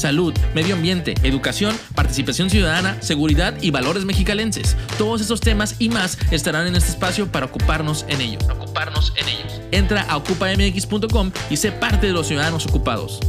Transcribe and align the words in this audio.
Salud, 0.00 0.32
medio 0.54 0.76
ambiente, 0.76 1.12
educación, 1.24 1.76
participación 1.94 2.48
ciudadana, 2.48 2.96
seguridad 3.02 3.52
y 3.60 3.70
valores 3.70 4.06
mexicalenses. 4.06 4.74
Todos 4.96 5.20
esos 5.20 5.42
temas 5.42 5.76
y 5.78 5.90
más 5.90 6.16
estarán 6.30 6.66
en 6.66 6.74
este 6.74 6.88
espacio 6.88 7.30
para 7.30 7.44
ocuparnos 7.44 8.06
en 8.08 8.22
ellos. 8.22 8.42
Ocuparnos 8.48 9.12
en 9.18 9.28
ellos. 9.28 9.60
Entra 9.72 10.00
a 10.08 10.16
ocupamx.com 10.16 11.32
y 11.50 11.56
sé 11.58 11.70
parte 11.70 12.06
de 12.06 12.14
los 12.14 12.28
ciudadanos 12.28 12.64
ocupados. 12.64 13.20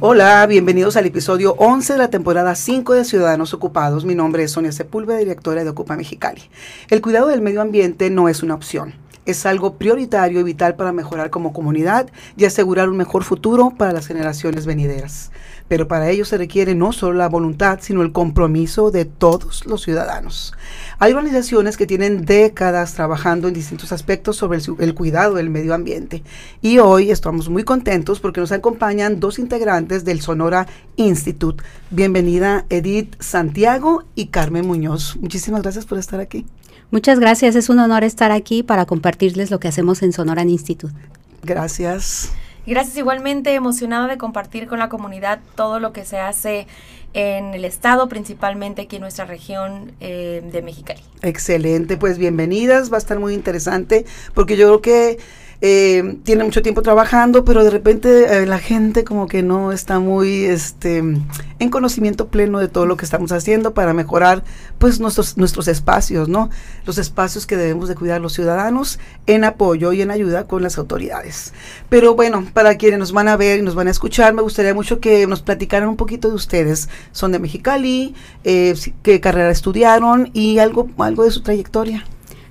Hola, 0.00 0.46
bienvenidos 0.46 0.96
al 0.96 1.04
episodio 1.04 1.56
11 1.58 1.92
de 1.92 1.98
la 1.98 2.08
temporada 2.08 2.54
5 2.54 2.94
de 2.94 3.04
Ciudadanos 3.04 3.52
Ocupados. 3.52 4.06
Mi 4.06 4.14
nombre 4.14 4.44
es 4.44 4.52
Sonia 4.52 4.72
Sepúlveda, 4.72 5.18
directora 5.18 5.62
de 5.62 5.68
Ocupa 5.68 5.94
Mexicali. 5.94 6.40
El 6.88 7.02
cuidado 7.02 7.28
del 7.28 7.42
medio 7.42 7.60
ambiente 7.60 8.08
no 8.08 8.30
es 8.30 8.42
una 8.42 8.54
opción. 8.54 9.03
Es 9.26 9.46
algo 9.46 9.74
prioritario 9.74 10.40
y 10.40 10.42
vital 10.42 10.76
para 10.76 10.92
mejorar 10.92 11.30
como 11.30 11.52
comunidad 11.52 12.08
y 12.36 12.44
asegurar 12.44 12.88
un 12.88 12.96
mejor 12.96 13.24
futuro 13.24 13.72
para 13.76 13.92
las 13.92 14.06
generaciones 14.06 14.66
venideras 14.66 15.30
pero 15.68 15.88
para 15.88 16.10
ello 16.10 16.24
se 16.24 16.38
requiere 16.38 16.74
no 16.74 16.92
solo 16.92 17.18
la 17.18 17.28
voluntad, 17.28 17.78
sino 17.80 18.02
el 18.02 18.12
compromiso 18.12 18.90
de 18.90 19.04
todos 19.04 19.66
los 19.66 19.82
ciudadanos. 19.82 20.52
Hay 20.98 21.12
organizaciones 21.12 21.76
que 21.76 21.86
tienen 21.86 22.24
décadas 22.24 22.94
trabajando 22.94 23.48
en 23.48 23.54
distintos 23.54 23.92
aspectos 23.92 24.36
sobre 24.36 24.60
el, 24.78 24.94
cuidado 24.94 25.34
del 25.34 25.50
medio 25.50 25.74
ambiente 25.74 26.22
y 26.60 26.78
hoy 26.78 27.10
estamos 27.10 27.48
muy 27.48 27.64
contentos 27.64 28.20
porque 28.20 28.40
nos 28.40 28.52
acompañan 28.52 29.20
dos 29.20 29.38
integrantes 29.38 30.04
del 30.04 30.20
Sonora 30.20 30.66
Institute. 30.96 31.64
Bienvenida 31.90 32.66
Edith 32.68 33.16
Santiago 33.20 34.04
y 34.14 34.26
Carmen 34.26 34.66
Muñoz. 34.66 35.16
Muchísimas 35.16 35.62
gracias 35.62 35.86
por 35.86 35.98
estar 35.98 36.20
aquí. 36.20 36.46
Muchas 36.94 37.18
gracias, 37.18 37.56
es 37.56 37.70
un 37.70 37.80
honor 37.80 38.04
estar 38.04 38.30
aquí 38.30 38.62
para 38.62 38.86
compartirles 38.86 39.50
lo 39.50 39.58
que 39.58 39.66
hacemos 39.66 40.00
en 40.04 40.12
Sonora 40.12 40.42
Institute. 40.42 40.94
Gracias. 41.42 42.30
Gracias 42.68 42.96
igualmente, 42.96 43.52
emocionada 43.52 44.06
de 44.06 44.16
compartir 44.16 44.68
con 44.68 44.78
la 44.78 44.88
comunidad 44.88 45.40
todo 45.56 45.80
lo 45.80 45.92
que 45.92 46.04
se 46.04 46.20
hace 46.20 46.68
en 47.12 47.52
el 47.52 47.64
estado, 47.64 48.08
principalmente 48.08 48.82
aquí 48.82 48.94
en 48.94 49.02
nuestra 49.02 49.24
región 49.24 49.90
eh, 49.98 50.48
de 50.52 50.62
Mexicali. 50.62 51.00
Excelente, 51.22 51.96
pues 51.96 52.16
bienvenidas, 52.16 52.92
va 52.92 52.94
a 52.94 52.98
estar 52.98 53.18
muy 53.18 53.34
interesante 53.34 54.06
porque 54.32 54.56
yo 54.56 54.68
creo 54.68 54.80
que 54.80 55.18
eh, 55.60 56.18
tiene 56.24 56.44
mucho 56.44 56.62
tiempo 56.62 56.82
trabajando, 56.82 57.44
pero 57.44 57.64
de 57.64 57.70
repente 57.70 58.42
eh, 58.42 58.46
la 58.46 58.58
gente 58.58 59.04
como 59.04 59.26
que 59.26 59.42
no 59.42 59.72
está 59.72 59.98
muy 59.98 60.44
este, 60.44 60.98
en 60.98 61.70
conocimiento 61.70 62.28
pleno 62.28 62.58
de 62.58 62.68
todo 62.68 62.86
lo 62.86 62.96
que 62.96 63.04
estamos 63.04 63.32
haciendo 63.32 63.74
para 63.74 63.94
mejorar 63.94 64.44
pues 64.78 65.00
nuestros, 65.00 65.36
nuestros 65.36 65.68
espacios, 65.68 66.28
¿no? 66.28 66.50
Los 66.86 66.98
espacios 66.98 67.46
que 67.46 67.56
debemos 67.56 67.88
de 67.88 67.94
cuidar 67.94 68.20
los 68.20 68.34
ciudadanos 68.34 68.98
en 69.26 69.44
apoyo 69.44 69.92
y 69.92 70.02
en 70.02 70.10
ayuda 70.10 70.46
con 70.46 70.62
las 70.62 70.78
autoridades. 70.78 71.52
Pero 71.88 72.14
bueno, 72.14 72.46
para 72.52 72.76
quienes 72.76 72.98
nos 72.98 73.12
van 73.12 73.28
a 73.28 73.36
ver 73.36 73.60
y 73.60 73.62
nos 73.62 73.74
van 73.74 73.88
a 73.88 73.90
escuchar, 73.90 74.34
me 74.34 74.42
gustaría 74.42 74.74
mucho 74.74 75.00
que 75.00 75.26
nos 75.26 75.42
platicaran 75.42 75.88
un 75.88 75.96
poquito 75.96 76.28
de 76.28 76.34
ustedes. 76.34 76.88
Son 77.12 77.32
de 77.32 77.38
Mexicali, 77.38 78.14
eh, 78.44 78.74
qué 79.02 79.20
carrera 79.20 79.50
estudiaron 79.50 80.30
y 80.32 80.58
algo, 80.58 80.88
algo 80.98 81.24
de 81.24 81.30
su 81.30 81.42
trayectoria. 81.42 82.04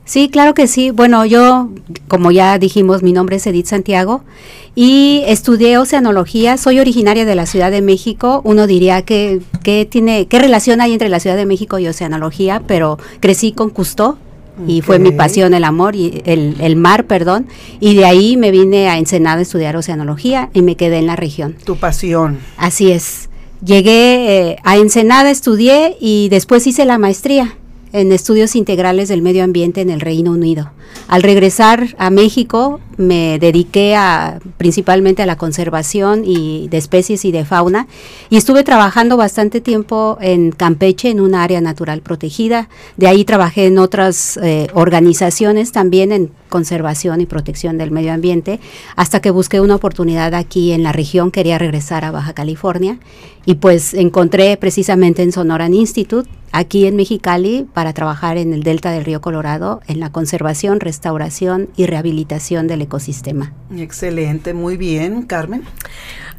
Sí, 0.05 0.29
claro 0.29 0.53
que 0.53 0.67
sí. 0.67 0.91
Bueno, 0.91 1.25
yo, 1.25 1.69
como 2.07 2.31
ya 2.31 2.57
dijimos, 2.59 3.03
mi 3.03 3.13
nombre 3.13 3.37
es 3.37 3.47
Edith 3.47 3.67
Santiago 3.67 4.21
y 4.75 5.23
estudié 5.27 5.77
oceanología. 5.77 6.57
Soy 6.57 6.79
originaria 6.79 7.25
de 7.25 7.35
la 7.35 7.45
Ciudad 7.45 7.71
de 7.71 7.81
México. 7.81 8.41
Uno 8.43 8.67
diría 8.67 9.03
que, 9.03 9.41
tiene, 9.89 10.27
qué 10.27 10.39
relación 10.39 10.81
hay 10.81 10.93
entre 10.93 11.07
la 11.07 11.21
Ciudad 11.21 11.37
de 11.37 11.45
México 11.45 11.79
y 11.79 11.87
oceanología, 11.87 12.61
pero 12.67 12.97
crecí 13.21 13.53
con 13.53 13.69
Cousteau 13.69 14.17
y 14.67 14.81
fue 14.81 14.99
mi 14.99 15.11
pasión 15.11 15.55
el 15.55 15.63
amor 15.63 15.95
y 15.95 16.21
el, 16.25 16.57
el, 16.59 16.75
mar, 16.75 17.05
perdón, 17.05 17.47
y 17.79 17.95
de 17.95 18.05
ahí 18.05 18.37
me 18.37 18.51
vine 18.51 18.87
a 18.87 18.99
Ensenada 18.99 19.39
a 19.39 19.41
estudiar 19.41 19.75
oceanología 19.75 20.51
y 20.53 20.61
me 20.61 20.75
quedé 20.75 20.99
en 20.99 21.07
la 21.07 21.15
región. 21.15 21.55
Tu 21.65 21.75
pasión. 21.77 22.37
Así 22.57 22.91
es. 22.91 23.29
Llegué 23.65 24.51
eh, 24.51 24.57
a 24.63 24.77
Ensenada, 24.77 25.31
estudié 25.31 25.95
y 25.99 26.27
después 26.29 26.67
hice 26.67 26.85
la 26.85 26.99
maestría 26.99 27.57
en 27.93 28.11
estudios 28.11 28.55
integrales 28.55 29.07
del 29.07 29.21
medio 29.21 29.43
ambiente 29.43 29.81
en 29.81 29.89
el 29.89 30.01
Reino 30.01 30.31
Unido. 30.31 30.71
Al 31.07 31.23
regresar 31.23 31.95
a 31.97 32.09
México 32.09 32.81
me 32.97 33.39
dediqué 33.39 33.95
a, 33.95 34.39
principalmente 34.57 35.21
a 35.21 35.25
la 35.25 35.37
conservación 35.37 36.23
y 36.25 36.67
de 36.69 36.77
especies 36.77 37.25
y 37.25 37.31
de 37.31 37.45
fauna 37.45 37.87
y 38.29 38.37
estuve 38.37 38.63
trabajando 38.63 39.17
bastante 39.17 39.61
tiempo 39.61 40.17
en 40.21 40.51
Campeche 40.51 41.09
en 41.09 41.19
una 41.19 41.43
área 41.43 41.61
natural 41.61 42.01
protegida. 42.01 42.69
De 42.97 43.07
ahí 43.07 43.25
trabajé 43.25 43.67
en 43.67 43.77
otras 43.77 44.37
eh, 44.37 44.67
organizaciones 44.73 45.71
también 45.71 46.11
en 46.11 46.31
conservación 46.49 47.19
y 47.19 47.25
protección 47.25 47.79
del 47.79 47.89
medio 47.89 48.13
ambiente 48.13 48.59
hasta 48.95 49.21
que 49.21 49.31
busqué 49.31 49.59
una 49.59 49.75
oportunidad 49.75 50.35
aquí 50.35 50.71
en 50.71 50.83
la 50.83 50.91
región, 50.91 51.31
quería 51.31 51.57
regresar 51.57 52.05
a 52.05 52.11
Baja 52.11 52.33
California 52.33 52.99
y 53.45 53.55
pues 53.55 53.95
encontré 53.95 54.55
precisamente 54.57 55.23
en 55.23 55.31
Sonoran 55.31 55.73
Institute 55.73 56.29
aquí 56.51 56.85
en 56.85 56.95
Mexicali 56.95 57.65
para 57.73 57.91
trabajar 57.93 58.37
en 58.37 58.53
el 58.53 58.61
delta 58.61 58.91
del 58.91 59.03
río 59.03 59.19
Colorado 59.19 59.81
en 59.87 59.99
la 59.99 60.11
conservación, 60.11 60.79
restauración 60.79 61.69
y 61.75 61.87
rehabilitación 61.87 62.67
del 62.67 62.82
ecosistema. 62.83 63.53
Excelente, 63.75 64.53
muy 64.53 64.77
bien, 64.77 65.23
Carmen. 65.23 65.63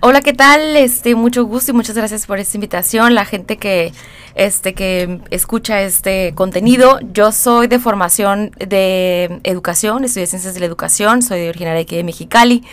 Hola, 0.07 0.21
¿qué 0.21 0.35
tal? 0.35 0.77
Este, 0.77 1.15
mucho 1.15 1.47
gusto 1.47 1.71
y 1.71 1.75
muchas 1.75 1.97
gracias 1.97 2.27
por 2.27 2.39
esta 2.39 2.59
invitación. 2.59 3.15
La 3.15 3.25
gente 3.25 3.57
que 3.57 3.95
este 4.35 4.75
que 4.75 5.21
escucha 5.31 5.83
este 5.83 6.35
contenido. 6.35 6.99
Yo 7.13 7.33
soy 7.33 7.67
de 7.69 7.79
formación 7.79 8.51
de 8.59 9.41
educación, 9.45 10.05
estudié 10.05 10.27
ciencias 10.27 10.55
de 10.55 10.61
la 10.61 10.67
educación, 10.67 11.23
soy 11.23 11.49
originaria 11.49 11.83
aquí 11.83 11.97
de 11.97 12.05
Mexicali. 12.05 12.65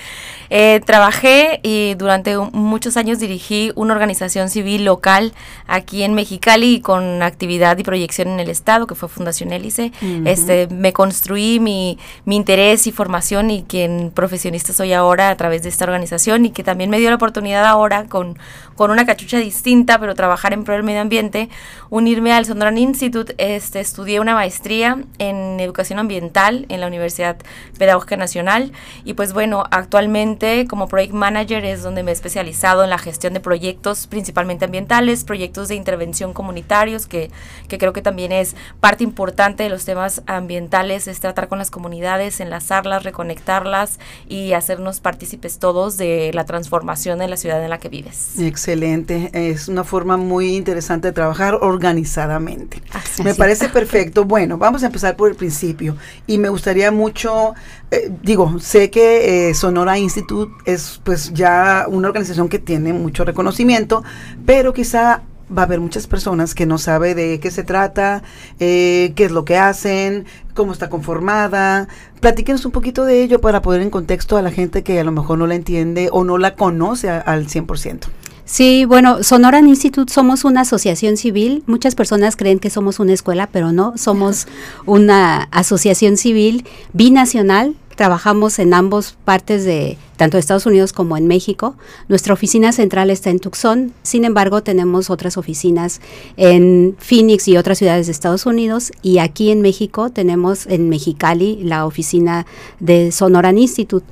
Eh, 0.49 0.81
trabajé 0.85 1.61
y 1.63 1.93
durante 1.95 2.37
muchos 2.37 2.97
años 2.97 3.19
dirigí 3.19 3.71
una 3.75 3.93
organización 3.93 4.49
civil 4.49 4.83
local 4.83 5.33
aquí 5.65 6.03
en 6.03 6.13
Mexicali 6.13 6.81
con 6.81 7.21
actividad 7.21 7.77
y 7.77 7.83
proyección 7.83 8.27
en 8.27 8.39
el 8.39 8.49
estado, 8.49 8.87
que 8.87 8.95
fue 8.95 9.07
Fundación 9.07 9.53
Hélice. 9.53 9.91
este, 10.25 10.67
me 10.67 10.91
construí 10.93 11.59
mi, 11.59 11.97
mi 12.25 12.35
interés 12.35 12.87
y 12.87 12.91
formación 12.91 13.49
y 13.49 13.63
quien 13.63 14.11
profesionista 14.13 14.73
soy 14.73 14.93
ahora 14.93 15.29
a 15.29 15.37
través 15.37 15.63
de 15.63 15.69
esta 15.69 15.85
organización 15.85 16.45
y 16.45 16.51
que 16.51 16.63
también 16.63 16.89
me 16.89 16.99
dio 16.99 17.09
la 17.09 17.17
oportunidad 17.21 17.65
ahora 17.65 18.05
con, 18.05 18.39
con 18.75 18.89
una 18.89 19.05
cachucha 19.05 19.37
distinta, 19.37 19.99
pero 19.99 20.15
trabajar 20.15 20.53
en 20.53 20.63
pro 20.63 20.73
del 20.73 20.83
medio 20.83 21.01
ambiente, 21.01 21.49
unirme 21.91 22.33
al 22.33 22.45
Sondoran 22.45 22.79
Institute. 22.79 23.35
Este, 23.37 23.79
estudié 23.79 24.19
una 24.19 24.33
maestría 24.33 24.97
en 25.19 25.59
educación 25.59 25.99
ambiental 25.99 26.65
en 26.69 26.81
la 26.81 26.87
Universidad 26.87 27.37
Pedagógica 27.77 28.17
Nacional 28.17 28.71
y 29.05 29.13
pues 29.13 29.33
bueno, 29.33 29.65
actualmente 29.69 30.65
como 30.67 30.87
Project 30.87 31.13
Manager 31.13 31.63
es 31.63 31.83
donde 31.83 32.01
me 32.01 32.09
he 32.09 32.13
especializado 32.13 32.83
en 32.83 32.89
la 32.89 32.97
gestión 32.97 33.33
de 33.33 33.39
proyectos 33.39 34.07
principalmente 34.07 34.65
ambientales, 34.65 35.23
proyectos 35.23 35.67
de 35.67 35.75
intervención 35.75 36.33
comunitarios, 36.33 37.05
que, 37.05 37.29
que 37.67 37.77
creo 37.77 37.93
que 37.93 38.01
también 38.01 38.31
es 38.31 38.55
parte 38.79 39.03
importante 39.03 39.61
de 39.61 39.69
los 39.69 39.85
temas 39.85 40.23
ambientales, 40.25 41.07
es 41.07 41.19
tratar 41.19 41.49
con 41.49 41.59
las 41.59 41.69
comunidades, 41.69 42.39
enlazarlas, 42.39 43.03
reconectarlas 43.03 43.99
y 44.27 44.53
hacernos 44.53 45.01
partícipes 45.01 45.59
todos 45.59 45.97
de 45.97 46.31
la 46.33 46.45
transformación 46.45 47.10
de 47.19 47.27
la 47.27 47.37
ciudad 47.37 47.63
en 47.63 47.69
la 47.69 47.79
que 47.79 47.89
vives. 47.89 48.39
Excelente, 48.39 49.29
es 49.33 49.67
una 49.67 49.83
forma 49.83 50.17
muy 50.17 50.55
interesante 50.55 51.09
de 51.09 51.11
trabajar 51.13 51.55
organizadamente. 51.61 52.81
me 53.23 53.35
parece 53.35 53.69
perfecto. 53.69 54.25
Bueno, 54.31 54.57
vamos 54.57 54.83
a 54.83 54.85
empezar 54.85 55.17
por 55.17 55.29
el 55.29 55.35
principio 55.35 55.97
y 56.25 56.37
me 56.37 56.47
gustaría 56.47 56.89
mucho, 56.89 57.53
eh, 57.89 58.09
digo, 58.21 58.59
sé 58.59 58.89
que 58.89 59.49
eh, 59.49 59.53
Sonora 59.53 59.97
Institute 59.97 60.53
es 60.65 61.01
pues 61.03 61.33
ya 61.33 61.85
una 61.89 62.07
organización 62.07 62.47
que 62.47 62.59
tiene 62.59 62.93
mucho 62.93 63.25
reconocimiento, 63.25 64.03
pero 64.45 64.73
quizá 64.73 65.23
va 65.55 65.63
a 65.63 65.65
haber 65.65 65.79
muchas 65.79 66.07
personas 66.07 66.55
que 66.55 66.65
no 66.65 66.77
sabe 66.77 67.15
de 67.15 67.39
qué 67.39 67.51
se 67.51 67.63
trata, 67.63 68.23
eh, 68.59 69.13
qué 69.15 69.25
es 69.25 69.31
lo 69.31 69.45
que 69.45 69.57
hacen, 69.57 70.25
cómo 70.53 70.71
está 70.71 70.89
conformada. 70.89 71.87
Platíquenos 72.19 72.65
un 72.65 72.71
poquito 72.71 73.05
de 73.05 73.23
ello 73.23 73.41
para 73.41 73.61
poner 73.61 73.81
en 73.81 73.89
contexto 73.89 74.37
a 74.37 74.41
la 74.41 74.51
gente 74.51 74.83
que 74.83 74.99
a 74.99 75.03
lo 75.03 75.11
mejor 75.11 75.37
no 75.37 75.47
la 75.47 75.55
entiende 75.55 76.09
o 76.11 76.23
no 76.23 76.37
la 76.37 76.55
conoce 76.55 77.09
al 77.09 77.47
100%. 77.47 78.07
Sí, 78.45 78.83
bueno, 78.83 79.23
Sonoran 79.23 79.67
Institute 79.69 80.11
somos 80.11 80.43
una 80.43 80.61
asociación 80.61 81.15
civil. 81.15 81.63
Muchas 81.67 81.95
personas 81.95 82.35
creen 82.35 82.59
que 82.59 82.69
somos 82.69 82.99
una 82.99 83.13
escuela, 83.13 83.47
pero 83.47 83.71
no, 83.71 83.97
somos 83.97 84.45
una 84.85 85.43
asociación 85.51 86.17
civil 86.17 86.65
binacional 86.91 87.75
trabajamos 88.01 88.57
en 88.57 88.73
ambos 88.73 89.15
partes 89.25 89.63
de 89.63 89.95
tanto 90.17 90.39
Estados 90.39 90.65
Unidos 90.65 90.91
como 90.91 91.17
en 91.17 91.27
México. 91.27 91.75
Nuestra 92.07 92.33
oficina 92.33 92.71
central 92.71 93.11
está 93.11 93.29
en 93.29 93.37
Tucson, 93.37 93.93
sin 94.01 94.25
embargo 94.25 94.63
tenemos 94.63 95.11
otras 95.11 95.37
oficinas 95.37 96.01
en 96.35 96.95
Phoenix 96.97 97.47
y 97.47 97.57
otras 97.57 97.77
ciudades 97.77 98.07
de 98.07 98.11
Estados 98.11 98.47
Unidos 98.47 98.91
y 99.03 99.19
aquí 99.19 99.51
en 99.51 99.61
México 99.61 100.09
tenemos 100.09 100.65
en 100.65 100.89
Mexicali 100.89 101.59
la 101.61 101.85
oficina 101.85 102.47
de 102.79 103.11
Sonoran 103.11 103.59
Institute. 103.59 104.07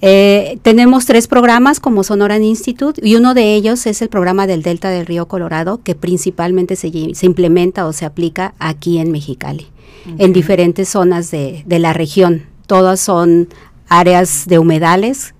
Eh, 0.00 0.58
tenemos 0.62 1.04
tres 1.04 1.26
programas 1.26 1.80
como 1.80 2.04
Sonoran 2.04 2.42
Institute 2.42 2.98
y 3.06 3.16
uno 3.16 3.34
de 3.34 3.56
ellos 3.56 3.86
es 3.86 4.00
el 4.00 4.08
programa 4.08 4.46
del 4.46 4.62
Delta 4.62 4.88
del 4.88 5.04
Río 5.04 5.28
Colorado 5.28 5.82
que 5.82 5.94
principalmente 5.94 6.76
se, 6.76 7.14
se 7.14 7.26
implementa 7.26 7.84
o 7.84 7.92
se 7.92 8.06
aplica 8.06 8.54
aquí 8.58 8.96
en 8.96 9.12
Mexicali, 9.12 9.66
en 10.16 10.32
diferentes 10.32 10.88
zonas 10.88 11.30
de, 11.30 11.62
de, 11.66 11.78
la 11.78 11.92
región. 11.92 12.47
Todas 12.68 13.00
son 13.00 13.48
áreas 13.88 14.44
de 14.46 14.60
humedales. 14.60 15.34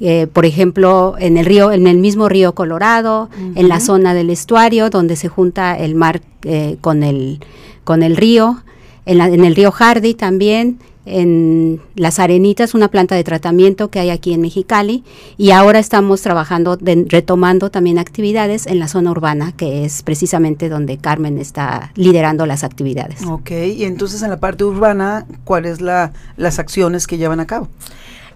Eh, 0.00 0.26
por 0.26 0.44
ejemplo, 0.44 1.14
en 1.18 1.38
el 1.38 1.46
río, 1.46 1.70
en 1.70 1.86
el 1.86 1.96
mismo 1.98 2.28
río 2.28 2.54
Colorado, 2.54 3.30
uh 3.30 3.40
-huh. 3.40 3.52
en 3.54 3.68
la 3.68 3.78
zona 3.78 4.14
del 4.14 4.30
estuario, 4.30 4.90
donde 4.90 5.14
se 5.16 5.28
junta 5.28 5.78
el 5.78 5.94
mar 5.94 6.20
eh, 6.42 6.76
con 6.80 7.04
el 7.04 7.38
con 7.84 8.02
el 8.02 8.16
río, 8.16 8.62
en, 9.06 9.18
la, 9.18 9.26
en 9.28 9.44
el 9.44 9.54
río 9.54 9.70
Hardy 9.70 10.14
también, 10.14 10.78
en 11.04 11.80
Las 11.94 12.18
Arenitas, 12.18 12.74
una 12.74 12.88
planta 12.88 13.14
de 13.14 13.24
tratamiento 13.24 13.88
que 13.88 14.00
hay 14.00 14.10
aquí 14.10 14.32
en 14.32 14.40
Mexicali, 14.40 15.04
y 15.36 15.50
ahora 15.50 15.78
estamos 15.78 16.22
trabajando, 16.22 16.76
de, 16.76 17.06
retomando 17.08 17.70
también 17.70 17.98
actividades 17.98 18.66
en 18.66 18.78
la 18.78 18.88
zona 18.88 19.10
urbana, 19.10 19.52
que 19.52 19.84
es 19.84 20.02
precisamente 20.02 20.68
donde 20.68 20.98
Carmen 20.98 21.38
está 21.38 21.92
liderando 21.94 22.46
las 22.46 22.64
actividades. 22.64 23.22
Ok, 23.26 23.50
y 23.50 23.84
entonces 23.84 24.22
en 24.22 24.30
la 24.30 24.40
parte 24.40 24.64
urbana, 24.64 25.26
¿cuáles 25.44 25.80
la, 25.80 26.12
las 26.36 26.58
acciones 26.58 27.06
que 27.06 27.18
llevan 27.18 27.40
a 27.40 27.46
cabo? 27.46 27.68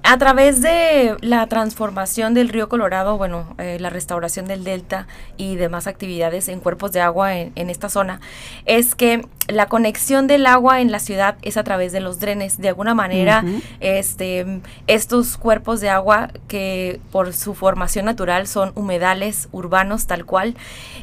A 0.08 0.18
través 0.18 0.62
de 0.62 1.16
la 1.20 1.48
transformación 1.48 2.32
del 2.32 2.48
río 2.48 2.68
Colorado, 2.68 3.18
bueno, 3.18 3.56
eh, 3.58 3.78
la 3.80 3.90
restauración 3.90 4.46
del 4.46 4.62
delta 4.62 5.08
y 5.36 5.56
demás 5.56 5.88
actividades 5.88 6.46
en 6.48 6.60
cuerpos 6.60 6.92
de 6.92 7.00
agua 7.00 7.34
en, 7.34 7.50
en, 7.56 7.70
esta 7.70 7.88
zona, 7.88 8.20
es 8.66 8.94
que 8.94 9.26
la 9.48 9.66
conexión 9.66 10.28
del 10.28 10.46
agua 10.46 10.80
en 10.80 10.92
la 10.92 11.00
ciudad 11.00 11.36
es 11.42 11.56
a 11.56 11.64
través 11.64 11.90
de 11.90 11.98
los 11.98 12.20
drenes. 12.20 12.58
De 12.58 12.68
alguna 12.68 12.94
manera, 12.94 13.42
uh 13.44 13.48
-huh. 13.48 13.62
este, 13.80 14.60
estos 14.86 15.36
cuerpos 15.36 15.80
de 15.80 15.90
agua 15.90 16.30
que 16.46 17.00
por 17.10 17.32
su 17.32 17.54
formación 17.54 18.04
natural 18.04 18.46
son 18.46 18.70
humedales 18.76 19.48
urbanos 19.50 20.06
tal 20.06 20.24
cual. 20.24 20.54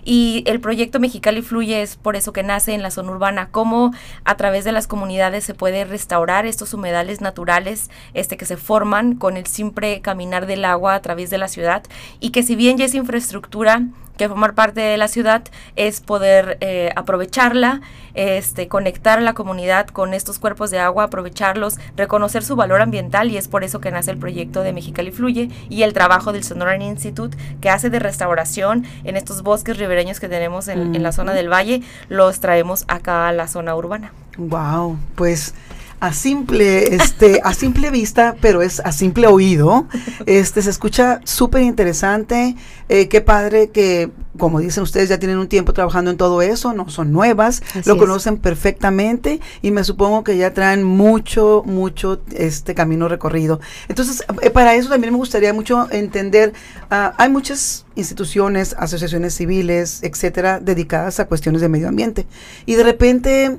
Y 0.05 0.44
el 0.47 0.61
proyecto 0.61 1.01
Mexicali 1.01 1.41
Fluye 1.41 1.81
es 1.81 1.97
por 1.97 2.15
eso 2.15 2.31
que 2.31 2.44
nace 2.44 2.73
en 2.73 2.81
la 2.81 2.91
zona 2.91 3.11
urbana, 3.11 3.50
cómo 3.51 3.91
a 4.23 4.38
través 4.38 4.63
de 4.63 4.71
las 4.71 4.88
comunidades 4.88 5.44
se 5.44 5.53
puede 5.53 5.83
restaurar 5.83 6.45
estos 6.45 6.73
humedales 6.73 7.19
naturales 7.19 7.89
este, 8.13 8.38
que 8.38 8.45
se 8.45 8.55
forman 8.55 8.93
con 9.18 9.38
el 9.38 9.48
simple 9.48 10.01
caminar 10.01 10.45
del 10.45 10.66
agua 10.66 10.94
a 10.94 11.01
través 11.01 11.30
de 11.30 11.38
la 11.38 11.48
ciudad 11.48 11.84
y 12.19 12.30
que 12.30 12.44
si 12.44 12.56
bien 12.56 12.78
ya 12.78 12.86
es 12.86 12.94
infraestructura 12.94 13.88
que 14.18 14.28
formar 14.30 14.54
parte 14.54 14.81
de 14.81 14.98
la 14.98 15.07
ciudad 15.07 15.44
es 15.75 16.00
poder 16.00 16.57
eh, 16.62 16.92
aprovecharla, 16.95 17.81
este, 18.13 18.68
conectar 18.68 19.18
a 19.18 19.22
la 19.22 19.34
comunidad 19.34 19.88
con 19.88 20.13
estos 20.13 20.38
cuerpos 20.38 20.69
de 20.69 20.80
agua, 20.80 21.06
aprovecharlos, 21.06 21.78
reconocer 21.98 22.44
su 22.44 22.56
valor 22.56 22.81
ambiental 22.81 23.31
y 23.31 23.38
es 23.38 23.48
por 23.48 23.63
eso 23.63 23.81
que 23.81 23.90
nace 23.90 24.12
el 24.12 24.18
proyecto 24.18 24.62
de 24.62 24.72
Mexicali 24.72 25.12
Fluye 25.12 25.50
y 25.69 25.81
el 25.81 25.94
trabajo 25.94 26.31
del 26.31 26.44
Sonoran 26.44 26.81
Institute 26.81 27.36
que 27.60 27.69
hace 27.69 27.89
de 27.89 28.00
restauración 28.00 28.86
en 29.04 29.18
estos 29.18 29.42
bosques 29.42 29.78
ribereños 29.78 30.19
que 30.19 30.30
tenemos 30.30 30.68
en, 30.68 30.92
mm. 30.92 30.96
en 30.96 31.04
la 31.04 31.12
zona 31.12 31.34
del 31.34 31.51
valle, 31.51 31.81
los 32.10 32.39
traemos 32.39 32.86
acá 32.88 33.28
a 33.28 33.34
la 33.34 33.48
zona 33.48 33.75
urbana. 33.75 34.13
Wow, 34.38 34.98
pues 35.16 35.56
a 36.03 36.11
simple, 36.11 36.95
este, 36.95 37.39
a 37.45 37.53
simple 37.53 37.89
vista, 37.89 38.35
pero 38.41 38.61
es 38.61 38.81
a 38.81 38.91
simple 38.91 39.25
oído. 39.25 39.88
Este 40.25 40.61
se 40.61 40.69
escucha 40.69 41.21
súper 41.23 41.61
interesante. 41.61 42.57
Eh, 42.89 43.07
qué 43.07 43.21
padre 43.21 43.69
que, 43.69 44.11
como 44.38 44.59
dicen 44.59 44.83
ustedes, 44.83 45.07
ya 45.07 45.17
tienen 45.17 45.38
un 45.38 45.47
tiempo 45.47 45.71
trabajando 45.71 46.11
en 46.11 46.17
todo 46.17 46.41
eso, 46.41 46.73
no 46.73 46.89
son 46.89 47.13
nuevas, 47.13 47.63
Así 47.73 47.88
lo 47.88 47.97
conocen 47.97 48.33
es. 48.33 48.39
perfectamente 48.41 49.39
y 49.61 49.71
me 49.71 49.85
supongo 49.85 50.25
que 50.25 50.35
ya 50.35 50.53
traen 50.53 50.83
mucho, 50.83 51.63
mucho 51.65 52.21
este 52.35 52.75
camino 52.75 53.07
recorrido. 53.07 53.61
Entonces, 53.88 54.25
eh, 54.41 54.50
para 54.50 54.75
eso 54.75 54.89
también 54.89 55.13
me 55.13 55.19
gustaría 55.19 55.53
mucho 55.53 55.88
entender, 55.89 56.51
uh, 56.91 57.13
hay 57.17 57.29
muchas 57.29 57.85
instituciones, 57.95 58.75
asociaciones 58.77 59.35
civiles, 59.35 60.03
etcétera, 60.03 60.59
dedicadas 60.59 61.21
a 61.21 61.27
cuestiones 61.27 61.61
de 61.61 61.69
medio 61.69 61.88
ambiente. 61.88 62.27
Y 62.65 62.75
de 62.75 62.83
repente 62.83 63.57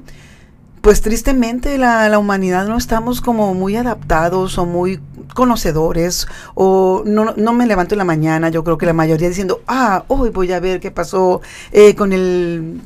pues 0.85 1.01
tristemente 1.01 1.79
la, 1.79 2.07
la, 2.11 2.19
humanidad 2.19 2.69
no 2.69 2.77
estamos 2.77 3.23
como 3.23 3.55
muy 3.55 3.75
adaptados 3.75 4.59
o 4.59 4.67
muy 4.67 5.01
conocedores 5.33 6.29
o 6.55 7.03
no, 7.07 7.33
no 7.39 7.55
me 7.55 7.67
levanto 7.67 7.95
en 7.95 8.01
la 8.01 8.05
mañana, 8.05 8.51
yo 8.51 8.63
creo 8.65 8.77
que 8.77 8.85
la 8.85 8.93
mayoría 8.93 9.29
diciendo, 9.31 9.63
ah, 9.67 10.05
hoy 10.09 10.29
voy 10.29 10.53
a 10.53 10.61
ver 10.61 10.81
qué 10.81 10.91
pasó 10.91 11.41
eh, 11.73 11.95
con 11.95 12.13
el 12.13 12.83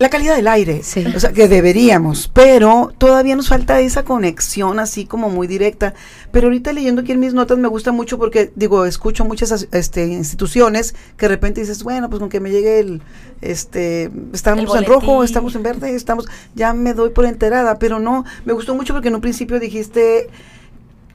la 0.00 0.08
calidad 0.08 0.34
del 0.34 0.48
aire, 0.48 0.82
sí. 0.82 1.04
o 1.14 1.20
sea, 1.20 1.34
que 1.34 1.46
deberíamos, 1.46 2.26
pero 2.32 2.90
todavía 2.96 3.36
nos 3.36 3.48
falta 3.50 3.80
esa 3.80 4.02
conexión 4.02 4.78
así 4.78 5.04
como 5.04 5.28
muy 5.28 5.46
directa. 5.46 5.92
Pero 6.32 6.46
ahorita 6.46 6.72
leyendo 6.72 7.02
aquí 7.02 7.12
en 7.12 7.20
mis 7.20 7.34
notas 7.34 7.58
me 7.58 7.68
gusta 7.68 7.92
mucho 7.92 8.16
porque, 8.16 8.50
digo, 8.56 8.86
escucho 8.86 9.26
muchas 9.26 9.68
este, 9.72 10.06
instituciones 10.06 10.94
que 11.18 11.26
de 11.26 11.28
repente 11.28 11.60
dices, 11.60 11.84
bueno, 11.84 12.08
pues 12.08 12.18
con 12.18 12.30
que 12.30 12.40
me 12.40 12.50
llegue 12.50 12.80
el, 12.80 13.02
este, 13.42 14.10
estamos 14.32 14.74
en 14.74 14.86
rojo, 14.86 15.22
estamos 15.22 15.54
en 15.54 15.64
verde, 15.64 15.94
estamos, 15.94 16.26
ya 16.54 16.72
me 16.72 16.94
doy 16.94 17.10
por 17.10 17.26
enterada, 17.26 17.78
pero 17.78 18.00
no, 18.00 18.24
me 18.46 18.54
gustó 18.54 18.74
mucho 18.74 18.94
porque 18.94 19.08
en 19.08 19.16
un 19.16 19.20
principio 19.20 19.60
dijiste 19.60 20.30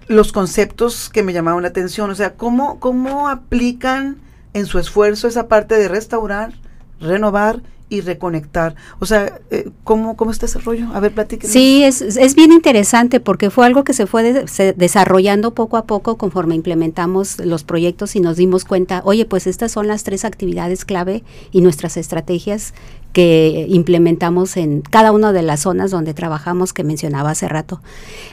los 0.07 0.31
conceptos 0.31 1.09
que 1.09 1.23
me 1.23 1.33
llamaron 1.33 1.63
la 1.63 1.69
atención, 1.69 2.11
o 2.11 2.15
sea, 2.15 2.35
cómo, 2.35 2.79
cómo 2.79 3.29
aplican 3.29 4.17
en 4.53 4.67
su 4.67 4.77
esfuerzo 4.77 5.27
esa 5.27 5.47
parte 5.47 5.73
de 5.73 5.87
restaurar, 5.87 6.53
renovar 6.99 7.63
y 7.89 8.01
reconectar. 8.01 8.75
O 8.99 9.05
sea, 9.05 9.39
eh, 9.51 9.69
¿cómo, 9.83 10.17
¿cómo 10.17 10.31
está 10.31 10.45
ese 10.47 10.59
rollo? 10.59 10.87
A 10.93 10.99
ver, 10.99 11.13
platíquenos. 11.13 11.53
Sí, 11.53 11.83
es, 11.83 12.01
es 12.01 12.35
bien 12.35 12.51
interesante 12.51 13.19
porque 13.19 13.49
fue 13.49 13.65
algo 13.65 13.83
que 13.83 13.93
se 13.93 14.07
fue 14.07 14.23
de, 14.23 14.47
se 14.47 14.73
desarrollando 14.73 15.53
poco 15.53 15.77
a 15.77 15.85
poco 15.85 16.17
conforme 16.17 16.55
implementamos 16.55 17.39
los 17.39 17.63
proyectos 17.63 18.15
y 18.15 18.21
nos 18.21 18.37
dimos 18.37 18.65
cuenta, 18.65 19.01
oye, 19.05 19.25
pues 19.25 19.47
estas 19.47 19.71
son 19.71 19.87
las 19.87 20.03
tres 20.03 20.25
actividades 20.25 20.85
clave 20.85 21.23
y 21.51 21.61
nuestras 21.61 21.97
estrategias 21.97 22.73
que 23.15 23.65
implementamos 23.69 24.57
en 24.57 24.81
cada 24.81 25.13
una 25.13 25.31
de 25.31 25.41
las 25.41 25.61
zonas 25.61 25.89
donde 25.89 26.13
trabajamos 26.13 26.73
que 26.73 26.83
mencionaba 26.83 27.29
hace 27.29 27.47
rato. 27.47 27.79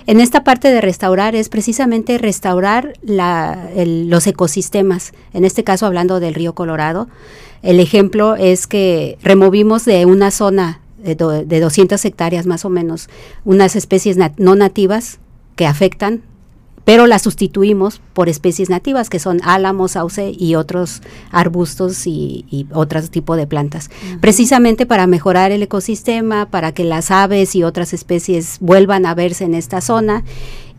En 0.09 0.19
esta 0.19 0.43
parte 0.43 0.73
de 0.73 0.81
restaurar 0.81 1.37
es 1.37 1.49
precisamente 1.49 2.19
restaurar 2.19 2.95
la, 3.01 3.71
los 3.77 4.27
ecosistemas, 4.27 5.13
en 5.35 5.45
este 5.45 5.63
caso 5.63 5.87
hablando 5.87 6.19
del 6.19 6.35
río 6.35 6.57
Colorado. 6.57 7.07
El 7.63 7.79
ejemplo 7.79 8.35
es 8.35 8.67
que 8.67 9.19
removimos 9.23 9.85
de 9.85 10.05
una 10.05 10.33
zona 10.33 10.81
de, 10.99 11.15
do, 11.15 11.31
de 11.31 11.61
200 11.61 12.05
hectáreas 12.05 12.47
más 12.47 12.65
o 12.65 12.69
menos 12.69 13.09
unas 13.45 13.77
especies 13.77 14.17
no 14.37 14.57
nativas 14.57 15.21
que 15.55 15.65
afectan 15.65 16.23
pero 16.85 17.07
las 17.07 17.23
sustituimos 17.23 18.01
por 18.13 18.29
especies 18.29 18.71
nativas 18.71 19.09
que 19.09 19.19
son 19.19 19.41
álamos, 19.45 19.93
sauce 19.93 20.33
y 20.37 20.55
otros 20.55 21.03
arbustos 21.31 22.07
y, 22.07 22.45
y 22.51 22.67
otros 22.73 23.11
tipos 23.11 23.37
de 23.37 23.47
plantas, 23.47 23.89
uh 23.89 24.15
-huh. 24.15 24.21
precisamente 24.21 24.87
para 24.87 25.07
mejorar 25.07 25.53
el 25.53 25.63
ecosistema, 25.63 26.47
para 26.47 26.73
que 26.73 26.85
las 26.85 27.11
aves 27.11 27.55
y 27.55 27.63
otras 27.63 27.93
especies 27.93 28.59
vuelvan 28.61 29.07
a 29.07 29.15
verse 29.15 29.45
en 29.45 29.55
esta 29.55 29.81
zona 29.81 30.25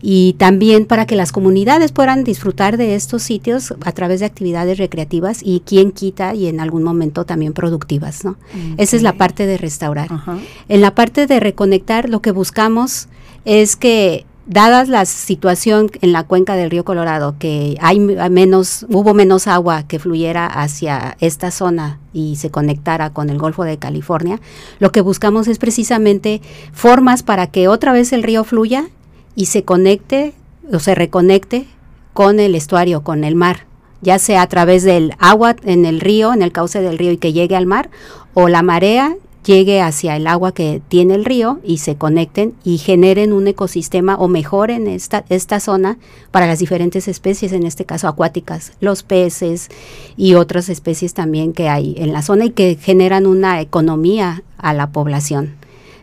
y 0.06 0.34
también 0.34 0.84
para 0.84 1.06
que 1.06 1.16
las 1.16 1.32
comunidades 1.32 1.90
puedan 1.90 2.24
disfrutar 2.24 2.76
de 2.76 2.94
estos 2.94 3.22
sitios 3.22 3.72
a 3.82 3.92
través 3.92 4.20
de 4.20 4.26
actividades 4.26 4.76
recreativas 4.76 5.40
y 5.42 5.60
quien 5.60 5.92
quita 5.92 6.34
y 6.34 6.46
en 6.46 6.60
algún 6.60 6.82
momento 6.82 7.24
también 7.24 7.54
productivas, 7.54 8.22
¿no? 8.22 8.32
Okay. 8.32 8.74
Esa 8.76 8.96
es 8.96 9.02
la 9.02 9.14
parte 9.14 9.46
de 9.46 9.56
restaurar. 9.56 10.12
Uh 10.12 10.16
-huh. 10.16 10.40
En 10.68 10.82
la 10.82 10.94
parte 10.94 11.26
de 11.26 11.40
reconectar 11.40 12.10
lo 12.10 12.20
que 12.20 12.32
buscamos 12.32 13.08
es 13.46 13.76
que 13.76 14.26
dadas 14.46 14.88
la 14.88 15.04
situación 15.06 15.90
en 16.00 16.12
la 16.12 16.24
cuenca 16.24 16.54
del 16.54 16.70
río 16.70 16.84
Colorado, 16.84 17.36
que 17.38 17.76
hay 17.80 17.98
menos, 17.98 18.84
hubo 18.90 19.14
menos 19.14 19.46
agua 19.46 19.86
que 19.86 19.98
fluyera 19.98 20.46
hacia 20.46 21.16
esta 21.20 21.50
zona 21.50 21.98
y 22.12 22.36
se 22.36 22.50
conectara 22.50 23.10
con 23.10 23.30
el 23.30 23.38
Golfo 23.38 23.64
de 23.64 23.78
California, 23.78 24.40
lo 24.78 24.92
que 24.92 25.00
buscamos 25.00 25.48
es 25.48 25.58
precisamente 25.58 26.42
formas 26.72 27.22
para 27.22 27.46
que 27.46 27.68
otra 27.68 27.92
vez 27.92 28.12
el 28.12 28.22
río 28.22 28.44
fluya 28.44 28.88
y 29.34 29.46
se 29.46 29.64
conecte 29.64 30.34
o 30.72 30.78
se 30.78 30.94
reconecte 30.94 31.66
con 32.12 32.38
el 32.38 32.54
estuario, 32.54 33.02
con 33.02 33.24
el 33.24 33.34
mar, 33.34 33.66
ya 34.00 34.18
sea 34.18 34.42
a 34.42 34.46
través 34.46 34.84
del 34.84 35.14
agua 35.18 35.56
en 35.64 35.84
el 35.86 36.00
río, 36.00 36.32
en 36.32 36.42
el 36.42 36.52
cauce 36.52 36.80
del 36.80 36.98
río 36.98 37.12
y 37.12 37.16
que 37.16 37.32
llegue 37.32 37.56
al 37.56 37.66
mar, 37.66 37.90
o 38.34 38.48
la 38.48 38.62
marea 38.62 39.14
llegue 39.44 39.80
hacia 39.80 40.16
el 40.16 40.26
agua 40.26 40.52
que 40.52 40.82
tiene 40.88 41.14
el 41.14 41.24
río 41.24 41.60
y 41.62 41.78
se 41.78 41.96
conecten 41.96 42.54
y 42.64 42.78
generen 42.78 43.32
un 43.32 43.46
ecosistema 43.46 44.16
o 44.16 44.26
mejoren 44.26 44.88
esta, 44.88 45.24
esta 45.28 45.60
zona 45.60 45.98
para 46.30 46.46
las 46.46 46.58
diferentes 46.58 47.06
especies, 47.06 47.52
en 47.52 47.64
este 47.64 47.84
caso 47.84 48.08
acuáticas, 48.08 48.72
los 48.80 49.02
peces 49.02 49.68
y 50.16 50.34
otras 50.34 50.68
especies 50.68 51.14
también 51.14 51.52
que 51.52 51.68
hay 51.68 51.94
en 51.98 52.12
la 52.12 52.22
zona 52.22 52.46
y 52.46 52.50
que 52.50 52.76
generan 52.80 53.26
una 53.26 53.60
economía 53.60 54.42
a 54.58 54.72
la 54.72 54.90
población. 54.90 55.54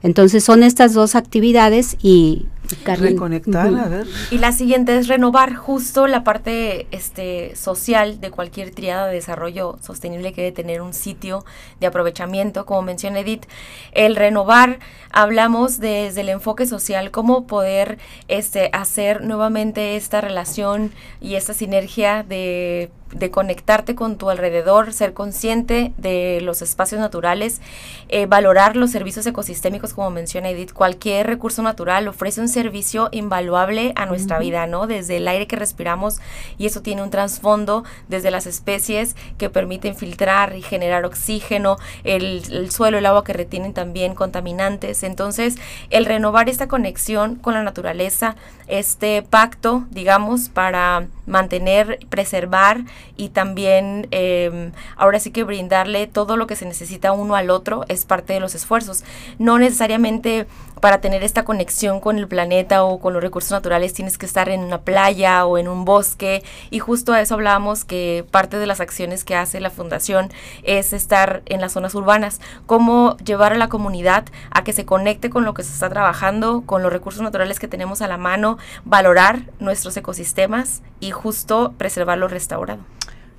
Entonces 0.03 0.43
son 0.43 0.63
estas 0.63 0.93
dos 0.93 1.15
actividades 1.15 1.97
y 2.01 2.45
Reconectar, 2.85 3.73
a 3.73 3.87
ver. 3.87 4.07
Y 4.29 4.37
la 4.37 4.51
siguiente 4.51 4.97
es 4.97 5.07
renovar 5.07 5.55
justo 5.55 6.07
la 6.07 6.23
parte 6.23 6.87
este, 6.91 7.55
social 7.55 8.19
de 8.21 8.31
cualquier 8.31 8.71
triada 8.71 9.07
de 9.07 9.15
desarrollo 9.15 9.77
sostenible 9.81 10.33
que 10.33 10.41
debe 10.41 10.53
tener 10.53 10.81
un 10.81 10.93
sitio 10.93 11.45
de 11.79 11.87
aprovechamiento, 11.87 12.65
como 12.65 12.81
menciona 12.81 13.19
Edith. 13.19 13.45
El 13.91 14.15
renovar, 14.15 14.79
hablamos 15.11 15.79
desde 15.79 16.21
el 16.21 16.29
enfoque 16.29 16.65
social, 16.65 17.11
cómo 17.11 17.47
poder 17.47 17.97
este, 18.27 18.69
hacer 18.73 19.23
nuevamente 19.23 19.95
esta 19.95 20.21
relación 20.21 20.91
y 21.19 21.35
esta 21.35 21.53
sinergia 21.53 22.23
de 22.23 22.91
de 23.13 23.31
conectarte 23.31 23.95
con 23.95 24.17
tu 24.17 24.29
alrededor, 24.29 24.93
ser 24.93 25.13
consciente 25.13 25.93
de 25.97 26.39
los 26.41 26.61
espacios 26.61 27.01
naturales, 27.01 27.61
eh, 28.09 28.25
valorar 28.25 28.75
los 28.75 28.91
servicios 28.91 29.25
ecosistémicos, 29.25 29.93
como 29.93 30.09
menciona 30.09 30.49
Edith. 30.49 30.73
Cualquier 30.73 31.27
recurso 31.27 31.61
natural 31.61 32.07
ofrece 32.07 32.41
un 32.41 32.49
servicio 32.49 33.09
invaluable 33.11 33.93
a 33.95 34.05
nuestra 34.05 34.39
vida, 34.39 34.67
¿no? 34.67 34.87
Desde 34.87 35.17
el 35.17 35.27
aire 35.27 35.47
que 35.47 35.55
respiramos, 35.55 36.19
y 36.57 36.65
eso 36.65 36.81
tiene 36.81 37.03
un 37.03 37.09
trasfondo, 37.09 37.83
desde 38.07 38.31
las 38.31 38.47
especies 38.47 39.15
que 39.37 39.49
permiten 39.49 39.95
filtrar 39.95 40.55
y 40.55 40.61
generar 40.61 41.05
oxígeno, 41.05 41.77
el, 42.03 42.43
el 42.51 42.71
suelo, 42.71 42.97
el 42.97 43.05
agua 43.05 43.23
que 43.23 43.33
retienen 43.33 43.73
también 43.73 44.15
contaminantes. 44.15 45.03
Entonces, 45.03 45.55
el 45.89 46.05
renovar 46.05 46.49
esta 46.49 46.67
conexión 46.67 47.35
con 47.35 47.53
la 47.53 47.63
naturaleza, 47.63 48.35
este 48.67 49.21
pacto, 49.21 49.85
digamos, 49.89 50.49
para 50.49 51.07
mantener, 51.31 51.99
preservar 52.09 52.81
y 53.17 53.29
también 53.29 54.07
em, 54.11 54.71
ahora 54.95 55.19
sí 55.19 55.31
que 55.31 55.43
brindarle 55.43 56.05
todo 56.05 56.37
lo 56.37 56.45
que 56.45 56.55
se 56.55 56.65
necesita 56.65 57.13
uno 57.13 57.35
al 57.35 57.49
otro 57.49 57.85
es 57.87 58.05
parte 58.05 58.33
de 58.33 58.39
los 58.39 58.53
esfuerzos. 58.53 59.03
No 59.39 59.57
necesariamente 59.57 60.45
para 60.81 60.99
tener 60.99 61.23
esta 61.23 61.45
conexión 61.45 61.99
con 61.99 62.17
el 62.17 62.27
planeta 62.27 62.83
o 62.83 62.99
con 62.99 63.13
los 63.13 63.21
recursos 63.21 63.51
naturales 63.51 63.93
tienes 63.93 64.17
que 64.17 64.25
estar 64.25 64.49
en 64.49 64.61
una 64.61 64.81
playa 64.81 65.45
o 65.45 65.57
en 65.57 65.67
un 65.67 65.85
bosque 65.85 66.43
y 66.71 66.79
justo 66.79 67.13
a 67.13 67.21
eso 67.21 67.35
hablábamos 67.35 67.85
que 67.85 68.25
parte 68.31 68.57
de 68.57 68.65
las 68.65 68.81
acciones 68.81 69.23
que 69.23 69.35
hace 69.35 69.59
la 69.59 69.69
fundación 69.69 70.29
es 70.63 70.91
estar 70.91 71.43
en 71.45 71.61
las 71.61 71.73
zonas 71.73 71.95
urbanas, 71.95 72.41
cómo 72.65 73.15
llevar 73.17 73.53
a 73.53 73.57
la 73.57 73.69
comunidad 73.69 74.25
a 74.49 74.63
que 74.63 74.73
se 74.73 74.85
conecte 74.85 75.29
con 75.29 75.45
lo 75.45 75.53
que 75.53 75.63
se 75.63 75.71
está 75.71 75.89
trabajando, 75.89 76.63
con 76.65 76.81
los 76.81 76.91
recursos 76.91 77.21
naturales 77.21 77.59
que 77.59 77.67
tenemos 77.67 78.01
a 78.01 78.07
la 78.07 78.17
mano, 78.17 78.57
valorar 78.83 79.43
nuestros 79.59 79.95
ecosistemas 79.95 80.81
y 80.99 81.11
justo 81.21 81.73
preservarlo 81.77 82.27
restaurado. 82.27 82.81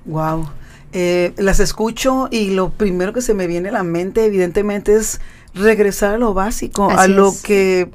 Wow. 0.05 0.49
Eh, 0.91 1.33
las 1.37 1.59
escucho 1.59 2.27
y 2.29 2.51
lo 2.51 2.69
primero 2.69 3.13
que 3.13 3.21
se 3.21 3.33
me 3.33 3.47
viene 3.47 3.69
a 3.69 3.71
la 3.71 3.83
mente 3.83 4.25
evidentemente 4.25 4.95
es 4.95 5.19
regresar 5.55 6.15
a 6.15 6.17
lo 6.17 6.33
básico, 6.33 6.89
a 6.89 7.07
lo 7.07 7.33
que 7.43 7.89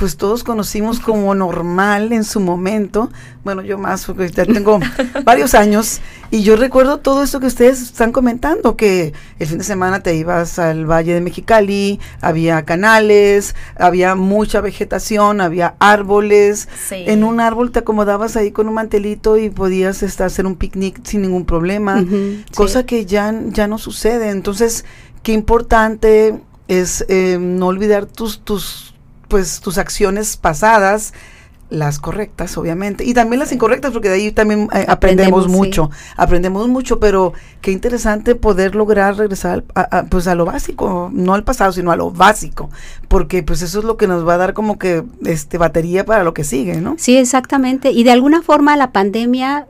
pues 0.00 0.16
todos 0.16 0.44
conocimos 0.44 0.98
como 0.98 1.34
normal 1.34 2.14
en 2.14 2.24
su 2.24 2.40
momento. 2.40 3.10
Bueno, 3.44 3.60
yo 3.60 3.76
más, 3.76 4.06
porque 4.06 4.30
ya 4.30 4.46
tengo 4.46 4.80
varios 5.24 5.54
años 5.54 6.00
y 6.30 6.42
yo 6.42 6.56
recuerdo 6.56 6.96
todo 6.96 7.22
esto 7.22 7.38
que 7.38 7.46
ustedes 7.46 7.82
están 7.82 8.10
comentando, 8.10 8.76
que 8.76 9.12
el 9.38 9.46
fin 9.46 9.58
de 9.58 9.64
semana 9.64 10.02
te 10.02 10.14
ibas 10.14 10.58
al 10.58 10.90
Valle 10.90 11.12
de 11.12 11.20
Mexicali, 11.20 12.00
había 12.22 12.64
canales, 12.64 13.54
había 13.76 14.14
mucha 14.14 14.62
vegetación, 14.62 15.42
había 15.42 15.74
árboles. 15.80 16.70
En 16.90 17.22
un 17.22 17.38
árbol 17.38 17.70
te 17.70 17.80
acomodabas 17.80 18.36
ahí 18.36 18.52
con 18.52 18.68
un 18.68 18.74
mantelito 18.74 19.36
y 19.36 19.50
podías 19.50 20.02
estar, 20.02 20.28
hacer 20.28 20.46
un 20.46 20.56
picnic 20.56 21.04
sin 21.04 21.20
ningún 21.20 21.44
problema, 21.44 22.02
cosa 22.56 22.86
que 22.86 23.04
ya, 23.04 23.34
ya 23.48 23.66
no 23.66 23.76
sucede. 23.76 24.30
Entonces, 24.30 24.86
qué 25.22 25.32
importante 25.32 26.40
es 26.68 27.04
eh, 27.10 27.36
no 27.38 27.66
olvidar 27.66 28.06
tus, 28.06 28.40
tus 28.40 28.89
pues 29.30 29.60
tus 29.60 29.78
acciones 29.78 30.36
pasadas, 30.36 31.14
las 31.70 32.00
correctas, 32.00 32.58
obviamente, 32.58 33.04
y 33.04 33.14
también 33.14 33.38
las 33.38 33.52
incorrectas, 33.52 33.92
porque 33.92 34.08
de 34.08 34.16
ahí 34.16 34.32
también 34.32 34.68
eh, 34.74 34.84
aprendemos, 34.88 35.48
mucho, 35.48 35.90
aprendemos 36.16 36.68
mucho, 36.68 36.98
pero 36.98 37.32
qué 37.60 37.70
interesante 37.70 38.34
poder 38.34 38.74
lograr 38.74 39.16
regresar 39.16 39.64
a, 39.74 40.04
pues 40.04 40.26
a 40.26 40.34
lo 40.34 40.44
básico, 40.44 41.10
no 41.12 41.32
al 41.32 41.44
pasado, 41.44 41.72
sino 41.72 41.92
a 41.92 41.96
lo 41.96 42.10
básico, 42.10 42.70
porque 43.08 43.42
pues 43.42 43.62
eso 43.62 43.78
es 43.78 43.84
lo 43.84 43.96
que 43.96 44.08
nos 44.08 44.26
va 44.26 44.34
a 44.34 44.38
dar 44.38 44.52
como 44.52 44.78
que 44.78 45.04
este 45.24 45.58
batería 45.58 46.04
para 46.04 46.24
lo 46.24 46.34
que 46.34 46.44
sigue, 46.44 46.80
¿no? 46.80 46.96
Sí, 46.98 47.16
exactamente, 47.16 47.92
y 47.92 48.02
de 48.02 48.10
alguna 48.10 48.42
forma 48.42 48.76
la 48.76 48.90
pandemia 48.90 49.66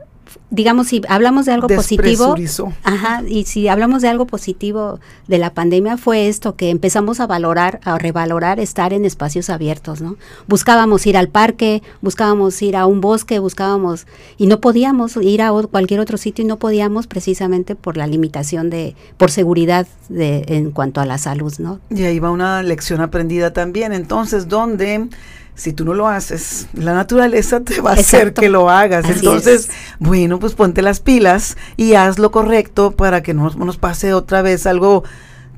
digamos, 0.49 0.87
si 0.87 1.01
hablamos 1.07 1.45
de 1.45 1.53
algo 1.53 1.67
positivo, 1.67 2.35
ajá, 2.83 3.23
y 3.27 3.45
si 3.45 3.67
hablamos 3.67 4.01
de 4.01 4.09
algo 4.09 4.27
positivo 4.27 4.99
de 5.27 5.37
la 5.37 5.53
pandemia 5.53 5.97
fue 5.97 6.27
esto, 6.27 6.55
que 6.55 6.69
empezamos 6.69 7.19
a 7.19 7.27
valorar, 7.27 7.79
a 7.83 7.97
revalorar 7.97 8.59
estar 8.59 8.93
en 8.93 9.05
espacios 9.05 9.49
abiertos, 9.49 10.01
¿no? 10.01 10.17
Buscábamos 10.47 11.05
ir 11.07 11.17
al 11.17 11.29
parque, 11.29 11.81
buscábamos 12.01 12.61
ir 12.61 12.75
a 12.75 12.85
un 12.85 13.01
bosque, 13.01 13.39
buscábamos, 13.39 14.07
y 14.37 14.47
no 14.47 14.59
podíamos 14.59 15.15
ir 15.17 15.41
a 15.41 15.51
cualquier 15.71 15.99
otro 15.99 16.17
sitio 16.17 16.43
y 16.43 16.47
no 16.47 16.57
podíamos 16.57 17.07
precisamente 17.07 17.75
por 17.75 17.97
la 17.97 18.07
limitación 18.07 18.69
de, 18.69 18.95
por 19.17 19.31
seguridad 19.31 19.87
de, 20.09 20.43
en 20.47 20.71
cuanto 20.71 21.01
a 21.01 21.05
la 21.05 21.17
salud, 21.17 21.53
¿no? 21.59 21.79
Y 21.89 22.03
ahí 22.03 22.19
va 22.19 22.31
una 22.31 22.61
lección 22.63 23.01
aprendida 23.01 23.53
también, 23.53 23.93
entonces, 23.93 24.47
¿dónde 24.47 25.07
si 25.61 25.73
tú 25.73 25.85
no 25.85 25.93
lo 25.93 26.07
haces, 26.07 26.65
la 26.73 26.95
naturaleza 26.95 27.59
te 27.59 27.81
va 27.81 27.91
a 27.91 27.93
hacer 27.93 28.33
que 28.33 28.49
lo 28.49 28.71
hagas. 28.71 29.07
Entonces, 29.07 29.69
bueno, 29.99 30.39
pues 30.39 30.55
ponte 30.55 30.81
las 30.81 31.01
pilas 31.01 31.55
y 31.77 31.93
haz 31.93 32.17
lo 32.17 32.31
correcto 32.31 32.89
para 32.89 33.21
que 33.21 33.35
no 33.35 33.47
nos 33.51 33.77
pase 33.77 34.15
otra 34.15 34.41
vez 34.41 34.65
algo 34.65 35.03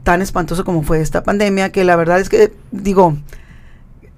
tan 0.03 0.21
espantoso 0.21 0.65
como 0.65 0.83
fue 0.83 0.99
esta 0.99 1.23
pandemia, 1.23 1.71
que 1.71 1.85
la 1.85 1.95
verdad 1.95 2.19
es 2.19 2.27
que, 2.27 2.51
digo, 2.71 3.15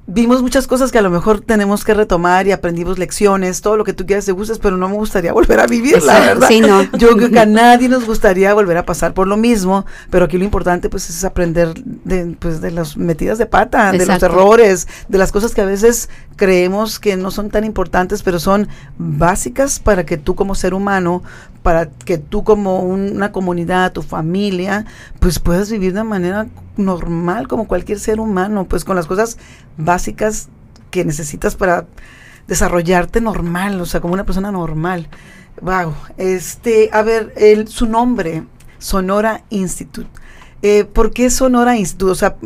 vimos 0.08 0.42
muchas 0.42 0.68
cosas 0.68 0.92
que 0.92 1.00
a 1.00 1.02
lo 1.02 1.10
mejor 1.10 1.42
tenemos 1.42 1.84
que 1.84 1.94
retomar 1.94 2.46
y 2.48 2.52
aprendimos 2.52 3.00
lecciones, 3.00 3.62
todo 3.62 3.76
lo 3.76 3.84
que 3.84 3.94
tú 3.94 4.06
quieras 4.06 4.26
te 4.26 4.32
gustas, 4.32 4.60
pero 4.60 4.78
no 4.78 4.88
me 4.88 4.96
gustaría 4.96 5.34
volver 5.34 5.60
a 5.60 5.68
vivir, 5.68 6.02
la 6.04 6.20
verdad. 6.20 6.50
Yo 6.94 7.16
creo 7.16 7.32
que 7.32 7.40
a 7.40 7.46
nadie 7.46 7.90
nos 7.90 8.06
gustaría 8.06 8.54
volver 8.54 8.78
a 8.78 8.86
pasar 8.86 9.14
por 9.14 9.28
lo 9.28 9.38
mismo, 9.38 9.86
pero 10.10 10.26
aquí 10.26 10.38
lo 10.38 10.44
importante 10.44 10.90
pues 10.90 11.10
es 11.10 11.24
aprender 11.24 11.74
de, 11.74 12.36
pues, 12.40 12.62
de 12.62 12.72
las 12.72 12.98
metidas 12.98 13.38
de 13.38 13.46
pata, 13.46 13.92
de 13.92 14.06
los 14.06 14.22
errores, 14.22 14.88
de 15.08 15.18
las 15.18 15.32
cosas 15.32 15.54
que 15.54 15.62
a 15.62 15.66
veces 15.66 16.10
creemos 16.36 17.00
que 17.00 17.16
no 17.18 17.32
son 17.32 17.50
tan 17.50 17.64
importantes, 17.64 18.22
pero 18.22 18.40
son 18.40 18.68
básicas 18.98 19.80
para 19.80 20.06
que 20.06 20.18
tú 20.18 20.36
como 20.36 20.56
ser 20.56 20.74
humano, 20.74 21.24
para 21.64 21.88
que 21.90 22.18
tú 22.20 22.44
como 22.44 22.82
una 22.82 23.32
comunidad, 23.32 23.92
tu 23.92 24.04
familia, 24.04 24.86
pues 25.20 25.40
puedas 25.40 25.72
vivir 25.72 25.94
de 25.94 26.04
manera 26.04 26.48
normal 26.78 27.48
como 27.48 27.68
cualquier 27.68 28.00
ser 28.00 28.20
humano, 28.20 28.66
pues 28.66 28.86
con 28.86 28.96
las 28.96 29.08
cosas 29.08 29.38
básicas 29.78 30.50
que 30.92 31.06
necesitas 31.06 31.56
para 31.56 31.88
desarrollarte 32.48 33.22
normal, 33.22 33.80
o 33.82 33.86
sea, 33.86 34.02
como 34.02 34.14
una 34.14 34.26
persona 34.26 34.52
normal. 34.52 35.10
Wow. 35.62 35.94
Este, 36.18 36.90
a 36.92 37.02
ver, 37.02 37.34
el, 37.38 37.68
su 37.68 37.86
nombre, 37.86 38.44
Sonora 38.78 39.44
Institute. 39.50 40.10
Eh, 40.62 40.84
¿Por 40.84 41.12
qué 41.12 41.30
Sonora 41.30 41.78
Institute? 41.78 42.12
O 42.12 42.16
sea, 42.16 42.38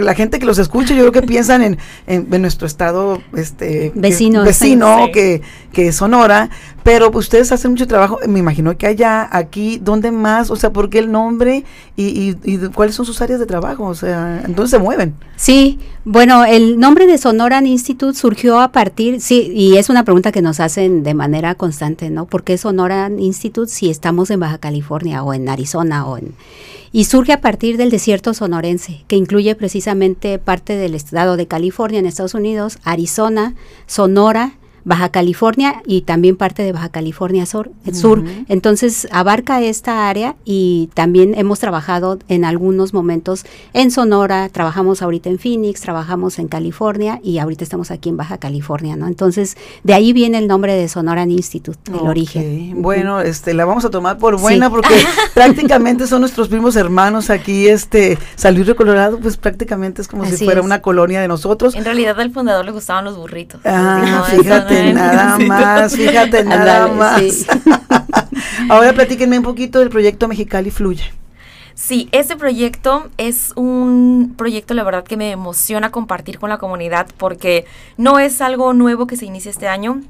la 0.00 0.14
gente 0.14 0.38
que 0.38 0.46
los 0.46 0.58
escucha, 0.58 0.94
yo 0.94 1.02
creo 1.02 1.12
que 1.12 1.22
piensan 1.22 1.62
en, 1.62 1.78
en, 2.06 2.42
nuestro 2.42 2.66
estado 2.66 3.22
este, 3.36 3.92
vecino, 3.94 4.42
vecino 4.42 5.06
que, 5.12 5.42
que 5.72 5.88
es 5.88 5.96
Sonora, 5.96 6.50
pero 6.82 7.10
ustedes 7.12 7.52
hacen 7.52 7.72
mucho 7.72 7.86
trabajo, 7.86 8.18
me 8.26 8.40
imagino 8.40 8.76
que 8.76 8.86
allá, 8.86 9.28
aquí, 9.30 9.78
¿dónde 9.80 10.10
más? 10.10 10.50
O 10.50 10.56
sea, 10.56 10.72
¿por 10.72 10.90
qué 10.90 10.98
el 10.98 11.12
nombre 11.12 11.64
y, 11.96 12.36
y, 12.42 12.58
cuáles 12.74 12.94
son 12.94 13.06
sus 13.06 13.20
áreas 13.20 13.38
de 13.38 13.46
trabajo? 13.46 13.84
O 13.84 13.94
sea, 13.94 14.42
¿dónde 14.48 14.68
se 14.68 14.78
mueven? 14.78 15.14
Sí, 15.36 15.78
bueno, 16.10 16.46
el 16.46 16.80
nombre 16.80 17.06
de 17.06 17.18
Sonoran 17.18 17.66
Institute 17.66 18.18
surgió 18.18 18.60
a 18.60 18.72
partir, 18.72 19.20
sí, 19.20 19.52
y 19.54 19.76
es 19.76 19.90
una 19.90 20.04
pregunta 20.04 20.32
que 20.32 20.40
nos 20.40 20.58
hacen 20.58 21.02
de 21.02 21.12
manera 21.12 21.54
constante, 21.54 22.08
¿no? 22.08 22.24
¿Por 22.24 22.44
qué 22.44 22.56
Sonoran 22.56 23.20
Institute 23.20 23.70
si 23.70 23.90
estamos 23.90 24.30
en 24.30 24.40
Baja 24.40 24.56
California 24.56 25.22
o 25.22 25.34
en 25.34 25.50
Arizona 25.50 26.06
o 26.06 26.16
en 26.16 26.34
y 26.92 27.04
surge 27.04 27.34
a 27.34 27.42
partir 27.42 27.76
del 27.76 27.90
desierto 27.90 28.32
sonorense, 28.32 29.04
que 29.06 29.16
incluye 29.16 29.54
precisamente 29.54 30.38
parte 30.38 30.76
del 30.76 30.94
estado 30.94 31.36
de 31.36 31.46
California 31.46 31.98
en 31.98 32.06
Estados 32.06 32.32
Unidos, 32.32 32.78
Arizona, 32.84 33.54
Sonora, 33.86 34.52
Baja 34.84 35.10
California 35.10 35.82
y 35.86 36.02
también 36.02 36.36
parte 36.36 36.62
de 36.62 36.72
Baja 36.72 36.88
California 36.88 37.46
Sur. 37.46 37.70
sur. 37.92 38.22
Entonces 38.48 39.08
abarca 39.10 39.60
esta 39.60 40.08
área 40.08 40.36
y 40.44 40.90
también 40.94 41.34
hemos 41.36 41.60
trabajado 41.60 42.18
en 42.28 42.44
algunos 42.44 42.94
momentos 42.94 43.44
en 43.72 43.90
Sonora, 43.90 44.48
trabajamos 44.48 45.02
ahorita 45.02 45.30
en 45.30 45.38
Phoenix, 45.38 45.80
trabajamos 45.80 46.38
en 46.38 46.48
California 46.48 47.20
y 47.22 47.38
ahorita 47.38 47.64
estamos 47.64 47.90
aquí 47.90 48.08
en 48.08 48.16
Baja 48.16 48.38
California, 48.38 48.96
¿no? 48.96 49.06
Entonces 49.06 49.56
de 49.82 49.94
ahí 49.94 50.12
viene 50.12 50.38
el 50.38 50.48
nombre 50.48 50.74
de 50.74 50.88
Sonoran 50.88 51.30
Institute, 51.30 51.78
el 51.92 52.06
origen. 52.06 52.82
Bueno, 52.82 53.20
este 53.20 53.54
la 53.54 53.64
vamos 53.64 53.84
a 53.84 53.90
tomar 53.90 54.18
por 54.18 54.38
buena 54.40 54.70
porque 54.70 54.94
prácticamente 55.34 56.06
son 56.06 56.20
nuestros 56.20 56.48
primos 56.48 56.76
hermanos 56.76 57.30
aquí, 57.30 57.68
este 57.68 58.18
San 58.36 58.54
Luis 58.54 58.68
Colorado, 58.74 59.18
pues 59.18 59.36
prácticamente 59.36 60.02
es 60.02 60.08
como 60.08 60.24
si 60.26 60.44
fuera 60.44 60.62
una 60.62 60.82
colonia 60.82 61.20
de 61.20 61.28
nosotros. 61.28 61.74
En 61.74 61.84
realidad 61.84 62.18
al 62.20 62.30
fundador 62.30 62.64
le 62.64 62.72
gustaban 62.72 63.04
los 63.04 63.16
burritos. 63.16 63.60
Ah, 63.64 64.24
fíjate 64.30 64.67
nada 64.92 65.38
más, 65.46 65.96
fíjate 65.96 66.44
nada 66.44 66.88
más. 66.88 67.46
Ahora 68.68 68.92
platíquenme 68.92 69.38
un 69.38 69.44
poquito 69.44 69.78
del 69.78 69.90
proyecto 69.90 70.28
Mexicali 70.28 70.70
Fluye. 70.70 71.12
Sí, 71.74 72.08
este 72.10 72.36
proyecto 72.36 73.08
es 73.18 73.52
un 73.54 74.34
proyecto, 74.36 74.74
la 74.74 74.82
verdad, 74.82 75.04
que 75.04 75.16
me 75.16 75.30
emociona 75.30 75.90
compartir 75.90 76.40
con 76.40 76.50
la 76.50 76.58
comunidad 76.58 77.06
porque 77.16 77.66
no 77.96 78.18
es 78.18 78.40
algo 78.40 78.72
nuevo 78.72 79.06
que 79.06 79.16
se 79.16 79.26
inicia 79.26 79.50
este 79.50 79.68
año 79.68 80.00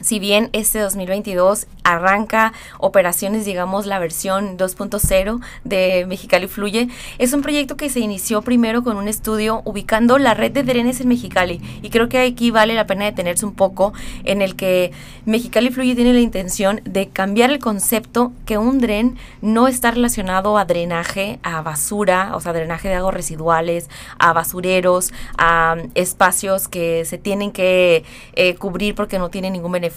si 0.00 0.18
bien 0.18 0.50
este 0.52 0.78
2022 0.78 1.66
arranca 1.84 2.52
operaciones, 2.78 3.44
digamos, 3.44 3.86
la 3.86 3.98
versión 3.98 4.56
2.0 4.56 5.40
de 5.64 6.06
Mexicali 6.06 6.46
Fluye, 6.46 6.88
es 7.18 7.32
un 7.32 7.42
proyecto 7.42 7.76
que 7.76 7.90
se 7.90 8.00
inició 8.00 8.42
primero 8.42 8.82
con 8.82 8.96
un 8.96 9.08
estudio 9.08 9.62
ubicando 9.64 10.18
la 10.18 10.34
red 10.34 10.52
de 10.52 10.62
drenes 10.62 11.00
en 11.00 11.08
Mexicali. 11.08 11.60
Y 11.82 11.90
creo 11.90 12.08
que 12.08 12.18
aquí 12.20 12.50
vale 12.50 12.74
la 12.74 12.86
pena 12.86 13.04
detenerse 13.04 13.44
un 13.44 13.54
poco 13.54 13.92
en 14.24 14.42
el 14.42 14.56
que 14.56 14.92
Mexicali 15.24 15.70
Fluye 15.70 15.94
tiene 15.94 16.12
la 16.12 16.20
intención 16.20 16.80
de 16.84 17.08
cambiar 17.08 17.50
el 17.50 17.58
concepto 17.58 18.32
que 18.46 18.58
un 18.58 18.78
dren 18.78 19.16
no 19.42 19.68
está 19.68 19.90
relacionado 19.90 20.58
a 20.58 20.64
drenaje, 20.64 21.38
a 21.42 21.62
basura, 21.62 22.32
o 22.34 22.40
sea, 22.40 22.52
drenaje 22.52 22.88
de 22.88 22.94
aguas 22.94 23.14
residuales, 23.14 23.88
a 24.18 24.32
basureros, 24.32 25.12
a 25.36 25.76
espacios 25.94 26.68
que 26.68 27.04
se 27.04 27.18
tienen 27.18 27.52
que 27.52 28.04
eh, 28.34 28.54
cubrir 28.54 28.94
porque 28.94 29.18
no 29.18 29.28
tienen 29.28 29.52
ningún 29.52 29.72
beneficio 29.72 29.89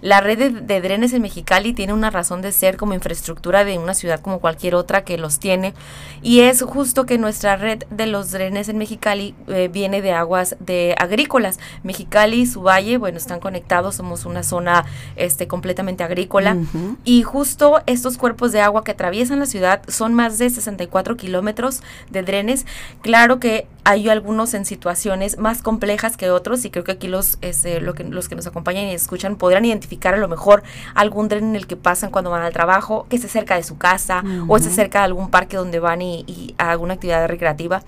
la 0.00 0.20
red 0.20 0.52
de, 0.52 0.80
drenes 0.80 1.12
en 1.12 1.22
Mexicali 1.22 1.72
tiene 1.72 1.92
una 1.92 2.10
razón 2.10 2.42
de 2.42 2.52
ser 2.52 2.76
como 2.76 2.94
infraestructura 2.94 3.64
de 3.64 3.78
una 3.78 3.94
ciudad 3.94 4.20
como 4.20 4.40
cualquier 4.40 4.74
otra 4.74 5.04
que 5.04 5.18
los 5.18 5.38
tiene 5.38 5.74
y 6.22 6.40
es 6.40 6.62
justo 6.62 7.06
que 7.06 7.18
nuestra 7.18 7.56
red 7.56 7.84
de 7.90 8.06
los 8.06 8.30
drenes 8.30 8.68
en 8.68 8.78
Mexicali 8.78 9.34
eh, 9.48 9.68
viene 9.72 10.02
de 10.02 10.12
aguas 10.12 10.56
de 10.60 10.94
agrícolas. 10.98 11.58
Mexicali 11.82 12.42
y 12.42 12.46
su 12.46 12.62
valle, 12.62 12.96
bueno, 12.96 13.18
están 13.18 13.40
conectados, 13.40 13.96
somos 13.96 14.24
una 14.24 14.42
zona 14.42 14.84
este, 15.16 15.46
completamente 15.46 16.04
agrícola 16.04 16.56
y 17.04 17.22
justo 17.22 17.82
estos 17.86 18.18
cuerpos 18.18 18.52
de 18.52 18.60
agua 18.60 18.84
que 18.84 18.92
atraviesan 18.92 19.38
la 19.38 19.46
ciudad 19.46 19.82
son 19.88 20.14
más 20.14 20.38
de 20.38 20.50
64 20.50 21.16
kilómetros 21.16 21.82
de 22.10 22.22
drenes. 22.22 22.66
Claro 23.00 23.40
que 23.40 23.66
hay 23.84 24.08
algunos 24.08 24.54
en 24.54 24.64
situaciones 24.64 25.38
más 25.38 25.62
complejas 25.62 26.16
que 26.16 26.30
otros 26.30 26.64
y 26.64 26.70
creo 26.70 26.84
que 26.84 26.92
aquí 26.92 27.08
los, 27.08 27.38
este, 27.40 27.80
lo 27.80 27.94
que, 27.94 28.04
los 28.04 28.28
que 28.28 28.36
nos 28.36 28.46
acompañan 28.46 28.86
y 28.86 28.92
escuchan 28.92 29.36
podrán 29.36 29.64
identificar 29.64 30.14
a 30.14 30.18
lo 30.18 30.28
mejor 30.28 30.62
algún 30.94 31.28
tren 31.28 31.44
en 31.44 31.56
el 31.56 31.66
que 31.66 31.76
pasan 31.76 32.10
cuando 32.10 32.30
van 32.30 32.42
al 32.42 32.52
trabajo, 32.52 33.06
que 33.08 33.16
esté 33.16 33.28
cerca 33.28 33.56
de 33.56 33.62
su 33.62 33.78
casa 33.78 34.22
o 34.46 34.56
esté 34.56 34.70
cerca 34.70 35.00
de 35.00 35.06
algún 35.06 35.30
parque 35.30 35.56
donde 35.56 35.80
van 35.80 36.02
y, 36.02 36.24
y 36.26 36.54
a 36.58 36.70
alguna 36.70 36.94
actividad 36.94 37.26
recreativa. 37.26 37.82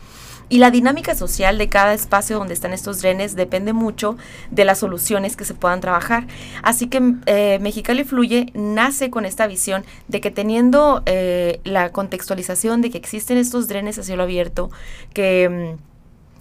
Y 0.48 0.58
la 0.58 0.70
dinámica 0.70 1.14
social 1.14 1.58
de 1.58 1.68
cada 1.68 1.94
espacio 1.94 2.38
donde 2.38 2.54
están 2.54 2.72
estos 2.72 3.00
drenes 3.00 3.34
depende 3.34 3.72
mucho 3.72 4.16
de 4.50 4.64
las 4.64 4.78
soluciones 4.78 5.36
que 5.36 5.44
se 5.44 5.54
puedan 5.54 5.80
trabajar. 5.80 6.26
Así 6.62 6.88
que 6.88 7.14
eh, 7.26 7.58
Mexicali 7.60 8.04
Fluye 8.04 8.50
nace 8.54 9.10
con 9.10 9.24
esta 9.24 9.46
visión 9.46 9.84
de 10.08 10.20
que 10.20 10.30
teniendo 10.30 11.02
eh, 11.06 11.60
la 11.64 11.90
contextualización 11.90 12.82
de 12.82 12.90
que 12.90 12.98
existen 12.98 13.38
estos 13.38 13.68
drenes 13.68 13.98
a 13.98 14.02
cielo 14.02 14.22
abierto, 14.22 14.70
que... 15.12 15.76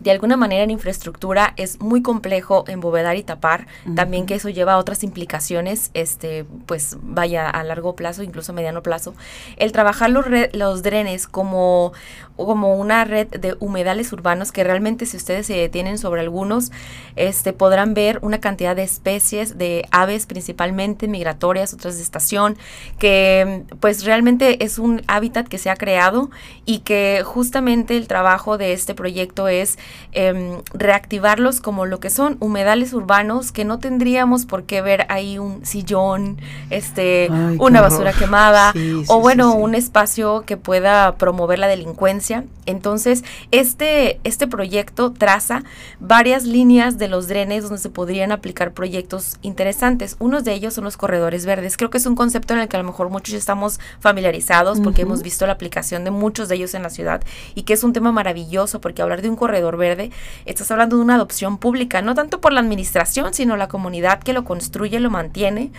De 0.03 0.12
alguna 0.12 0.36
manera 0.36 0.63
en 0.63 0.69
infraestructura 0.69 1.53
es 1.55 1.79
muy 1.79 2.01
complejo 2.01 2.65
embovedar 2.67 3.15
y 3.15 3.24
tapar, 3.24 3.67
también 3.95 4.25
que 4.25 4.36
eso 4.36 4.50
lleva 4.50 4.74
a 4.74 4.77
otras 4.77 5.01
implicaciones, 5.01 5.91
este, 5.93 6.45
pues 6.65 6.98
vaya 7.01 7.50
a 7.50 7.63
largo 7.63 7.95
plazo, 7.95 8.22
incluso 8.22 8.51
a 8.51 8.55
mediano 8.55 8.83
plazo. 8.83 9.15
El 9.55 9.72
trabajar 9.72 10.10
los, 10.10 10.25
los 10.51 10.83
drenes 10.83 11.25
como, 11.25 11.93
como 12.36 12.75
una 12.75 13.05
red 13.05 13.27
de 13.27 13.55
humedales 13.62 14.12
urbanos 14.12 14.51
que 14.51 14.65
realmente 14.65 15.05
si 15.05 15.15
ustedes 15.15 15.48
se 15.48 15.53
detienen 15.53 15.98
sobre 15.98 16.19
algunos, 16.19 16.74
este, 17.15 17.53
podrán 17.53 17.93
ver 17.93 18.19
una 18.22 18.41
cantidad 18.41 18.75
de 18.75 18.83
especies 18.83 19.57
de 19.57 19.88
aves 19.91 20.25
principalmente 20.25 21.07
migratorias, 21.07 21.74
otras 21.74 21.95
de 21.95 22.03
estación, 22.03 22.57
que 23.00 23.63
pues 23.79 24.03
realmente 24.03 24.65
es 24.65 24.79
un 24.79 25.01
hábitat 25.07 25.48
que 25.48 25.57
se 25.57 25.69
ha 25.69 25.77
creado 25.77 26.29
y 26.65 26.79
que 26.79 27.22
justamente 27.24 27.95
el 27.95 28.10
trabajo 28.10 28.57
de 28.57 28.74
este 28.74 28.93
proyecto 28.95 29.48
es 29.48 29.77
Em, 30.15 30.62
reactivarlos 30.75 31.59
como 31.59 31.88
lo 31.88 32.00
que 32.00 32.12
son 32.12 32.38
humedales 32.39 32.93
urbanos 32.93 33.51
que 33.51 33.65
no 33.65 33.79
tendríamos 33.79 34.45
por 34.45 34.63
qué 34.65 34.81
ver 34.81 35.07
ahí 35.09 35.39
un 35.39 35.65
sillón, 35.65 36.38
este, 36.69 37.29
una 37.57 37.81
basura 37.81 38.13
quemada 38.13 38.73
o 39.07 39.19
bueno, 39.21 39.55
un 39.55 39.73
espacio 39.73 40.43
que 40.45 40.55
pueda 40.55 41.15
promover 41.15 41.57
la 41.57 41.67
delincuencia. 41.67 42.43
Entonces, 42.67 43.23
este, 43.50 44.19
este 44.23 44.47
proyecto 44.47 45.12
traza 45.12 45.63
varias 46.00 46.44
líneas 46.44 47.00
de 47.00 47.07
los 47.07 47.27
drenes 47.27 47.63
donde 47.63 47.79
se 47.79 47.89
podrían 47.89 48.31
aplicar 48.31 48.72
proyectos 48.74 49.37
interesantes. 49.41 50.15
Unos 50.20 50.44
de 50.44 50.53
ellos 50.53 50.75
son 50.75 50.83
los 50.83 50.96
corredores 50.96 51.48
verdes. 51.48 51.75
Creo 51.75 51.89
que 51.89 51.98
es 51.98 52.05
un 52.05 52.15
concepto 52.15 52.53
en 52.53 52.59
el 52.59 52.68
que 52.68 52.77
a 52.77 52.79
lo 52.79 52.85
mejor 52.85 53.09
muchos 53.09 53.33
estamos 53.33 53.79
familiarizados 54.00 54.79
porque 54.79 55.01
hemos 55.01 55.24
visto 55.24 55.48
la 55.48 55.53
aplicación 55.53 56.03
de 56.03 56.11
muchos 56.11 56.50
de 56.50 56.55
ellos 56.55 56.75
en 56.75 56.83
la 56.83 56.89
ciudad 56.89 57.24
y 57.55 57.63
que 57.63 57.74
es 57.74 57.83
un 57.83 57.94
tema 57.94 58.11
maravilloso 58.11 58.79
porque 58.79 59.01
hablar 59.01 59.22
de 59.24 59.29
un 59.29 59.35
corredor 59.35 59.75
verde, 59.77 59.82
estás 60.46 60.72
hablando 60.72 60.98
de 60.98 61.03
una 61.03 61.15
adopción 61.15 61.57
pública, 61.57 62.01
no 62.01 62.15
tanto 62.15 62.41
por 62.41 62.53
la 62.53 62.59
administración, 62.59 63.33
sino 63.33 63.57
la 63.57 63.67
comunidad 63.67 64.19
que 64.19 64.33
lo 64.33 64.43
construye, 64.43 65.00
lo 65.00 65.09
mantiene. 65.09 65.72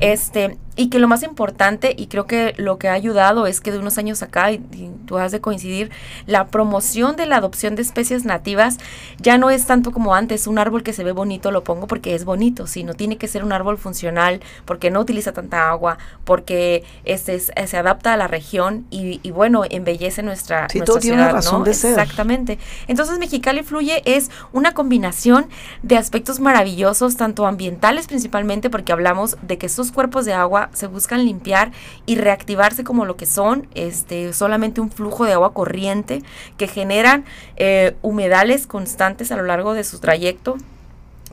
Este, 0.00 0.58
y 0.76 0.88
que 0.88 0.98
lo 0.98 1.06
más 1.06 1.22
importante, 1.22 1.94
y 1.96 2.06
creo 2.08 2.26
que 2.26 2.54
lo 2.56 2.78
que 2.78 2.88
ha 2.88 2.92
ayudado 2.92 3.46
es 3.46 3.60
que 3.60 3.70
de 3.70 3.78
unos 3.78 3.98
años 3.98 4.22
acá, 4.22 4.50
y, 4.50 4.60
tú 5.06 5.18
has 5.18 5.32
de 5.32 5.40
coincidir, 5.40 5.90
la 6.26 6.48
promoción 6.48 7.16
de 7.16 7.26
la 7.26 7.36
adopción 7.36 7.76
de 7.76 7.82
especies 7.82 8.24
nativas 8.24 8.78
ya 9.18 9.38
no 9.38 9.50
es 9.50 9.66
tanto 9.66 9.92
como 9.92 10.14
antes, 10.14 10.46
un 10.46 10.58
árbol 10.58 10.82
que 10.82 10.92
se 10.92 11.04
ve 11.04 11.12
bonito 11.12 11.50
lo 11.50 11.62
pongo 11.62 11.86
porque 11.86 12.14
es 12.14 12.24
bonito, 12.24 12.66
sino 12.66 12.94
tiene 12.94 13.16
que 13.16 13.28
ser 13.28 13.44
un 13.44 13.52
árbol 13.52 13.78
funcional, 13.78 14.40
porque 14.64 14.90
no 14.90 15.00
utiliza 15.00 15.32
tanta 15.32 15.70
agua, 15.70 15.98
porque 16.24 16.84
este, 17.04 17.38
se 17.38 17.76
adapta 17.76 18.12
a 18.12 18.16
la 18.16 18.26
región 18.26 18.86
y, 18.90 19.18
bueno, 19.30 19.62
embellece 19.68 20.22
nuestra, 20.22 20.68
sí, 20.68 20.80
todo 20.80 20.98
tiene 20.98 21.16
una 21.16 21.30
razón 21.30 21.64
de 21.64 21.74
ser. 21.74 21.90
Exactamente. 21.90 22.58
Entonces 22.88 23.18
Mexicali 23.34 23.64
Fluye 23.64 24.00
es 24.04 24.30
una 24.52 24.74
combinación 24.74 25.48
de 25.82 25.96
aspectos 25.96 26.38
maravillosos, 26.38 27.16
tanto 27.16 27.46
ambientales 27.46 28.06
principalmente, 28.06 28.70
porque 28.70 28.92
hablamos 28.92 29.36
de 29.42 29.58
que 29.58 29.66
estos 29.66 29.90
cuerpos 29.90 30.24
de 30.24 30.34
agua 30.34 30.70
se 30.72 30.86
buscan 30.86 31.24
limpiar 31.24 31.72
y 32.06 32.14
reactivarse 32.14 32.84
como 32.84 33.04
lo 33.04 33.16
que 33.16 33.26
son, 33.26 33.66
este, 33.74 34.32
solamente 34.34 34.80
un 34.80 34.92
flujo 34.92 35.24
de 35.24 35.32
agua 35.32 35.52
corriente 35.52 36.22
que 36.56 36.68
generan 36.68 37.24
eh, 37.56 37.96
humedales 38.02 38.68
constantes 38.68 39.32
a 39.32 39.36
lo 39.36 39.42
largo 39.42 39.74
de 39.74 39.82
su 39.82 39.98
trayecto 39.98 40.56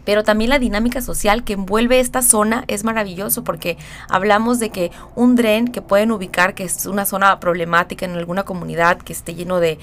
pero 0.05 0.23
también 0.23 0.49
la 0.49 0.59
dinámica 0.59 1.01
social 1.01 1.43
que 1.43 1.53
envuelve 1.53 1.99
esta 1.99 2.21
zona 2.21 2.63
es 2.67 2.83
maravilloso 2.83 3.43
porque 3.43 3.77
hablamos 4.09 4.59
de 4.59 4.69
que 4.69 4.91
un 5.15 5.35
dren 5.35 5.67
que 5.67 5.81
pueden 5.81 6.11
ubicar, 6.11 6.53
que 6.53 6.63
es 6.63 6.85
una 6.85 7.05
zona 7.05 7.39
problemática 7.39 8.05
en 8.05 8.15
alguna 8.15 8.43
comunidad 8.43 8.97
que 8.97 9.13
esté 9.13 9.35
lleno 9.35 9.59
de, 9.59 9.79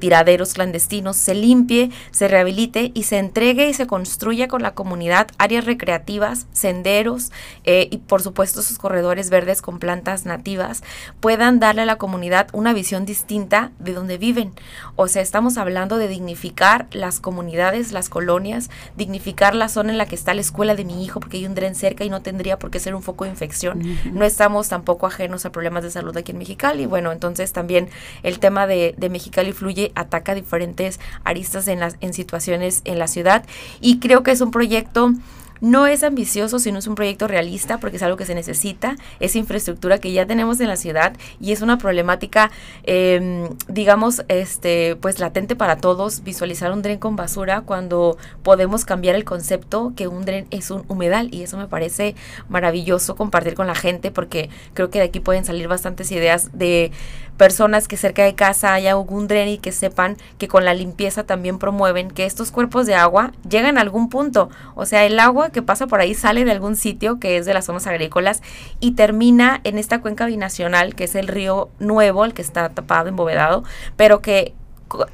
tiraderos 0.00 0.54
clandestinos, 0.54 1.16
se 1.16 1.34
limpie, 1.34 1.90
se 2.10 2.28
rehabilite 2.28 2.90
y 2.94 3.02
se 3.04 3.18
entregue 3.18 3.68
y 3.68 3.74
se 3.74 3.86
construya 3.86 4.48
con 4.48 4.62
la 4.62 4.72
comunidad 4.72 5.28
áreas 5.38 5.64
recreativas, 5.64 6.46
senderos 6.52 7.32
eh, 7.64 7.88
y 7.90 7.98
por 7.98 8.22
supuesto 8.22 8.60
esos 8.60 8.78
corredores 8.78 9.30
verdes 9.30 9.62
con 9.62 9.78
plantas 9.78 10.24
nativas 10.24 10.82
puedan 11.20 11.60
darle 11.60 11.82
a 11.82 11.86
la 11.86 11.96
comunidad 11.96 12.48
una 12.52 12.72
visión 12.72 13.04
distinta 13.04 13.72
de 13.78 13.92
donde 13.92 14.18
viven. 14.18 14.52
O 14.96 15.08
sea, 15.08 15.22
estamos 15.22 15.58
hablando 15.58 15.98
de 15.98 16.08
dignificar 16.08 16.86
las 16.92 17.20
comunidades, 17.20 17.92
las 17.92 18.08
colonias, 18.08 18.70
dignificar 18.96 19.54
la 19.60 19.68
zona 19.68 19.92
en 19.92 19.98
la 19.98 20.06
que 20.06 20.16
está 20.16 20.34
la 20.34 20.40
escuela 20.40 20.74
de 20.74 20.84
mi 20.84 21.04
hijo 21.04 21.20
porque 21.20 21.36
hay 21.36 21.46
un 21.46 21.54
dren 21.54 21.76
cerca 21.76 22.04
y 22.04 22.10
no 22.10 22.20
tendría 22.22 22.58
por 22.58 22.72
qué 22.72 22.80
ser 22.80 22.96
un 22.96 23.02
foco 23.02 23.24
de 23.24 23.30
infección. 23.30 23.80
No 24.12 24.24
estamos 24.24 24.68
tampoco 24.68 25.06
ajenos 25.06 25.46
a 25.46 25.52
problemas 25.52 25.84
de 25.84 25.92
salud 25.92 26.16
aquí 26.16 26.32
en 26.32 26.38
Mexicali. 26.38 26.86
Bueno, 26.86 27.12
entonces 27.12 27.52
también 27.52 27.88
el 28.24 28.40
tema 28.40 28.66
de, 28.66 28.94
de 28.98 29.08
Mexicali 29.08 29.52
Fluye 29.52 29.92
ataca 29.94 30.34
diferentes 30.34 30.98
aristas 31.22 31.68
en, 31.68 31.78
las, 31.78 31.96
en 32.00 32.12
situaciones 32.12 32.82
en 32.84 32.98
la 32.98 33.06
ciudad 33.06 33.44
y 33.80 34.00
creo 34.00 34.24
que 34.24 34.32
es 34.32 34.40
un 34.40 34.50
proyecto 34.50 35.12
no 35.60 35.86
es 35.86 36.02
ambicioso, 36.02 36.58
sino 36.58 36.78
es 36.78 36.86
un 36.86 36.94
proyecto 36.94 37.28
realista 37.28 37.78
porque 37.78 37.96
es 37.96 38.02
algo 38.02 38.16
que 38.16 38.26
se 38.26 38.34
necesita, 38.34 38.96
es 39.20 39.36
infraestructura 39.36 39.98
que 39.98 40.12
ya 40.12 40.26
tenemos 40.26 40.60
en 40.60 40.68
la 40.68 40.76
ciudad 40.76 41.14
y 41.40 41.52
es 41.52 41.62
una 41.62 41.78
problemática, 41.78 42.50
em, 42.84 43.48
digamos, 43.68 44.22
este, 44.28 44.96
pues 44.96 45.18
latente 45.18 45.56
para 45.56 45.76
todos, 45.76 46.22
visualizar 46.22 46.72
un 46.72 46.82
dren 46.82 46.98
con 46.98 47.16
basura 47.16 47.62
cuando 47.62 48.16
podemos 48.42 48.84
cambiar 48.84 49.14
el 49.14 49.24
concepto 49.24 49.92
que 49.96 50.08
un 50.08 50.24
dren 50.24 50.46
es 50.50 50.70
un 50.70 50.84
humedal 50.88 51.32
y 51.32 51.42
eso 51.42 51.56
me 51.56 51.66
parece 51.66 52.14
maravilloso 52.48 53.16
compartir 53.16 53.54
con 53.54 53.66
la 53.66 53.74
gente 53.74 54.10
porque 54.10 54.50
creo 54.74 54.90
que 54.90 54.98
de 54.98 55.06
aquí 55.06 55.20
pueden 55.20 55.44
salir 55.44 55.68
bastantes 55.68 56.10
ideas 56.12 56.50
de 56.52 56.92
personas 57.40 57.88
que 57.88 57.96
cerca 57.96 58.22
de 58.22 58.34
casa 58.34 58.74
haya 58.74 58.90
algún 58.90 59.26
dren 59.26 59.48
y 59.48 59.56
que 59.56 59.72
sepan 59.72 60.18
que 60.36 60.46
con 60.46 60.66
la 60.66 60.74
limpieza 60.74 61.24
también 61.24 61.58
promueven 61.58 62.10
que 62.10 62.26
estos 62.26 62.50
cuerpos 62.50 62.84
de 62.84 62.94
agua 62.94 63.32
llegan 63.48 63.78
a 63.78 63.80
algún 63.80 64.10
punto. 64.10 64.50
O 64.74 64.84
sea, 64.84 65.06
el 65.06 65.18
agua 65.18 65.48
que 65.48 65.62
pasa 65.62 65.86
por 65.86 66.00
ahí 66.02 66.12
sale 66.12 66.44
de 66.44 66.50
algún 66.50 66.76
sitio 66.76 67.18
que 67.18 67.38
es 67.38 67.46
de 67.46 67.54
las 67.54 67.64
zonas 67.64 67.86
agrícolas 67.86 68.42
y 68.78 68.92
termina 68.92 69.62
en 69.64 69.78
esta 69.78 70.02
cuenca 70.02 70.26
binacional 70.26 70.94
que 70.94 71.04
es 71.04 71.14
el 71.14 71.28
río 71.28 71.70
Nuevo, 71.78 72.26
el 72.26 72.34
que 72.34 72.42
está 72.42 72.68
tapado, 72.68 73.08
embovedado, 73.08 73.64
pero 73.96 74.20
que 74.20 74.52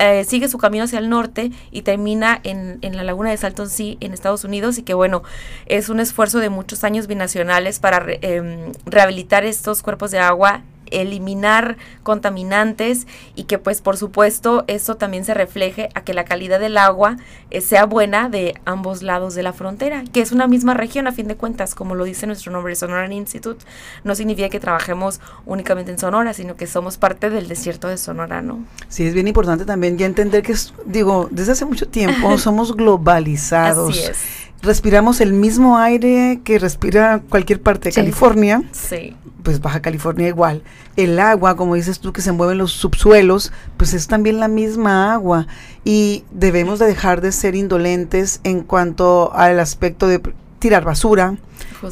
eh, 0.01 0.25
sigue 0.25 0.49
su 0.49 0.59
camino 0.59 0.83
hacia 0.83 0.99
el 0.99 1.09
norte 1.09 1.53
y 1.71 1.83
termina 1.83 2.41
en, 2.43 2.81
en 2.83 2.97
la 2.97 3.05
laguna 3.05 3.31
de 3.31 3.37
Salton 3.37 3.71
Sea 3.71 3.95
en 4.01 4.13
Estados 4.13 4.43
Unidos 4.43 4.79
y 4.79 4.83
que 4.83 4.95
bueno, 4.95 5.23
es 5.67 5.91
un 5.91 6.01
esfuerzo 6.01 6.41
de 6.41 6.51
muchos 6.51 6.83
años 6.83 7.07
binacionales 7.07 7.79
para 7.79 8.05
em, 8.21 8.73
rehabilitar 8.85 9.45
estos 9.45 9.85
cuerpos 9.85 10.11
de 10.11 10.19
agua 10.19 10.65
eliminar 10.91 11.77
contaminantes 12.03 13.07
y 13.35 13.45
que 13.45 13.59
pues 13.59 13.81
por 13.81 13.97
supuesto 13.97 14.65
eso 14.67 14.97
también 14.97 15.25
se 15.25 15.35
refleje 15.35 15.89
a 15.95 16.03
que 16.03 16.15
la 16.15 16.25
calidad 16.25 16.61
del 16.61 16.79
agua 16.79 17.17
eh, 17.51 17.61
sea 17.61 17.87
buena 17.87 18.29
de 18.29 18.55
ambos 18.65 19.03
lados 19.03 19.35
de 19.35 19.43
la 19.43 19.53
frontera, 19.53 20.05
que 20.13 20.21
es 20.21 20.33
una 20.33 20.47
misma 20.47 20.75
región 20.75 21.07
a 21.07 21.13
fin 21.13 21.29
de 21.29 21.37
cuentas, 21.37 21.75
como 21.75 21.95
lo 21.95 22.05
dice 22.05 22.27
nuestro 22.27 22.53
nombre, 22.53 22.75
Sonora 22.75 23.13
Institute, 23.13 23.65
no 24.05 24.15
significa 24.15 24.49
que 24.49 24.61
trabajemos 24.61 25.21
únicamente 25.45 25.91
en 25.93 25.99
Sonora, 25.99 26.35
sino 26.35 26.57
que 26.57 26.67
somos 26.67 26.99
parte 26.99 27.31
del 27.31 27.49
desierto 27.49 27.89
de 27.89 27.99
Sonora, 27.99 28.43
¿no? 28.43 28.65
Sí, 28.89 29.07
es 29.07 29.15
bien 29.15 29.29
importante 29.29 29.65
también 29.65 29.99
ya 29.99 30.07
entender 30.07 30.43
que, 30.43 30.55
digo, 30.85 31.29
desde 31.31 31.53
hace 31.53 31.65
mucho 31.65 31.89
tiempo 31.89 32.39
somos 32.39 32.77
globalizados. 32.77 33.91
Así 33.91 34.11
es 34.11 34.47
respiramos 34.63 35.21
el 35.21 35.33
mismo 35.33 35.79
aire 35.79 36.41
que 36.45 36.59
respira 36.59 37.23
cualquier 37.29 37.61
parte 37.61 37.89
de 37.89 37.95
California. 37.95 38.63
Sí. 38.73 39.15
Pues 39.47 39.61
Baja 39.61 39.81
California 39.81 40.27
igual. 40.27 40.65
El 40.97 41.21
agua, 41.21 41.55
como 41.55 41.77
dices 41.77 42.01
tú, 42.01 42.13
que 42.13 42.21
se 42.21 42.33
mueven 42.33 42.59
los 42.59 42.73
subsuelos, 42.73 43.53
pues 43.77 43.95
es 43.95 44.09
también 44.09 44.41
la 44.41 44.49
misma 44.49 45.13
agua. 45.15 45.47
Y 45.85 46.25
debemos 46.33 46.81
de 46.81 46.87
dejar 46.87 47.21
de 47.21 47.31
ser 47.31 47.55
indolentes 47.55 48.41
en 48.43 48.63
cuanto 48.63 49.33
al 49.33 49.61
aspecto 49.61 50.09
de 50.09 50.21
tirar 50.59 50.83
basura, 50.83 51.37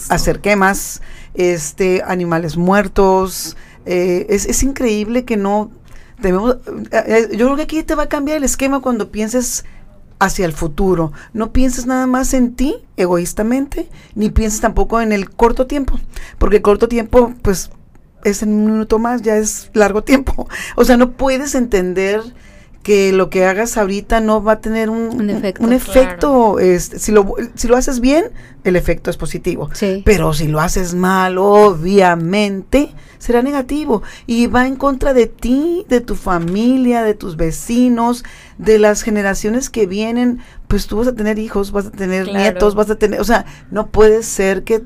hacer 0.09 0.41
quemas, 0.41 1.01
este, 1.35 2.03
animales 2.05 2.57
muertos. 2.57 3.57
Eh, 3.87 4.27
es, 4.31 4.47
es 4.47 4.65
increíble 4.65 5.25
que 5.25 5.37
no 5.37 5.71
debemos. 6.19 6.57
Eh, 6.91 7.05
eh, 7.07 7.37
yo 7.37 7.47
creo 7.47 7.55
que 7.55 7.63
aquí 7.63 7.85
te 7.85 7.95
va 7.95 8.03
a 8.03 8.09
cambiar 8.09 8.39
el 8.39 8.43
esquema 8.43 8.81
cuando 8.81 9.13
pienses 9.13 9.65
hacia 10.19 10.47
el 10.47 10.53
futuro. 10.53 11.13
No 11.33 11.53
pienses 11.53 11.87
nada 11.87 12.07
más 12.07 12.35
en 12.35 12.55
ti 12.55 12.77
egoístamente, 12.97 13.89
ni 14.15 14.31
pienses 14.31 14.61
tampoco 14.61 15.01
en 15.01 15.13
el 15.13 15.31
corto 15.31 15.67
tiempo, 15.67 15.99
porque 16.39 16.57
el 16.57 16.63
corto 16.63 16.89
tiempo, 16.89 17.35
pues, 17.43 17.71
es 18.25 18.43
en 18.43 18.51
un 18.51 18.65
minuto 18.65 18.99
más, 18.99 19.23
ya 19.23 19.37
es 19.37 19.71
largo 19.75 20.03
tiempo. 20.05 20.49
O 20.77 20.85
sea, 20.85 20.97
no 20.97 21.13
puedes 21.13 21.55
entender 21.55 22.23
que 22.85 23.13
lo 23.13 23.31
que 23.31 23.47
hagas 23.47 23.79
ahorita 23.79 24.21
no 24.21 24.45
va 24.45 24.53
a 24.53 24.61
tener 24.61 24.91
un, 24.91 25.31
efecto. 25.31 25.65
Un 25.65 25.73
efecto 25.73 26.59
este, 26.59 26.99
si, 26.99 27.13
lo, 27.13 27.35
si 27.55 27.67
lo 27.67 27.79
haces 27.79 27.99
bien, 27.99 28.27
el 28.63 28.77
efecto 28.77 29.11
es 29.11 29.17
positivo. 29.17 29.71
Pero 30.05 30.35
si 30.35 30.49
lo 30.49 30.61
haces 30.61 30.95
mal, 30.95 31.39
obviamente 31.39 32.95
será 33.19 33.41
negativo 33.41 34.03
y 34.27 34.49
va 34.49 34.67
en 34.67 34.77
contra 34.77 35.15
de 35.15 35.27
ti, 35.27 35.87
de 35.89 36.03
tu 36.03 36.15
familia, 36.15 37.03
de 37.03 37.15
tus 37.15 37.37
vecinos, 37.37 38.23
de 38.59 38.79
las 38.79 39.03
generaciones 39.03 39.71
que 39.71 39.87
vienen. 39.87 40.41
Pues 40.69 40.87
tú 40.87 40.99
vas 40.99 41.09
a 41.09 41.15
tener 41.15 41.39
hijos, 41.39 41.73
vas 41.73 41.87
a 41.87 41.91
tener 41.91 42.27
nietos, 42.27 42.75
vas 42.75 42.91
a 42.91 42.97
tener, 42.97 43.19
o 43.19 43.25
sea, 43.25 43.47
no 43.71 43.87
puede 43.87 44.23
ser 44.23 44.63
que, 44.63 44.85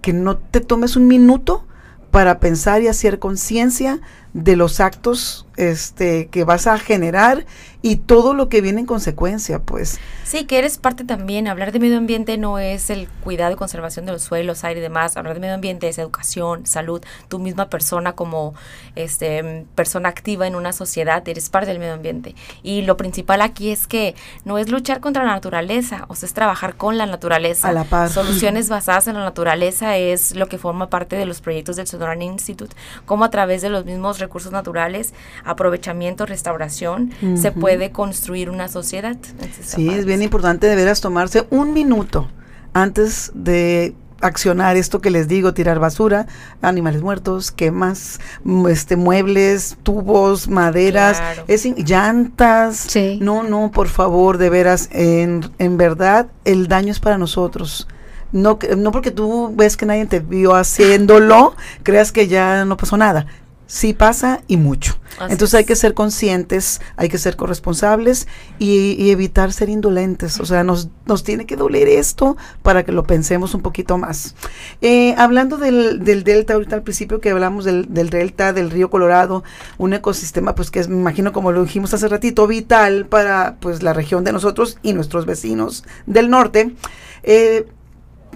que 0.00 0.14
no 0.14 0.38
te 0.38 0.60
tomes 0.60 0.96
un 0.96 1.06
minuto 1.06 1.66
para 2.10 2.40
pensar 2.40 2.80
y 2.80 2.88
hacer 2.88 3.18
conciencia 3.18 4.00
de 4.36 4.54
los 4.54 4.80
actos 4.80 5.46
este, 5.56 6.28
que 6.28 6.44
vas 6.44 6.66
a 6.66 6.78
generar 6.78 7.46
y 7.80 7.96
todo 7.96 8.34
lo 8.34 8.48
que 8.48 8.60
viene 8.60 8.80
en 8.80 8.86
consecuencia, 8.86 9.60
pues. 9.60 10.00
Sí, 10.24 10.44
que 10.44 10.58
eres 10.58 10.76
parte 10.76 11.04
también. 11.04 11.46
Hablar 11.46 11.70
de 11.70 11.78
medio 11.78 11.98
ambiente 11.98 12.36
no 12.36 12.58
es 12.58 12.90
el 12.90 13.08
cuidado 13.22 13.52
y 13.52 13.56
conservación 13.56 14.06
de 14.06 14.12
los 14.12 14.22
suelos, 14.22 14.64
aire 14.64 14.80
y 14.80 14.82
demás. 14.82 15.16
Hablar 15.16 15.34
de 15.34 15.40
medio 15.40 15.54
ambiente 15.54 15.88
es 15.88 15.96
educación, 15.98 16.66
salud. 16.66 17.00
Tu 17.28 17.38
misma 17.38 17.70
persona 17.70 18.14
como 18.14 18.54
este, 18.96 19.66
persona 19.76 20.08
activa 20.08 20.48
en 20.48 20.56
una 20.56 20.72
sociedad, 20.72 21.26
eres 21.28 21.48
parte 21.48 21.68
del 21.68 21.78
medio 21.78 21.94
ambiente. 21.94 22.34
Y 22.64 22.82
lo 22.82 22.96
principal 22.96 23.40
aquí 23.40 23.70
es 23.70 23.86
que 23.86 24.16
no 24.44 24.58
es 24.58 24.68
luchar 24.68 25.00
contra 25.00 25.24
la 25.24 25.32
naturaleza, 25.32 26.06
o 26.08 26.16
sea, 26.16 26.26
es 26.26 26.34
trabajar 26.34 26.76
con 26.76 26.98
la 26.98 27.06
naturaleza. 27.06 27.68
A 27.68 27.72
la 27.72 27.84
paz. 27.84 28.12
Soluciones 28.12 28.68
basadas 28.68 29.06
en 29.06 29.14
la 29.14 29.22
naturaleza 29.22 29.96
es 29.96 30.34
lo 30.34 30.48
que 30.48 30.58
forma 30.58 30.90
parte 30.90 31.14
de 31.14 31.24
los 31.24 31.40
proyectos 31.40 31.76
del 31.76 31.86
Sonoran 31.86 32.20
Institute, 32.20 32.74
como 33.04 33.24
a 33.24 33.30
través 33.30 33.62
de 33.62 33.68
los 33.68 33.84
mismos 33.84 34.18
recursos 34.26 34.52
naturales, 34.52 35.14
aprovechamiento, 35.44 36.26
restauración, 36.26 37.12
se 37.36 37.52
puede 37.52 37.90
construir 37.90 38.50
una 38.50 38.68
sociedad. 38.68 39.16
Sí, 39.62 39.88
es 39.88 40.04
bien 40.04 40.22
importante 40.22 40.66
de 40.66 40.76
veras 40.76 41.00
tomarse 41.00 41.46
un 41.50 41.72
minuto 41.72 42.28
antes 42.74 43.30
de 43.34 43.94
accionar 44.20 44.76
esto 44.76 45.00
que 45.00 45.10
les 45.10 45.28
digo, 45.28 45.54
tirar 45.54 45.78
basura, 45.78 46.26
animales 46.62 47.02
muertos, 47.02 47.50
quemas, 47.50 48.20
este 48.68 48.96
muebles, 48.96 49.76
tubos, 49.82 50.48
maderas, 50.48 51.22
es 51.48 51.64
llantas. 51.64 52.88
No, 53.20 53.42
no, 53.42 53.70
por 53.70 53.88
favor, 53.88 54.38
de 54.38 54.50
veras, 54.50 54.88
en, 54.92 55.50
en 55.58 55.76
verdad 55.76 56.28
el 56.44 56.68
daño 56.68 56.92
es 56.92 57.00
para 57.00 57.18
nosotros. 57.18 57.88
No, 58.32 58.58
no 58.76 58.90
porque 58.90 59.10
tú 59.10 59.52
ves 59.54 59.76
que 59.76 59.86
nadie 59.86 60.06
te 60.06 60.20
vio 60.20 60.54
haciéndolo, 60.54 61.54
creas 61.82 62.12
que 62.12 62.26
ya 62.26 62.64
no 62.64 62.76
pasó 62.76 62.96
nada 62.96 63.26
sí 63.66 63.92
pasa 63.92 64.42
y 64.46 64.56
mucho. 64.56 64.98
Entonces 65.28 65.54
hay 65.54 65.64
que 65.64 65.76
ser 65.76 65.94
conscientes, 65.94 66.80
hay 66.96 67.08
que 67.08 67.16
ser 67.16 67.36
corresponsables 67.36 68.28
y, 68.58 69.10
evitar 69.10 69.52
ser 69.52 69.68
indolentes. 69.68 70.40
O 70.40 70.46
sea, 70.46 70.62
nos, 70.62 70.88
nos, 71.06 71.24
tiene 71.24 71.46
que 71.46 71.56
doler 71.56 71.88
esto 71.88 72.36
para 72.62 72.84
que 72.84 72.92
lo 72.92 73.04
pensemos 73.04 73.54
un 73.54 73.62
poquito 73.62 73.96
más. 73.96 74.34
Eh, 74.82 75.14
hablando 75.16 75.56
del, 75.56 76.04
del, 76.04 76.22
delta, 76.22 76.54
ahorita 76.54 76.76
al 76.76 76.82
principio 76.82 77.20
que 77.20 77.30
hablamos 77.30 77.64
del, 77.64 77.92
del, 77.92 78.10
delta 78.10 78.52
del 78.52 78.70
río 78.70 78.90
Colorado, 78.90 79.42
un 79.78 79.94
ecosistema 79.94 80.54
pues 80.54 80.70
que 80.70 80.80
es, 80.80 80.88
me 80.88 80.96
imagino 80.96 81.32
como 81.32 81.50
lo 81.50 81.64
dijimos 81.64 81.94
hace 81.94 82.08
ratito, 82.08 82.46
vital 82.46 83.06
para 83.06 83.56
pues 83.60 83.82
la 83.82 83.94
región 83.94 84.22
de 84.22 84.32
nosotros 84.32 84.78
y 84.82 84.92
nuestros 84.92 85.24
vecinos 85.24 85.84
del 86.06 86.28
norte. 86.28 86.74
Eh, 87.22 87.66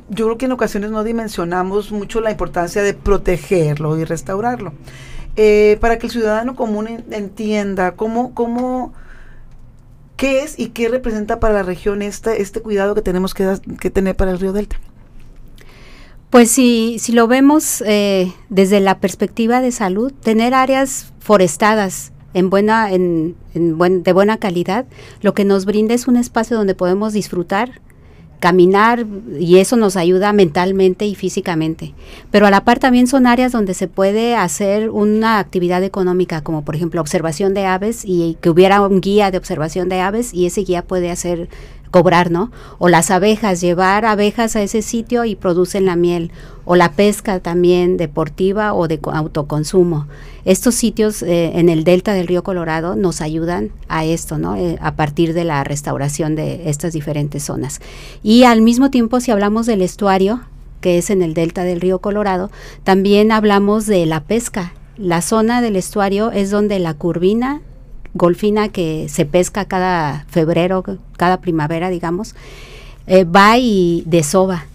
yo 0.09 0.25
creo 0.27 0.39
que 0.39 0.47
en 0.47 0.53
ocasiones 0.53 0.91
no 0.91 1.05
dimensionamos 1.05 1.93
mucho 1.93 2.21
la 2.21 2.31
importancia 2.31 2.83
de 2.83 2.95
protegerlo 2.95 3.99
y 3.99 4.05
restaurarlo. 4.05 4.73
Eh, 5.43 5.79
para 5.81 5.99
que 5.99 6.07
el 6.07 6.13
ciudadano 6.13 6.55
común 6.55 7.03
entienda 7.11 7.93
cómo, 7.93 8.35
cómo, 8.35 8.93
qué 10.19 10.43
es 10.43 10.59
y 10.59 10.67
qué 10.67 10.91
representa 10.91 11.41
para 11.41 11.55
la 11.55 11.63
región 11.63 12.03
este, 12.03 12.43
este 12.43 12.61
cuidado 12.61 12.95
que 12.95 13.01
tenemos 13.01 13.33
que, 13.33 13.47
tener 13.91 14.15
para 14.15 14.33
el 14.33 14.39
río 14.39 14.53
Delta. 14.53 14.77
Pues 16.29 16.51
si, 16.51 16.99
si 16.99 17.13
lo 17.13 17.27
vemos 17.27 17.83
eh, 17.87 18.35
desde 18.51 18.81
la 18.81 18.99
perspectiva 18.99 19.63
de 19.63 19.73
salud, 19.73 20.13
tener 20.13 20.53
áreas 20.53 21.11
forestadas 21.21 22.13
en 22.35 22.51
buena, 22.51 22.93
en, 22.93 23.35
en 23.55 24.03
de 24.03 24.13
buena 24.13 24.37
calidad, 24.37 24.85
lo 25.23 25.33
que 25.33 25.47
nos 25.47 25.65
brinda 25.65 25.95
es 25.95 26.07
un 26.07 26.19
espacio 26.19 26.55
donde 26.55 26.75
podemos 26.75 27.15
disfrutar 27.15 27.81
caminar 28.41 29.07
y 29.39 29.59
eso 29.59 29.77
nos 29.77 29.97
ayuda 29.97 30.33
mentalmente 30.33 31.07
y 31.07 31.15
físicamente. 31.15 31.95
Pero 32.31 32.47
a 32.47 32.51
la 32.51 32.65
par 32.65 32.79
también 32.79 33.07
son 33.07 33.27
áreas 33.27 33.53
donde 33.53 33.75
se 33.75 33.87
puede 33.87 34.35
hacer 34.35 34.91
una 34.91 35.39
actividad 35.39 35.85
económica, 35.85 36.43
como 36.43 36.65
por 36.65 36.75
ejemplo 36.75 37.01
observación 37.01 37.55
de 37.55 37.67
aves 37.67 38.03
y 38.05 38.37
que 38.41 38.51
hubiera 38.51 38.81
un 38.81 39.01
guía 39.01 39.31
de 39.31 39.39
observación 39.39 39.89
de 39.89 40.01
aves 40.01 40.35
y 40.35 40.47
ese 40.47 40.63
guía 40.63 40.83
puede 40.83 41.11
hacer 41.11 41.49
cobrar, 41.91 42.31
¿no? 42.31 42.51
O 42.79 42.89
las 42.89 43.11
abejas, 43.11 43.61
llevar 43.61 44.05
abejas 44.05 44.57
a 44.57 44.63
ese 44.63 44.83
sitio 44.83 45.25
y 45.25 45.35
producen 45.35 45.87
la 45.87 45.97
miel. 45.97 46.31
O 46.65 46.77
la 46.77 46.93
pesca 46.93 47.41
también 47.41 47.97
deportiva 47.97 48.75
o 48.75 48.87
de 48.87 49.01
autoconsumo. 49.03 50.07
Estos 50.45 50.75
sitios 50.75 51.23
eh, 51.23 51.59
en 51.59 51.69
el 51.69 51.85
delta 51.85 52.13
del 52.13 52.29
río 52.29 52.45
Colorado 52.45 52.95
nos 52.95 53.21
ayudan 53.21 53.71
a 53.89 54.05
esto, 54.05 54.39
¿no? 54.39 54.57
Eh, 54.57 54.79
a 54.81 54.95
partir 54.95 55.35
de 55.35 55.45
la 55.45 55.65
restauración 55.65 56.37
de 56.37 56.69
estas 56.71 56.93
diferentes 56.93 57.43
zonas. 57.43 57.81
Y 58.23 58.45
al 58.45 58.63
mismo 58.63 58.91
tiempo, 58.91 59.21
si 59.21 59.33
hablamos 59.33 59.67
del 59.67 59.83
estuario, 59.83 60.43
que 60.81 60.99
es 60.99 61.11
en 61.11 61.23
el 61.23 61.35
delta 61.35 61.65
del 61.65 61.81
río 61.81 61.99
Colorado, 61.99 62.51
también 62.85 63.33
hablamos 63.33 63.87
de 63.87 64.07
la 64.07 64.21
pesca. 64.21 64.73
La 64.97 65.23
zona 65.23 65.61
del 65.61 65.77
estuario 65.77 66.31
es 66.31 66.51
donde 66.51 66.79
la 66.79 66.95
curvina 66.95 67.63
golfina 68.15 68.69
que 68.69 69.09
se 69.09 69.25
pesca 69.25 69.65
cada 69.65 70.25
febrero, 70.29 70.85
cada 71.17 71.41
primavera, 71.41 71.91
digamos, 71.91 72.35
eh, 73.07 73.25
va 73.25 73.59
y 73.59 74.03
desova. 74.07 74.67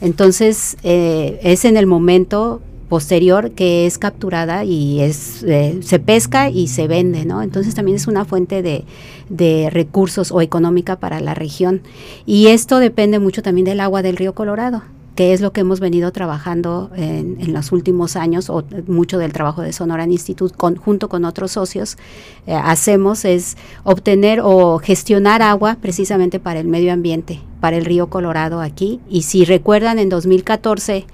Entonces 0.00 0.76
eh, 0.82 1.38
es 1.42 1.64
en 1.64 1.76
el 1.76 1.86
momento 1.86 2.60
posterior 2.88 3.50
que 3.50 3.86
es 3.86 3.98
capturada 3.98 4.64
y 4.64 5.00
es 5.00 5.42
eh, 5.42 5.78
se 5.82 5.98
pesca 5.98 6.48
y 6.48 6.68
se 6.68 6.86
vende, 6.86 7.26
¿no? 7.26 7.42
Entonces 7.42 7.74
también 7.74 7.96
es 7.96 8.06
una 8.06 8.24
fuente 8.24 8.62
de, 8.62 8.84
de, 9.28 9.68
recursos 9.70 10.32
o 10.32 10.40
económica 10.40 10.96
para 10.96 11.20
la 11.20 11.34
región. 11.34 11.82
Y 12.24 12.46
esto 12.46 12.78
depende 12.78 13.18
mucho 13.18 13.42
también 13.42 13.66
del 13.66 13.80
agua 13.80 14.02
del 14.02 14.16
río 14.16 14.34
Colorado 14.34 14.82
que 15.18 15.32
es 15.32 15.40
lo 15.40 15.52
que 15.52 15.62
hemos 15.62 15.80
venido 15.80 16.12
trabajando 16.12 16.92
en, 16.94 17.52
los 17.52 17.72
últimos 17.72 18.14
años, 18.14 18.48
o 18.48 18.62
mucho 18.86 19.18
del 19.18 19.32
trabajo 19.32 19.62
de 19.62 19.72
Sonoran 19.72 20.12
Institute, 20.12 20.54
junto 20.56 21.08
con 21.08 21.24
otros 21.24 21.50
socios, 21.50 21.96
eh, 22.46 22.54
hacemos 22.54 23.24
es 23.24 23.56
obtener 23.82 24.38
o 24.40 24.78
gestionar 24.78 25.42
agua 25.42 25.76
precisamente 25.82 26.38
para 26.38 26.60
el 26.60 26.68
medio 26.68 26.92
ambiente, 26.92 27.40
para 27.58 27.76
el 27.76 27.84
río 27.84 28.06
Colorado 28.06 28.60
aquí. 28.60 29.00
Y 29.10 29.22
si 29.22 29.44
recuerdan, 29.44 29.98
en 29.98 30.08
2014 30.08 31.04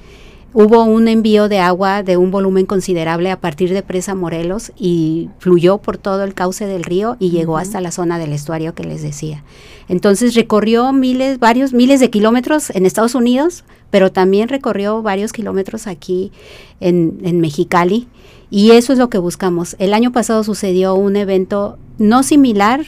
hubo 0.54 0.84
un 0.84 1.08
envío 1.08 1.48
de 1.48 1.58
agua 1.58 2.02
de 2.02 2.16
un 2.16 2.30
volumen 2.30 2.64
considerable 2.64 3.30
a 3.30 3.40
partir 3.40 3.74
de 3.74 3.82
Presa 3.82 4.14
Morelos 4.14 4.72
y 4.76 5.28
fluyó 5.38 5.78
por 5.78 5.98
todo 5.98 6.24
el 6.24 6.32
cauce 6.32 6.66
del 6.66 6.84
río 6.84 7.16
y 7.18 7.30
llegó 7.30 7.58
hasta 7.58 7.80
la 7.80 7.90
zona 7.90 8.18
del 8.18 8.32
estuario 8.32 8.74
que 8.74 8.84
les 8.84 9.02
decía. 9.02 9.44
Entonces 9.88 10.34
recorrió 10.34 10.92
miles, 10.92 11.38
varios 11.38 11.72
miles 11.74 12.00
de 12.00 12.08
kilómetros 12.08 12.70
en 12.70 12.86
Estados 12.86 13.14
Unidos 13.14 13.64
pero 13.94 14.10
también 14.10 14.48
recorrió 14.48 15.02
varios 15.02 15.32
kilómetros 15.32 15.86
aquí 15.86 16.32
en, 16.80 17.40
Mexicali 17.40 18.08
Y 18.50 18.72
eso 18.72 18.92
es 18.92 18.98
lo 18.98 19.08
que 19.08 19.18
buscamos. 19.18 19.76
El 19.78 19.94
año 19.94 20.10
pasado 20.10 20.42
sucedió 20.42 20.96
un 20.96 21.14
evento 21.14 21.78
no 21.98 22.24
similar, 22.24 22.84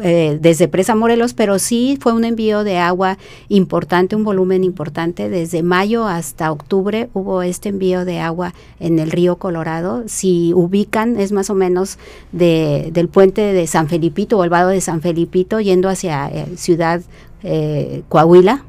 eh, 0.00 0.38
desde 0.40 0.66
Presa 0.66 0.96
Morelos, 0.96 1.34
pero 1.34 1.60
sí 1.60 1.98
fue 2.00 2.12
un 2.12 2.24
envío 2.24 2.64
de 2.64 2.78
agua 2.78 3.16
importante, 3.48 4.16
un 4.16 4.24
volumen 4.24 4.64
importante. 4.64 5.28
Desde 5.28 5.62
mayo 5.62 6.06
hasta 6.06 6.50
octubre 6.50 7.08
hubo 7.14 7.42
este 7.42 7.68
envío 7.68 8.04
de 8.04 8.18
agua 8.18 8.54
en 8.80 8.98
el 8.98 9.12
río 9.12 9.36
Colorado. 9.36 10.02
Si 10.06 10.52
ubican, 10.52 11.16
es 11.16 11.30
más 11.30 11.48
o 11.48 11.54
menos 11.54 11.98
de, 12.32 12.90
del 12.92 13.08
puente 13.08 13.40
de 13.40 13.66
San 13.68 13.88
Felipito 13.88 14.36
o 14.38 14.44
el 14.44 14.50
vado 14.50 14.70
de 14.70 14.80
San 14.80 15.00
Felipito 15.00 15.60
yendo 15.60 15.88
hacia 15.88 16.28
eh, 16.28 16.46
Ciudad 16.56 17.00
eh, 17.44 18.02
Coahuila. 18.08 18.64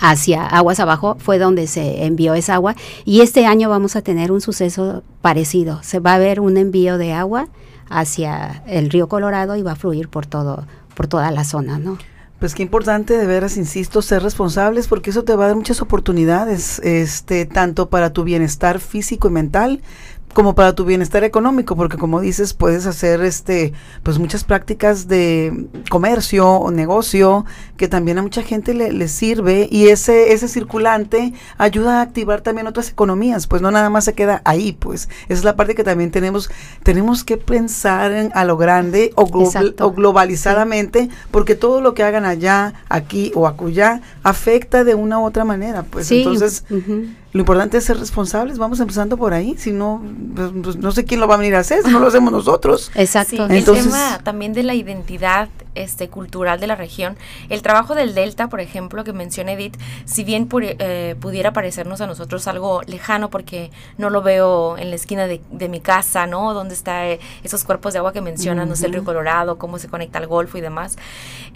hacia 0.00 0.46
aguas 0.46 0.78
abajo 0.80 1.16
fue 1.18 1.38
donde 1.38 1.66
se 1.66 2.04
envió 2.04 2.34
esa 2.34 2.54
agua 2.54 2.76
y 3.04 3.20
este 3.20 3.46
año 3.46 3.68
vamos 3.68 3.96
a 3.96 4.02
tener 4.02 4.32
un 4.32 4.40
suceso 4.40 5.04
parecido. 5.22 5.80
Se 5.82 6.00
va 6.00 6.14
a 6.14 6.18
ver 6.18 6.40
un 6.40 6.56
envío 6.56 6.98
de 6.98 7.12
agua 7.12 7.48
hacia 7.88 8.62
el 8.66 8.90
río 8.90 9.08
Colorado 9.08 9.56
y 9.56 9.62
va 9.62 9.72
a 9.72 9.76
fluir 9.76 10.08
por 10.08 10.26
todo, 10.26 10.66
por 10.94 11.06
toda 11.06 11.30
la 11.30 11.44
zona, 11.44 11.78
¿no? 11.78 11.98
Pues 12.38 12.54
qué 12.54 12.62
importante 12.62 13.18
de 13.18 13.26
veras, 13.26 13.56
insisto, 13.56 14.00
ser 14.00 14.22
responsables 14.22 14.86
porque 14.86 15.10
eso 15.10 15.24
te 15.24 15.34
va 15.34 15.44
a 15.44 15.46
dar 15.48 15.56
muchas 15.56 15.82
oportunidades, 15.82 16.78
este, 16.84 17.46
tanto 17.46 17.90
para 17.90 18.12
tu 18.12 18.22
bienestar 18.22 18.78
físico 18.78 19.26
y 19.26 19.32
mental, 19.32 19.80
como 20.34 20.54
para 20.54 20.74
tu 20.74 20.84
bienestar 20.84 21.24
económico, 21.24 21.74
porque 21.74 21.96
como 21.96 22.20
dices, 22.20 22.54
puedes 22.54 22.86
hacer 22.86 23.22
este, 23.22 23.72
pues 24.02 24.18
muchas 24.18 24.44
prácticas 24.44 25.08
de 25.08 25.66
comercio 25.90 26.48
o 26.48 26.70
negocio 26.70 27.44
que 27.76 27.88
también 27.88 28.18
a 28.18 28.22
mucha 28.22 28.42
gente 28.42 28.74
le, 28.74 29.08
sirve 29.08 29.68
y 29.70 29.88
ese, 29.88 30.32
ese 30.32 30.48
circulante 30.48 31.32
ayuda 31.56 31.98
a 31.98 32.02
activar 32.02 32.40
también 32.40 32.66
otras 32.66 32.90
economías, 32.90 33.46
pues 33.46 33.62
no 33.62 33.70
nada 33.70 33.88
más 33.90 34.04
se 34.04 34.14
queda 34.14 34.42
ahí, 34.44 34.72
pues. 34.72 35.08
Esa 35.24 35.34
es 35.34 35.44
la 35.44 35.56
parte 35.56 35.74
que 35.74 35.84
también 35.84 36.10
tenemos, 36.10 36.50
tenemos 36.82 37.24
que 37.24 37.36
pensar 37.36 38.12
en, 38.12 38.30
a 38.34 38.44
lo 38.44 38.56
grande 38.56 39.12
o, 39.16 39.22
o 39.80 39.92
globalizadamente, 39.92 41.08
porque 41.30 41.54
todo 41.54 41.80
lo 41.80 41.94
que 41.94 42.02
hagan 42.02 42.26
allá, 42.26 42.74
aquí 42.88 43.32
o 43.34 43.46
acullá 43.46 44.02
afecta 44.22 44.84
de 44.84 44.94
una 44.94 45.18
u 45.18 45.24
otra 45.24 45.44
manera, 45.44 45.84
pues. 45.84 46.10
Entonces 46.10 46.64
lo 47.32 47.40
importante 47.40 47.76
es 47.76 47.84
ser 47.84 47.98
responsables, 47.98 48.58
vamos 48.58 48.80
empezando 48.80 49.16
por 49.16 49.34
ahí, 49.34 49.54
si 49.58 49.70
no, 49.70 50.02
pues, 50.34 50.50
pues, 50.62 50.76
no 50.76 50.92
sé 50.92 51.04
quién 51.04 51.20
lo 51.20 51.28
va 51.28 51.34
a 51.34 51.38
venir 51.38 51.54
a 51.56 51.60
hacer, 51.60 51.82
si 51.84 51.90
no 51.90 52.00
lo 52.00 52.06
hacemos 52.06 52.32
nosotros. 52.32 52.90
Exacto. 52.94 53.46
el 53.46 53.64
tema 53.64 54.20
también 54.22 54.54
de 54.54 54.62
la 54.62 54.74
identidad 54.74 55.48
este, 55.82 56.08
cultural 56.08 56.60
de 56.60 56.66
la 56.66 56.76
región. 56.76 57.16
El 57.48 57.62
trabajo 57.62 57.94
del 57.94 58.14
Delta, 58.14 58.48
por 58.48 58.60
ejemplo, 58.60 59.04
que 59.04 59.12
menciona 59.12 59.52
Edith, 59.52 59.76
si 60.04 60.24
bien 60.24 60.48
eh, 60.60 61.16
pudiera 61.20 61.52
parecernos 61.52 62.00
a 62.00 62.06
nosotros 62.06 62.46
algo 62.48 62.82
lejano 62.86 63.30
porque 63.30 63.70
no 63.96 64.10
lo 64.10 64.22
veo 64.22 64.76
en 64.78 64.90
la 64.90 64.96
esquina 64.96 65.26
de, 65.26 65.68
mi 65.68 65.80
casa, 65.80 66.26
¿no? 66.26 66.54
Donde 66.54 66.74
están 66.74 67.04
eh, 67.04 67.20
esos 67.42 67.64
cuerpos 67.64 67.92
de 67.92 67.98
agua 67.98 68.12
que 68.12 68.20
mencionan, 68.20 68.68
no 68.68 68.76
sé, 68.76 68.86
el 68.86 68.92
río 68.92 69.04
Colorado, 69.04 69.58
cómo 69.58 69.78
se 69.78 69.88
conecta 69.88 70.18
al 70.18 70.26
Golfo 70.26 70.56
y 70.58 70.60
demás. 70.60 70.96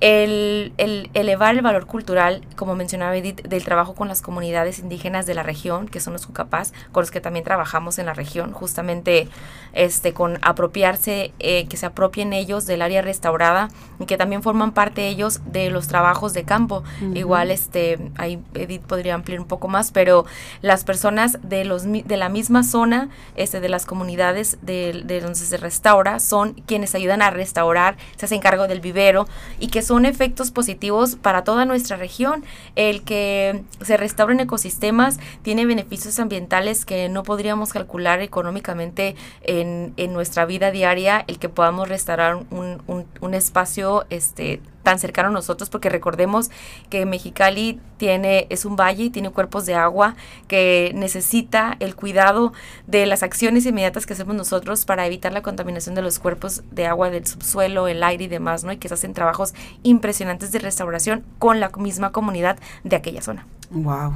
El, 0.00 0.72
el, 0.76 1.10
elevar 1.14 1.54
el 1.54 1.62
valor 1.62 1.86
cultural, 1.86 2.42
como 2.56 2.74
mencionaba 2.74 3.16
Edith, 3.16 3.42
del 3.42 3.64
trabajo 3.64 3.94
con 3.94 4.08
las 4.08 4.20
comunidades 4.20 4.78
indígenas 4.78 5.26
de 5.26 5.34
la 5.34 5.42
región, 5.42 5.88
que 5.88 6.00
son 6.00 6.12
los 6.12 6.26
Cucapás, 6.26 6.72
con 6.92 7.02
los 7.02 7.10
que 7.10 7.20
también 7.20 7.44
trabajamos 7.44 7.98
en 7.98 8.06
la 8.06 8.14
región, 8.14 8.52
justamente 8.52 9.28
este, 9.72 10.12
con 10.12 10.38
apropiarse, 10.42 11.32
eh, 11.38 11.66
que 11.68 11.76
se 11.76 11.86
apropien 11.86 12.32
ellos 12.32 12.66
del 12.66 12.82
área 12.82 13.02
restaurada 13.02 13.68
y 13.98 14.06
que 14.12 14.18
también 14.18 14.42
forman 14.42 14.72
parte 14.72 15.08
ellos 15.08 15.40
de 15.46 15.70
los 15.70 15.88
trabajos 15.88 16.34
de 16.34 16.44
campo. 16.44 16.84
Igual, 17.14 17.50
este, 17.50 18.10
ahí 18.18 18.38
Edith 18.52 18.82
podría 18.82 19.14
ampliar 19.14 19.40
un 19.40 19.46
poco 19.46 19.68
más, 19.68 19.90
pero 19.90 20.26
las 20.60 20.84
personas 20.84 21.38
de 21.42 21.64
los 21.64 21.84
de 21.84 22.16
la 22.18 22.28
misma 22.28 22.62
zona, 22.62 23.08
este, 23.36 23.60
de 23.60 23.70
las 23.70 23.86
comunidades 23.86 24.58
de, 24.60 25.00
de 25.06 25.22
donde 25.22 25.38
se 25.38 25.56
restaura, 25.56 26.20
son 26.20 26.52
quienes 26.66 26.94
ayudan 26.94 27.22
a 27.22 27.30
restaurar, 27.30 27.96
se 28.16 28.26
hacen 28.26 28.40
cargo 28.40 28.68
del 28.68 28.82
vivero 28.82 29.26
y 29.58 29.68
que 29.68 29.80
son 29.80 30.04
efectos 30.04 30.50
positivos 30.50 31.16
para 31.16 31.42
toda 31.42 31.64
nuestra 31.64 31.96
región. 31.96 32.44
El 32.76 33.04
que 33.04 33.62
se 33.80 33.96
restauren 33.96 34.40
ecosistemas 34.40 35.20
tiene 35.40 35.64
beneficios 35.64 36.18
ambientales 36.20 36.84
que 36.84 37.08
no 37.08 37.22
podríamos 37.22 37.72
calcular 37.72 38.20
económicamente 38.20 39.16
en, 39.42 39.94
en 39.96 40.12
nuestra 40.12 40.44
vida 40.44 40.70
diaria, 40.70 41.24
el 41.28 41.38
que 41.38 41.48
podamos 41.48 41.88
restaurar 41.88 42.36
un, 42.50 42.82
un, 42.86 43.06
un 43.22 43.34
espacio 43.34 43.91
este 44.10 44.60
tan 44.82 44.98
cercano 44.98 45.28
a 45.28 45.32
nosotros 45.32 45.70
porque 45.70 45.88
recordemos 45.88 46.50
que 46.90 47.06
Mexicali 47.06 47.80
tiene 47.96 48.46
es 48.50 48.64
un 48.64 48.76
valle 48.76 49.04
y 49.04 49.10
tiene 49.10 49.30
cuerpos 49.30 49.64
de 49.64 49.74
agua 49.74 50.16
que 50.48 50.92
necesita 50.94 51.76
el 51.80 51.94
cuidado 51.94 52.52
de 52.86 53.06
las 53.06 53.22
acciones 53.22 53.64
inmediatas 53.64 54.06
que 54.06 54.14
hacemos 54.14 54.34
nosotros 54.34 54.84
para 54.84 55.06
evitar 55.06 55.32
la 55.32 55.42
contaminación 55.42 55.94
de 55.94 56.02
los 56.02 56.18
cuerpos 56.18 56.62
de 56.70 56.86
agua 56.86 57.10
del 57.10 57.26
subsuelo, 57.26 57.88
el 57.88 58.02
aire 58.02 58.24
y 58.24 58.28
demás, 58.28 58.64
¿no? 58.64 58.72
Y 58.72 58.78
que 58.78 58.88
se 58.88 58.94
hacen 58.94 59.14
trabajos 59.14 59.54
impresionantes 59.82 60.50
de 60.52 60.58
restauración 60.58 61.24
con 61.38 61.60
la 61.60 61.70
misma 61.70 62.10
comunidad 62.10 62.58
de 62.84 62.96
aquella 62.96 63.22
zona. 63.22 63.46
Wow, 63.70 64.12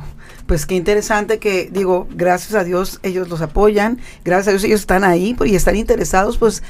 pues 0.46 0.66
qué 0.66 0.74
interesante 0.74 1.38
que 1.38 1.70
digo, 1.72 2.06
gracias 2.10 2.54
a 2.54 2.62
Dios 2.62 3.00
ellos 3.02 3.28
los 3.28 3.40
apoyan, 3.40 3.98
gracias 4.22 4.48
a 4.48 4.50
Dios 4.50 4.64
ellos 4.64 4.80
están 4.80 5.02
ahí 5.02 5.32
pues, 5.32 5.50
y 5.50 5.56
están 5.56 5.76
interesados, 5.76 6.36
pues 6.36 6.62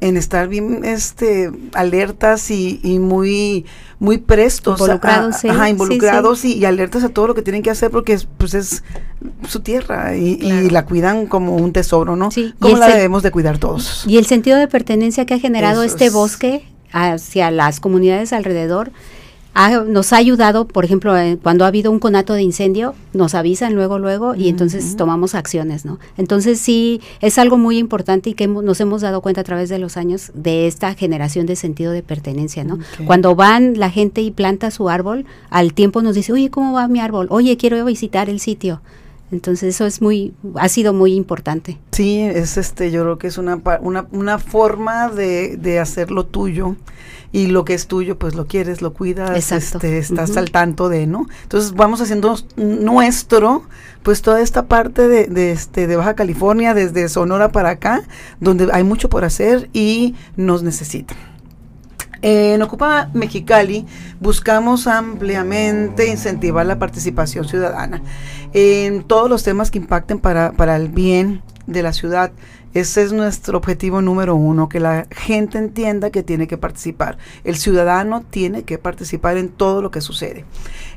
en 0.00 0.16
estar 0.16 0.48
bien 0.48 0.84
este 0.84 1.50
alertas 1.72 2.50
y, 2.50 2.80
y 2.82 2.98
muy 2.98 3.64
muy 3.98 4.18
prestos 4.18 4.78
involucrados, 4.78 5.44
involucrados 5.44 6.44
Y, 6.44 6.64
alertas 6.66 7.02
a 7.02 7.08
todo 7.08 7.28
lo 7.28 7.34
que 7.34 7.42
tienen 7.42 7.62
que 7.62 7.70
hacer 7.70 7.90
porque 7.90 8.12
es, 8.12 8.28
pues 8.36 8.52
es 8.52 8.82
su 9.48 9.60
tierra 9.60 10.14
y, 10.14 10.68
la 10.70 10.84
cuidan 10.84 11.26
como 11.26 11.56
un 11.56 11.72
tesoro 11.72 12.16
no 12.16 12.30
sí, 12.30 12.54
cómo 12.58 12.76
la 12.76 12.88
debemos 12.88 13.22
de 13.22 13.30
cuidar 13.30 13.58
todos 13.58 14.04
y 14.06 14.18
el 14.18 14.26
sentido 14.26 14.58
de 14.58 14.68
pertenencia 14.68 15.24
que 15.24 15.34
ha 15.34 15.38
generado 15.38 15.82
este 15.82 16.10
bosque 16.10 16.64
hacia 16.92 17.50
las 17.50 17.80
comunidades 17.80 18.32
alrededor 18.32 18.92
nos 19.86 20.12
ha 20.12 20.18
ayudado, 20.18 20.66
por 20.66 20.84
ejemplo, 20.84 21.16
eh, 21.16 21.38
cuando 21.42 21.64
ha 21.64 21.68
habido 21.68 21.90
un 21.90 21.98
conato 21.98 22.34
de 22.34 22.42
incendio, 22.42 22.94
nos 23.14 23.34
avisan 23.34 23.74
luego, 23.74 23.98
luego, 23.98 24.34
y 24.34 24.48
entonces 24.48 24.96
tomamos 24.96 25.34
acciones, 25.34 25.86
¿no? 25.86 25.98
Entonces 26.18 26.60
sí, 26.60 27.00
es 27.22 27.38
algo 27.38 27.56
muy 27.56 27.78
importante 27.78 28.30
y 28.30 28.34
que 28.34 28.46
nos 28.46 28.80
hemos 28.80 29.00
dado 29.00 29.22
cuenta 29.22 29.40
a 29.40 29.44
través 29.44 29.70
de 29.70 29.78
los 29.78 29.96
años 29.96 30.30
de 30.34 30.66
esta 30.66 30.94
generación 30.94 31.46
de 31.46 31.56
sentido 31.56 31.92
de 31.92 32.02
pertenencia, 32.02 32.64
¿no? 32.64 32.78
Cuando 33.06 33.34
van 33.34 33.78
la 33.78 33.90
gente 33.90 34.20
y 34.20 34.30
planta 34.30 34.70
su 34.70 34.90
árbol, 34.90 35.24
al 35.48 35.72
tiempo 35.72 36.02
nos 36.02 36.14
dice, 36.14 36.34
oye, 36.34 36.50
¿cómo 36.50 36.74
va 36.74 36.86
mi 36.86 37.00
árbol? 37.00 37.26
Oye, 37.30 37.56
quiero 37.56 37.82
visitar 37.84 38.28
el 38.28 38.40
sitio. 38.40 38.82
Entonces 39.32 39.74
eso 39.74 39.86
es 39.86 40.00
muy, 40.00 40.34
ha 40.54 40.68
sido 40.68 40.92
muy 40.92 41.14
importante. 41.14 41.78
Sí, 41.92 42.20
es 42.20 42.56
este, 42.56 42.90
yo 42.90 43.02
creo 43.02 43.18
que 43.18 43.26
es 43.26 43.38
una, 43.38 43.60
una, 43.80 44.06
una 44.12 44.38
forma 44.38 45.08
de, 45.08 45.56
de 45.56 45.80
hacerlo 45.80 46.26
tuyo 46.26 46.76
y 47.32 47.48
lo 47.48 47.64
que 47.64 47.74
es 47.74 47.86
tuyo 47.86 48.18
pues 48.18 48.34
lo 48.34 48.46
quieres, 48.46 48.82
lo 48.82 48.92
cuidas, 48.92 49.52
este, 49.52 49.98
estás 49.98 50.36
al 50.36 50.50
tanto 50.50 50.88
de, 50.88 51.06
¿no? 51.06 51.26
Entonces 51.42 51.72
vamos 51.72 52.00
haciendo 52.00 52.36
nuestro 52.56 53.64
pues 54.02 54.22
toda 54.22 54.40
esta 54.40 54.66
parte 54.66 55.08
de, 55.08 55.26
de, 55.26 55.50
este, 55.50 55.86
de 55.86 55.96
Baja 55.96 56.14
California, 56.14 56.72
desde 56.72 57.08
Sonora 57.08 57.50
para 57.50 57.70
acá, 57.70 58.04
donde 58.40 58.68
hay 58.72 58.84
mucho 58.84 59.08
por 59.08 59.24
hacer 59.24 59.68
y 59.72 60.14
nos 60.36 60.62
necesitan. 60.62 61.18
En 62.28 62.60
Ocupa 62.60 63.08
Mexicali 63.14 63.86
buscamos 64.18 64.88
ampliamente 64.88 66.08
incentivar 66.08 66.66
la 66.66 66.76
participación 66.76 67.46
ciudadana 67.46 68.02
en 68.52 69.04
todos 69.04 69.30
los 69.30 69.44
temas 69.44 69.70
que 69.70 69.78
impacten 69.78 70.18
para, 70.18 70.50
para 70.50 70.74
el 70.74 70.88
bien 70.88 71.42
de 71.68 71.84
la 71.84 71.92
ciudad, 71.92 72.32
ese 72.80 73.02
es 73.02 73.12
nuestro 73.14 73.56
objetivo 73.56 74.02
número 74.02 74.36
uno, 74.36 74.68
que 74.68 74.80
la 74.80 75.06
gente 75.10 75.56
entienda 75.56 76.10
que 76.10 76.22
tiene 76.22 76.46
que 76.46 76.58
participar. 76.58 77.16
El 77.42 77.56
ciudadano 77.56 78.22
tiene 78.28 78.64
que 78.64 78.76
participar 78.76 79.38
en 79.38 79.48
todo 79.48 79.80
lo 79.80 79.90
que 79.90 80.02
sucede. 80.02 80.44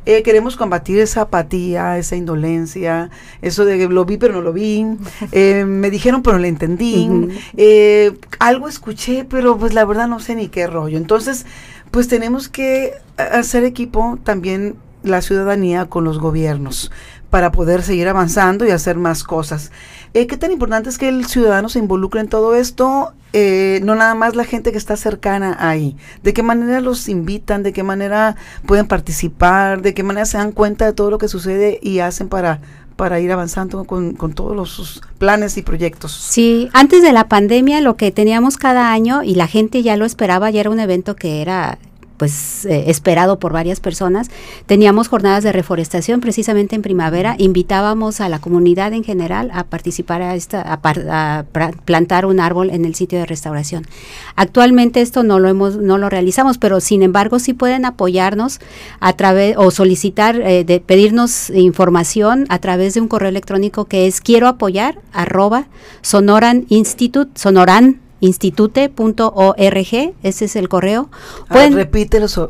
Eh, 0.06 0.22
queremos 0.22 0.58
combatir 0.58 1.00
esa 1.00 1.22
apatía, 1.22 1.98
esa 1.98 2.18
indolencia, 2.18 3.10
eso 3.42 3.64
de 3.64 3.78
que 3.78 3.88
lo 3.88 4.04
vi 4.04 4.18
pero 4.18 4.34
no 4.34 4.42
lo 4.42 4.52
vi, 4.52 4.86
eh, 5.32 5.64
me 5.64 5.90
dijeron 5.90 6.22
pero 6.22 6.36
no 6.36 6.42
le 6.42 6.50
entendí, 6.50 7.10
eh, 7.56 8.12
algo 8.40 8.68
escuché 8.68 9.26
pero 9.30 9.58
pues 9.58 9.74
la 9.74 9.86
verdad 9.86 10.10
no 10.10 10.20
sé 10.20 10.36
ni 10.36 10.50
qué 10.50 10.68
rollo. 10.68 10.98
Entonces, 10.98 11.46
pues 11.92 12.10
tenemos 12.10 12.50
que 12.50 12.92
hacer 13.16 13.64
equipo 13.64 14.20
también 14.24 14.76
la 15.02 15.22
ciudadanía 15.22 15.86
con 15.86 16.04
los 16.04 16.20
gobiernos 16.20 16.92
para 17.30 17.52
poder 17.52 17.84
seguir 17.84 18.08
avanzando 18.08 18.66
y 18.66 18.72
hacer 18.72 18.98
más 18.98 19.24
cosas. 19.24 19.72
Eh, 20.14 20.28
¿Qué 20.28 20.38
tan 20.38 20.52
importante 20.52 20.90
es 20.90 20.98
que 20.98 21.10
el 21.10 21.26
ciudadano 21.26 21.70
se 21.70 21.80
involucre 21.80 22.22
en 22.22 22.28
todo 22.28 22.56
esto? 22.56 23.14
Eh, 23.34 23.80
no 23.84 23.94
nada 23.96 24.16
más 24.16 24.36
la 24.36 24.44
gente 24.44 24.72
que 24.72 24.78
está 24.78 24.98
cercana 24.98 25.56
ahí. 25.60 25.96
¿De 26.24 26.34
qué 26.34 26.42
manera 26.42 26.82
los 26.82 27.08
invitan? 27.08 27.62
¿De 27.62 27.74
qué 27.74 27.84
manera 27.84 28.36
pueden 28.66 28.88
participar? 28.88 29.82
¿De 29.82 29.94
qué 29.94 30.02
manera 30.02 30.26
se 30.26 30.38
dan 30.38 30.52
cuenta 30.52 30.86
de 30.86 30.94
todo 30.94 31.12
lo 31.12 31.20
que 31.20 31.28
sucede 31.28 31.80
y 31.82 32.00
hacen 32.00 32.30
para 32.30 32.62
para 33.00 33.22
ir 33.22 33.32
avanzando 33.32 33.86
con, 33.86 34.12
con 34.12 34.34
todos 34.34 34.54
los 34.54 35.02
planes 35.20 35.56
y 35.56 35.62
proyectos. 35.62 36.12
Sí, 36.12 36.70
antes 36.74 37.02
de 37.02 37.14
la 37.14 37.30
pandemia 37.30 37.80
lo 37.80 37.96
que 37.96 38.12
teníamos 38.12 38.58
cada 38.58 38.92
año 38.92 39.24
y 39.24 39.36
la 39.36 39.48
gente 39.48 39.82
ya 39.84 39.96
lo 39.96 40.04
esperaba, 40.04 40.50
ya 40.50 40.60
era 40.60 40.70
un 40.70 40.82
evento 40.82 41.16
que 41.16 41.42
era 41.42 41.80
pues 42.20 42.66
eh, 42.66 42.84
esperado 42.88 43.40
por 43.40 43.54
varias 43.54 43.80
personas. 43.80 44.30
Teníamos 44.68 45.08
jornadas 45.08 45.44
de 45.44 45.54
reforestación 45.54 46.20
precisamente 46.20 46.76
en 46.76 46.84
primavera. 46.84 47.36
Invitábamos 47.40 48.20
a 48.22 48.30
la 48.30 48.40
comunidad 48.40 48.94
en 48.94 49.04
general 49.04 49.50
a 49.54 49.64
participar 49.64 50.22
a 50.22 50.36
esta, 50.36 50.62
a, 50.62 51.46
plantar 51.86 52.26
un 52.26 52.42
árbol 52.42 52.70
en 52.70 52.86
el 52.86 52.94
sitio 52.94 53.18
de 53.18 53.26
restauración. 53.26 53.88
Actualmente 54.36 55.02
esto 55.02 55.24
no 55.24 55.40
lo 55.40 55.48
hemos, 55.48 55.78
no 55.78 55.98
lo 55.98 56.10
realizamos, 56.10 56.58
pero 56.58 56.82
sin 56.82 57.02
embargo 57.02 57.40
sí 57.40 57.54
pueden 57.54 57.86
apoyarnos 57.86 58.60
a 59.00 59.14
través 59.14 59.56
o 59.58 59.72
solicitar, 59.72 60.36
eh, 60.42 60.66
de 60.66 60.82
pedirnos 60.82 61.50
información 61.52 62.46
a 62.50 62.60
través 62.60 62.94
de 62.94 63.02
un 63.02 63.08
correo 63.08 63.30
electrónico 63.30 63.86
que 63.86 64.08
es 64.08 64.20
quiero 64.20 64.48
apoyar 64.48 65.00
arroba 65.14 65.68
sonoran 66.02 66.66
institute 66.70 67.32
sonoran 67.40 68.02
institute.org, 68.20 70.14
ese 70.24 70.46
es 70.46 70.56
el 70.56 70.70
correo. 70.70 71.10
Ah, 71.50 71.54
Pueden, 71.54 71.90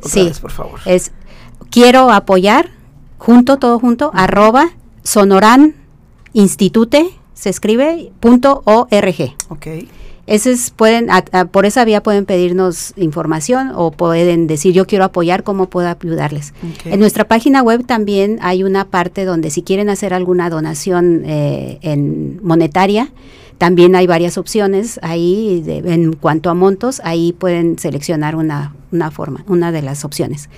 sí, 0.04 0.32
por 0.42 0.52
favor. 0.52 0.80
Es 0.86 1.12
quiero 1.70 2.12
apoyar, 2.12 2.70
junto, 3.18 3.58
todo 3.58 3.80
junto, 3.80 4.12
arroba 4.14 4.72
sonoran 5.04 5.76
institute, 6.34 7.10
se 7.34 7.50
escribe, 7.50 8.12
punto 8.20 8.62
org. 8.66 9.36
Ok. 9.50 9.68
Ese 10.28 10.52
es, 10.52 10.70
pueden, 10.70 11.08
por 11.52 11.66
esa 11.66 11.84
vía 11.86 12.04
pueden 12.04 12.26
pedirnos 12.26 12.94
información 12.98 13.72
o 13.74 13.90
pueden 13.90 14.46
decir 14.46 14.74
yo 14.74 14.86
quiero 14.86 15.04
apoyar, 15.04 15.42
cómo 15.42 15.72
puedo 15.72 15.88
ayudarles. 15.88 16.54
En 16.86 17.00
nuestra 17.00 17.28
página 17.28 17.64
web 17.64 17.84
también 17.88 18.38
hay 18.44 18.64
una 18.64 18.86
parte 18.86 19.26
donde 19.26 19.50
si 19.50 19.64
quieren 19.64 19.90
hacer 19.90 20.14
alguna 20.14 20.52
donación 20.52 21.24
eh, 21.26 21.80
en 21.82 22.40
monetaria, 22.44 23.12
también 23.60 23.96
hay 23.96 24.08
varias 24.08 24.38
opciones 24.38 25.00
ahí 25.04 25.62
en 25.68 26.14
cuanto 26.14 26.50
a 26.50 26.54
montos, 26.54 27.02
ahí 27.04 27.34
pueden 27.34 27.78
seleccionar 27.78 28.38
una, 28.38 28.74
una 28.92 29.12
forma, 29.12 29.44
una 29.48 29.74
de 29.74 29.82
las 29.82 30.06
opciones. 30.06 30.50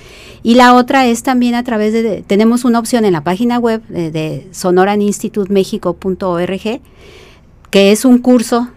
Y 0.44 0.54
la 0.54 0.76
otra 0.76 1.08
es 1.08 1.24
también 1.24 1.56
a 1.56 1.64
través 1.64 1.94
de, 1.94 2.24
tenemos 2.26 2.64
una 2.64 2.78
opción 2.78 3.04
en 3.04 3.14
la 3.14 3.24
página 3.24 3.58
web 3.58 3.82
de, 3.88 4.12
de 4.12 4.48
sonoraninstitutemexico.org, 4.52 6.82
que 7.72 7.92
es 7.92 8.06
un 8.06 8.20
curso 8.20 8.68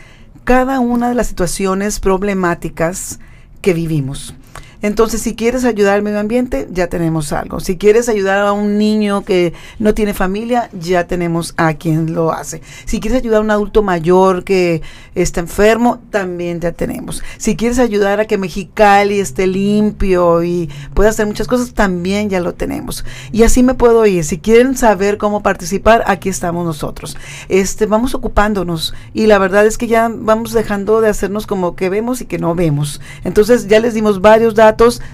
cada 0.44 0.82
una 0.82 1.08
de 1.08 1.16
las 1.16 1.28
situaciones 1.28 2.02
problemáticas 2.02 3.20
que 3.62 3.74
vivimos. 3.74 4.36
Entonces, 4.82 5.22
si 5.22 5.36
quieres 5.36 5.64
ayudar 5.64 5.96
al 5.96 6.02
medio 6.02 6.20
ambiente, 6.20 6.68
ya 6.72 6.88
tenemos 6.88 7.32
algo. 7.34 7.60
Si 7.60 7.78
quieres 7.78 8.10
ayudar 8.10 8.40
a 8.40 8.52
un 8.52 8.78
niño 8.78 9.24
que 9.24 9.54
no 9.78 9.94
tiene 9.94 10.14
familia, 10.14 10.70
ya 10.74 11.06
tenemos 11.06 11.54
a 11.58 11.76
quien 11.76 12.14
lo 12.14 12.32
hace. 12.32 12.62
Si 12.86 13.00
quieres 13.00 13.20
ayudar 13.20 13.40
a 13.40 13.44
un 13.44 13.52
adulto 13.52 13.84
mayor 13.84 14.44
que 14.44 14.82
está 15.14 15.40
enfermo, 15.40 16.00
también 16.10 16.60
ya 16.60 16.72
tenemos. 16.72 17.24
Si 17.38 17.56
quieres 17.56 17.78
ayudar 17.78 18.20
a 18.20 18.26
que 18.26 18.40
Mexicali 18.40 19.20
esté 19.20 19.46
limpio 19.46 20.44
y 20.44 20.70
pueda 20.96 21.10
hacer 21.10 21.28
muchas 21.28 21.48
cosas, 21.48 21.74
también 21.74 22.30
ya 22.30 22.40
lo 22.40 22.54
tenemos. 22.54 23.06
Y 23.32 23.44
así 23.44 23.62
me 23.62 23.76
puedo 23.76 24.06
ir. 24.08 24.24
Si 24.24 24.40
quieren 24.40 24.76
saber 24.76 25.18
cómo 25.20 25.44
participar, 25.44 26.04
aquí 26.08 26.30
estamos 26.30 26.66
nosotros. 26.66 27.18
Este, 27.50 27.86
vamos 27.86 28.16
ocupándonos 28.16 28.96
y 29.14 29.28
la 29.28 29.38
verdad 29.38 29.66
es 29.68 29.78
que 29.78 29.88
ya 29.88 30.10
vamos 30.12 30.54
dejando 30.54 31.02
de 31.02 31.10
hacernos 31.10 31.46
como 31.46 31.76
que 31.76 31.90
vemos 31.90 32.22
y 32.22 32.26
que 32.26 32.40
no 32.40 32.56
vemos. 32.56 33.00
Entonces, 33.24 33.68
ya 33.68 33.80
les 33.80 33.94
dimos 33.94 34.22
varios 34.22 34.56
datos 34.56 34.71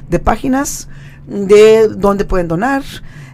de 0.10 0.20
páginas, 0.20 0.88
de 1.28 1.88
dónde 1.88 2.26
pueden 2.26 2.48
donar, 2.48 2.84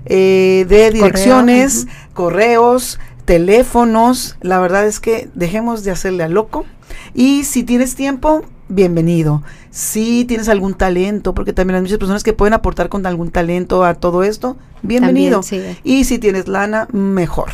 eh, 0.05 0.65
de 0.67 0.91
direcciones, 0.91 1.88
correos, 2.13 2.99
teléfonos. 3.25 4.38
La 4.41 4.59
verdad 4.59 4.86
es 4.86 4.99
que 4.99 5.29
dejemos 5.36 5.83
de 5.83 5.91
hacerle 5.91 6.23
a 6.23 6.27
loco. 6.27 6.65
Y 7.13 7.43
si 7.43 7.63
tienes 7.63 7.95
tiempo, 7.95 8.43
bienvenido. 8.69 9.43
Si 9.71 10.25
tienes 10.25 10.49
algún 10.49 10.73
talento, 10.73 11.33
porque 11.33 11.53
también 11.53 11.75
hay 11.75 11.81
muchas 11.81 11.97
personas 11.97 12.23
que 12.23 12.33
pueden 12.33 12.53
aportar 12.53 12.89
con 12.89 13.05
algún 13.05 13.31
talento 13.31 13.83
a 13.83 13.95
todo 13.95 14.23
esto, 14.23 14.57
bienvenido. 14.81 15.41
Y 15.83 16.03
si 16.03 16.19
tienes 16.19 16.47
lana, 16.47 16.88
mejor. 16.91 17.49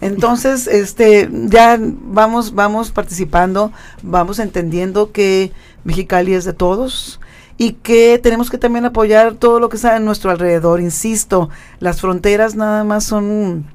Entonces, 0.00 0.66
este, 0.68 1.28
ya 1.32 1.78
vamos, 1.80 2.54
vamos 2.54 2.90
participando, 2.90 3.72
vamos 4.02 4.38
entendiendo 4.38 5.12
que 5.12 5.52
Mexicali 5.84 6.34
es 6.34 6.44
de 6.44 6.52
todos 6.52 7.20
y 7.62 7.74
que 7.74 8.18
tenemos 8.20 8.50
que 8.50 8.58
también 8.58 8.86
apoyar 8.86 9.34
todo 9.34 9.60
lo 9.60 9.68
que 9.68 9.76
está 9.76 9.96
en 9.96 10.04
nuestro 10.04 10.32
alrededor. 10.32 10.80
Insisto, 10.80 11.48
las 11.78 12.00
fronteras 12.00 12.56
nada 12.56 12.82
más 12.82 13.04
son 13.04 13.66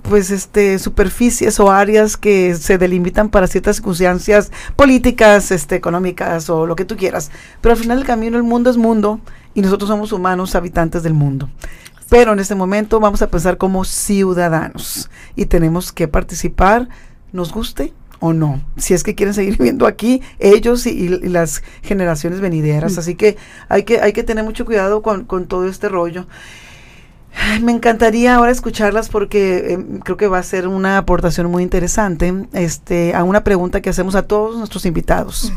pues 0.00 0.30
este 0.30 0.78
superficies 0.78 1.60
o 1.60 1.70
áreas 1.70 2.16
que 2.16 2.54
se 2.54 2.78
delimitan 2.78 3.28
para 3.28 3.46
ciertas 3.46 3.76
circunstancias 3.76 4.50
políticas, 4.76 5.50
este 5.50 5.76
económicas 5.76 6.48
o 6.48 6.64
lo 6.64 6.74
que 6.74 6.86
tú 6.86 6.96
quieras. 6.96 7.30
Pero 7.60 7.74
al 7.74 7.78
final 7.78 7.98
del 7.98 8.06
camino 8.06 8.38
el 8.38 8.44
mundo 8.44 8.70
es 8.70 8.78
mundo 8.78 9.20
y 9.52 9.60
nosotros 9.60 9.90
somos 9.90 10.12
humanos 10.12 10.54
habitantes 10.54 11.02
del 11.02 11.12
mundo. 11.12 11.50
Pero 12.08 12.32
en 12.32 12.38
este 12.38 12.54
momento 12.54 12.98
vamos 12.98 13.20
a 13.20 13.28
pensar 13.28 13.58
como 13.58 13.84
ciudadanos 13.84 15.10
y 15.36 15.44
tenemos 15.44 15.92
que 15.92 16.08
participar, 16.08 16.88
nos 17.32 17.52
guste 17.52 17.92
o 18.20 18.32
no, 18.32 18.60
si 18.76 18.94
es 18.94 19.04
que 19.04 19.14
quieren 19.14 19.34
seguir 19.34 19.56
viviendo 19.58 19.86
aquí 19.86 20.22
ellos 20.38 20.86
y, 20.86 21.08
las 21.08 21.62
generaciones 21.82 22.40
venideras. 22.40 22.96
Mm. 22.96 22.98
Así 22.98 23.14
que 23.14 23.36
hay, 23.68 23.84
que 23.84 24.00
hay 24.00 24.12
que 24.12 24.24
tener 24.24 24.44
mucho 24.44 24.64
cuidado 24.64 25.02
con, 25.02 25.26
todo 25.46 25.68
este 25.68 25.88
rollo. 25.88 26.26
me 27.62 27.72
encantaría 27.72 28.34
ahora 28.34 28.50
escucharlas 28.50 29.08
porque 29.08 29.72
em, 29.72 29.98
creo 30.00 30.16
que 30.16 30.26
va 30.26 30.38
a 30.38 30.42
ser 30.42 30.66
una 30.66 30.98
aportación 30.98 31.50
muy 31.50 31.62
interesante 31.62 32.46
este, 32.52 33.14
a 33.14 33.24
una 33.24 33.44
pregunta 33.44 33.80
que 33.80 33.90
hacemos 33.90 34.14
a 34.14 34.22
todos 34.22 34.56
nuestros 34.56 34.84
invitados. 34.86 35.52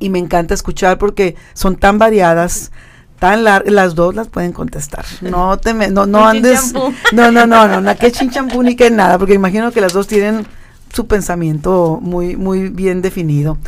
Y 0.00 0.10
me 0.10 0.18
encanta 0.20 0.54
escuchar 0.54 0.96
porque 0.96 1.34
son 1.54 1.76
tan 1.76 1.98
variadas, 1.98 2.70
tan 3.18 3.42
largas, 3.42 3.72
las 3.72 3.96
dos 3.96 4.14
las 4.14 4.28
pueden 4.28 4.52
contestar. 4.52 5.04
No 5.20 5.58
te 5.58 5.74
no, 5.74 6.06
no 6.06 6.26
andes, 6.28 6.72
no, 6.72 6.92
no, 7.12 7.46
no, 7.46 7.66
no, 7.66 7.80
no, 7.80 7.96
que 7.96 8.12
chinchampú 8.12 8.62
ni 8.62 8.76
que 8.76 8.90
nada, 8.90 9.18
porque 9.18 9.34
imagino 9.34 9.72
que 9.72 9.80
las 9.80 9.92
dos 9.92 10.06
tienen 10.06 10.46
su 10.92 11.06
pensamiento 11.06 11.98
muy, 12.02 12.36
muy 12.36 12.68
bien 12.68 13.02
definido. 13.02 13.58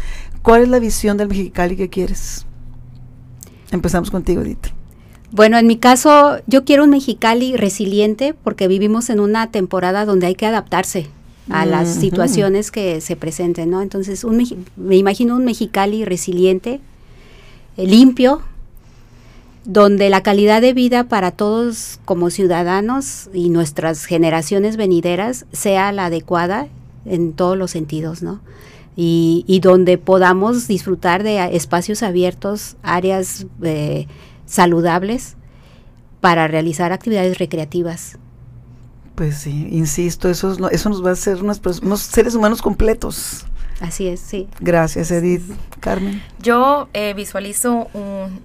¿Cuál 0.43 0.63
es 0.63 0.69
la 0.69 0.79
visión 0.79 1.17
del 1.17 1.29
Mexicali 1.29 1.77
que 1.77 1.89
quieres? 1.89 2.47
Empezamos 3.71 4.11
contigo, 4.11 4.43
Edith. 4.43 4.69
Bueno, 5.33 5.59
en 5.59 5.67
mi 5.67 5.77
caso, 5.77 6.39
yo 6.47 6.65
quiero 6.65 6.85
un 6.85 6.91
Mexicali 6.91 7.57
resiliente 7.57 8.35
porque 8.35 8.67
vivimos 8.67 9.11
en 9.11 9.21
una 9.21 9.51
temporada 9.51 10.05
donde 10.05 10.27
hay 10.27 10.35
que 10.35 10.47
adaptarse 10.47 11.07
a 11.49 11.67
las 11.67 11.89
situaciones 11.89 12.71
que 12.71 13.01
se 13.01 13.17
presenten, 13.17 13.71
¿no? 13.71 13.83
Entonces, 13.83 14.25
me 14.77 14.97
imagino 14.97 15.37
un 15.37 15.45
Mexicali 15.45 16.05
resiliente, 16.05 16.81
eh, 17.77 17.87
limpio, 17.87 18.43
donde 19.65 20.11
la 20.11 20.23
calidad 20.23 20.63
de 20.63 20.73
vida 20.73 21.05
para 21.05 21.33
todos 21.33 22.01
como 22.05 22.31
ciudadanos 22.31 23.29
y 23.33 23.51
nuestras 23.51 24.05
generaciones 24.05 24.77
venideras 24.77 25.45
sea 25.53 25.93
la 25.93 26.07
adecuada 26.07 26.69
en 27.05 27.33
todos 27.33 27.57
los 27.57 27.71
sentidos, 27.71 28.23
¿no? 28.23 28.41
Y, 28.97 29.61
donde 29.63 29.97
podamos 29.97 30.69
disfrutar 30.69 31.23
de 31.23 31.57
espacios 31.57 32.03
abiertos, 32.03 32.77
áreas 32.83 33.47
eh, 33.63 34.07
saludables 34.45 35.37
para 36.21 36.49
realizar 36.49 36.93
actividades 36.93 37.39
recreativas. 37.39 38.19
Pues 39.15 39.39
sí, 39.39 39.69
insisto, 39.71 40.29
eso, 40.29 40.69
eso 40.71 40.89
nos 40.91 41.05
va 41.05 41.11
a 41.11 41.13
hacer 41.15 41.43
unos 41.43 42.01
seres 42.01 42.35
humanos 42.35 42.61
completos. 42.61 43.47
Así 43.81 44.07
es, 44.07 44.21
sí. 44.21 44.49
Gracias, 44.61 45.11
Edith. 45.11 45.43
Carmen. 45.81 46.23
Yo 46.43 46.89
eh, 46.95 47.13
visualizo 47.13 47.89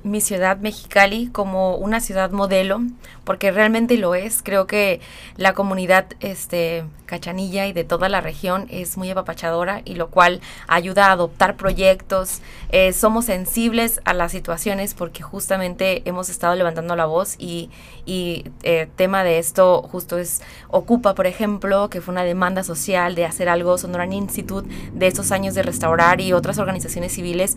mi 0.04 0.20
ciudad 0.20 0.58
Mexicali 0.58 1.28
como 1.28 1.78
una 1.78 2.02
ciudad 2.02 2.32
modelo, 2.32 2.82
porque 3.24 3.52
realmente 3.52 3.96
lo 3.96 4.16
es. 4.16 4.42
Creo 4.44 4.68
que 4.68 5.00
la 5.38 5.54
comunidad 5.54 6.06
este, 6.20 6.84
cachanilla 7.06 7.68
y 7.68 7.74
de 7.74 7.86
toda 7.86 8.10
la 8.10 8.20
región 8.20 8.68
es 8.70 8.98
muy 8.98 9.10
apapachadora 9.10 9.82
y 9.86 9.96
lo 9.96 10.10
cual 10.10 10.42
ayuda 10.68 11.08
a 11.08 11.12
adoptar 11.14 11.56
proyectos. 11.56 12.42
Eh, 12.70 12.92
somos 12.92 13.26
sensibles 13.26 14.02
a 14.04 14.14
las 14.14 14.32
situaciones 14.34 14.94
porque 14.94 15.24
justamente 15.24 16.02
hemos 16.06 16.28
estado 16.30 16.56
levantando 16.56 16.96
la 16.96 17.06
voz 17.06 17.36
y, 17.38 17.70
y 18.06 18.46
eh, 18.64 18.90
tema 18.96 19.24
de 19.24 19.40
esto 19.40 19.82
justo 19.84 20.18
es 20.18 20.42
Ocupa, 20.70 21.16
por 21.16 21.28
ejemplo, 21.28 21.90
que 21.90 22.02
fue 22.02 22.12
una 22.12 22.24
demanda 22.24 22.64
social 22.64 23.16
de 23.16 23.26
hacer 23.26 23.48
algo, 23.48 23.78
Sonoran 23.78 24.12
Institute, 24.12 24.68
de 24.92 25.08
estos 25.08 25.32
años 25.32 25.56
de 25.56 25.64
restaurar 25.64 26.20
y 26.20 26.34
otras 26.34 26.58
organizaciones 26.58 27.14
civiles 27.14 27.56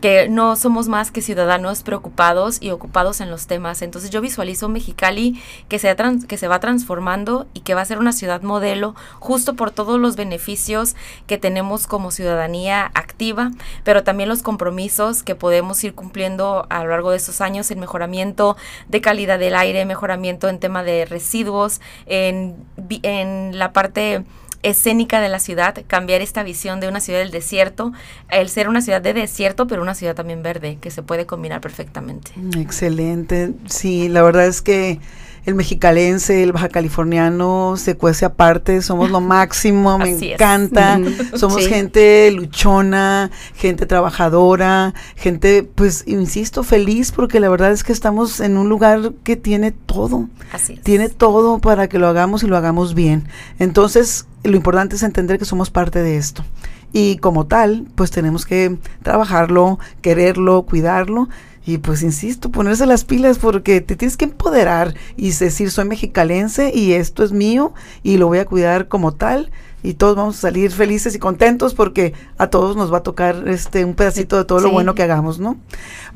que 0.00 0.28
no 0.28 0.56
somos 0.56 0.88
más 0.88 1.10
que 1.10 1.22
ciudadanos 1.22 1.82
preocupados 1.82 2.58
y 2.60 2.70
ocupados 2.70 3.20
en 3.20 3.30
los 3.30 3.46
temas. 3.46 3.82
Entonces 3.82 4.10
yo 4.10 4.20
visualizo 4.20 4.68
Mexicali 4.68 5.40
que 5.68 5.78
se, 5.78 5.94
que 6.26 6.36
se 6.36 6.48
va 6.48 6.60
transformando 6.60 7.46
y 7.54 7.60
que 7.60 7.74
va 7.74 7.82
a 7.82 7.84
ser 7.84 7.98
una 7.98 8.12
ciudad 8.12 8.42
modelo 8.42 8.94
justo 9.18 9.54
por 9.54 9.70
todos 9.70 10.00
los 10.00 10.16
beneficios 10.16 10.96
que 11.26 11.38
tenemos 11.38 11.86
como 11.86 12.10
ciudadanía 12.10 12.90
activa, 12.94 13.50
pero 13.84 14.02
también 14.02 14.28
los 14.28 14.42
compromisos 14.42 15.22
que 15.22 15.34
podemos 15.34 15.82
ir 15.84 15.94
cumpliendo 15.94 16.66
a 16.70 16.82
lo 16.84 16.90
largo 16.90 17.10
de 17.10 17.16
estos 17.16 17.40
años 17.40 17.70
en 17.70 17.80
mejoramiento 17.80 18.56
de 18.88 19.00
calidad 19.00 19.38
del 19.38 19.54
aire, 19.54 19.84
mejoramiento 19.84 20.48
en 20.48 20.58
tema 20.58 20.82
de 20.82 21.04
residuos, 21.04 21.80
en, 22.06 22.56
en 23.02 23.58
la 23.58 23.72
parte 23.72 24.24
escénica 24.62 25.20
de 25.20 25.28
la 25.28 25.38
ciudad, 25.38 25.74
cambiar 25.86 26.20
esta 26.20 26.42
visión 26.42 26.80
de 26.80 26.88
una 26.88 27.00
ciudad 27.00 27.20
del 27.20 27.30
desierto, 27.30 27.92
el 28.28 28.48
ser 28.48 28.68
una 28.68 28.82
ciudad 28.82 29.00
de 29.00 29.14
desierto, 29.14 29.66
pero 29.66 29.82
una 29.82 29.94
ciudad 29.94 30.14
también 30.14 30.42
verde, 30.42 30.78
que 30.80 30.90
se 30.90 31.02
puede 31.02 31.26
combinar 31.26 31.60
perfectamente. 31.60 32.32
Excelente. 32.56 33.52
Sí, 33.66 34.08
la 34.08 34.22
verdad 34.22 34.46
es 34.46 34.62
que 34.62 35.00
el 35.46 35.54
mexicalense, 35.54 36.42
el 36.42 36.52
baja 36.52 36.68
californiano 36.68 37.74
se 37.76 37.96
cuece 37.96 38.24
aparte, 38.24 38.82
somos 38.82 39.10
lo 39.10 39.20
máximo, 39.20 39.98
me 39.98 40.10
encanta, 40.10 41.00
somos 41.34 41.66
gente 41.66 42.30
luchona, 42.32 43.30
gente 43.54 43.86
trabajadora, 43.86 44.94
gente, 45.16 45.62
pues, 45.62 46.04
insisto, 46.06 46.62
feliz 46.62 47.12
porque 47.12 47.40
la 47.40 47.48
verdad 47.48 47.72
es 47.72 47.84
que 47.84 47.92
estamos 47.92 48.40
en 48.40 48.56
un 48.56 48.68
lugar 48.68 49.12
que 49.24 49.36
tiene 49.36 49.72
todo, 49.72 50.28
Así 50.52 50.76
tiene 50.76 51.08
todo 51.08 51.58
para 51.58 51.88
que 51.88 51.98
lo 51.98 52.08
hagamos 52.08 52.42
y 52.42 52.46
lo 52.46 52.56
hagamos 52.56 52.94
bien. 52.94 53.28
Entonces, 53.58 54.26
lo 54.42 54.56
importante 54.56 54.96
es 54.96 55.02
entender 55.02 55.38
que 55.38 55.44
somos 55.44 55.70
parte 55.70 56.02
de 56.02 56.16
esto. 56.16 56.44
Y 56.92 57.18
como 57.18 57.46
tal, 57.46 57.86
pues 57.94 58.10
tenemos 58.10 58.44
que 58.44 58.76
trabajarlo, 59.02 59.78
quererlo, 60.02 60.62
cuidarlo 60.62 61.28
y 61.70 61.78
pues 61.78 62.02
insisto, 62.02 62.50
ponerse 62.50 62.84
las 62.84 63.04
pilas 63.04 63.38
porque 63.38 63.80
te 63.80 63.94
tienes 63.94 64.16
que 64.16 64.24
empoderar 64.24 64.94
y 65.16 65.30
decir 65.30 65.70
soy 65.70 65.84
mexicalense 65.84 66.72
y 66.74 66.94
esto 66.94 67.22
es 67.22 67.30
mío 67.30 67.72
y 68.02 68.16
lo 68.16 68.26
voy 68.26 68.38
a 68.38 68.44
cuidar 68.44 68.88
como 68.88 69.12
tal 69.12 69.52
y 69.82 69.94
todos 69.94 70.16
vamos 70.16 70.36
a 70.38 70.40
salir 70.40 70.72
felices 70.72 71.14
y 71.14 71.18
contentos 71.18 71.74
porque 71.74 72.12
a 72.38 72.48
todos 72.48 72.76
nos 72.76 72.92
va 72.92 72.98
a 72.98 73.02
tocar 73.02 73.44
este 73.46 73.84
un 73.84 73.94
pedacito 73.94 74.36
de 74.36 74.44
todo 74.44 74.60
lo 74.60 74.70
bueno 74.70 74.94
que 74.94 75.02
hagamos, 75.02 75.38
¿no? 75.38 75.56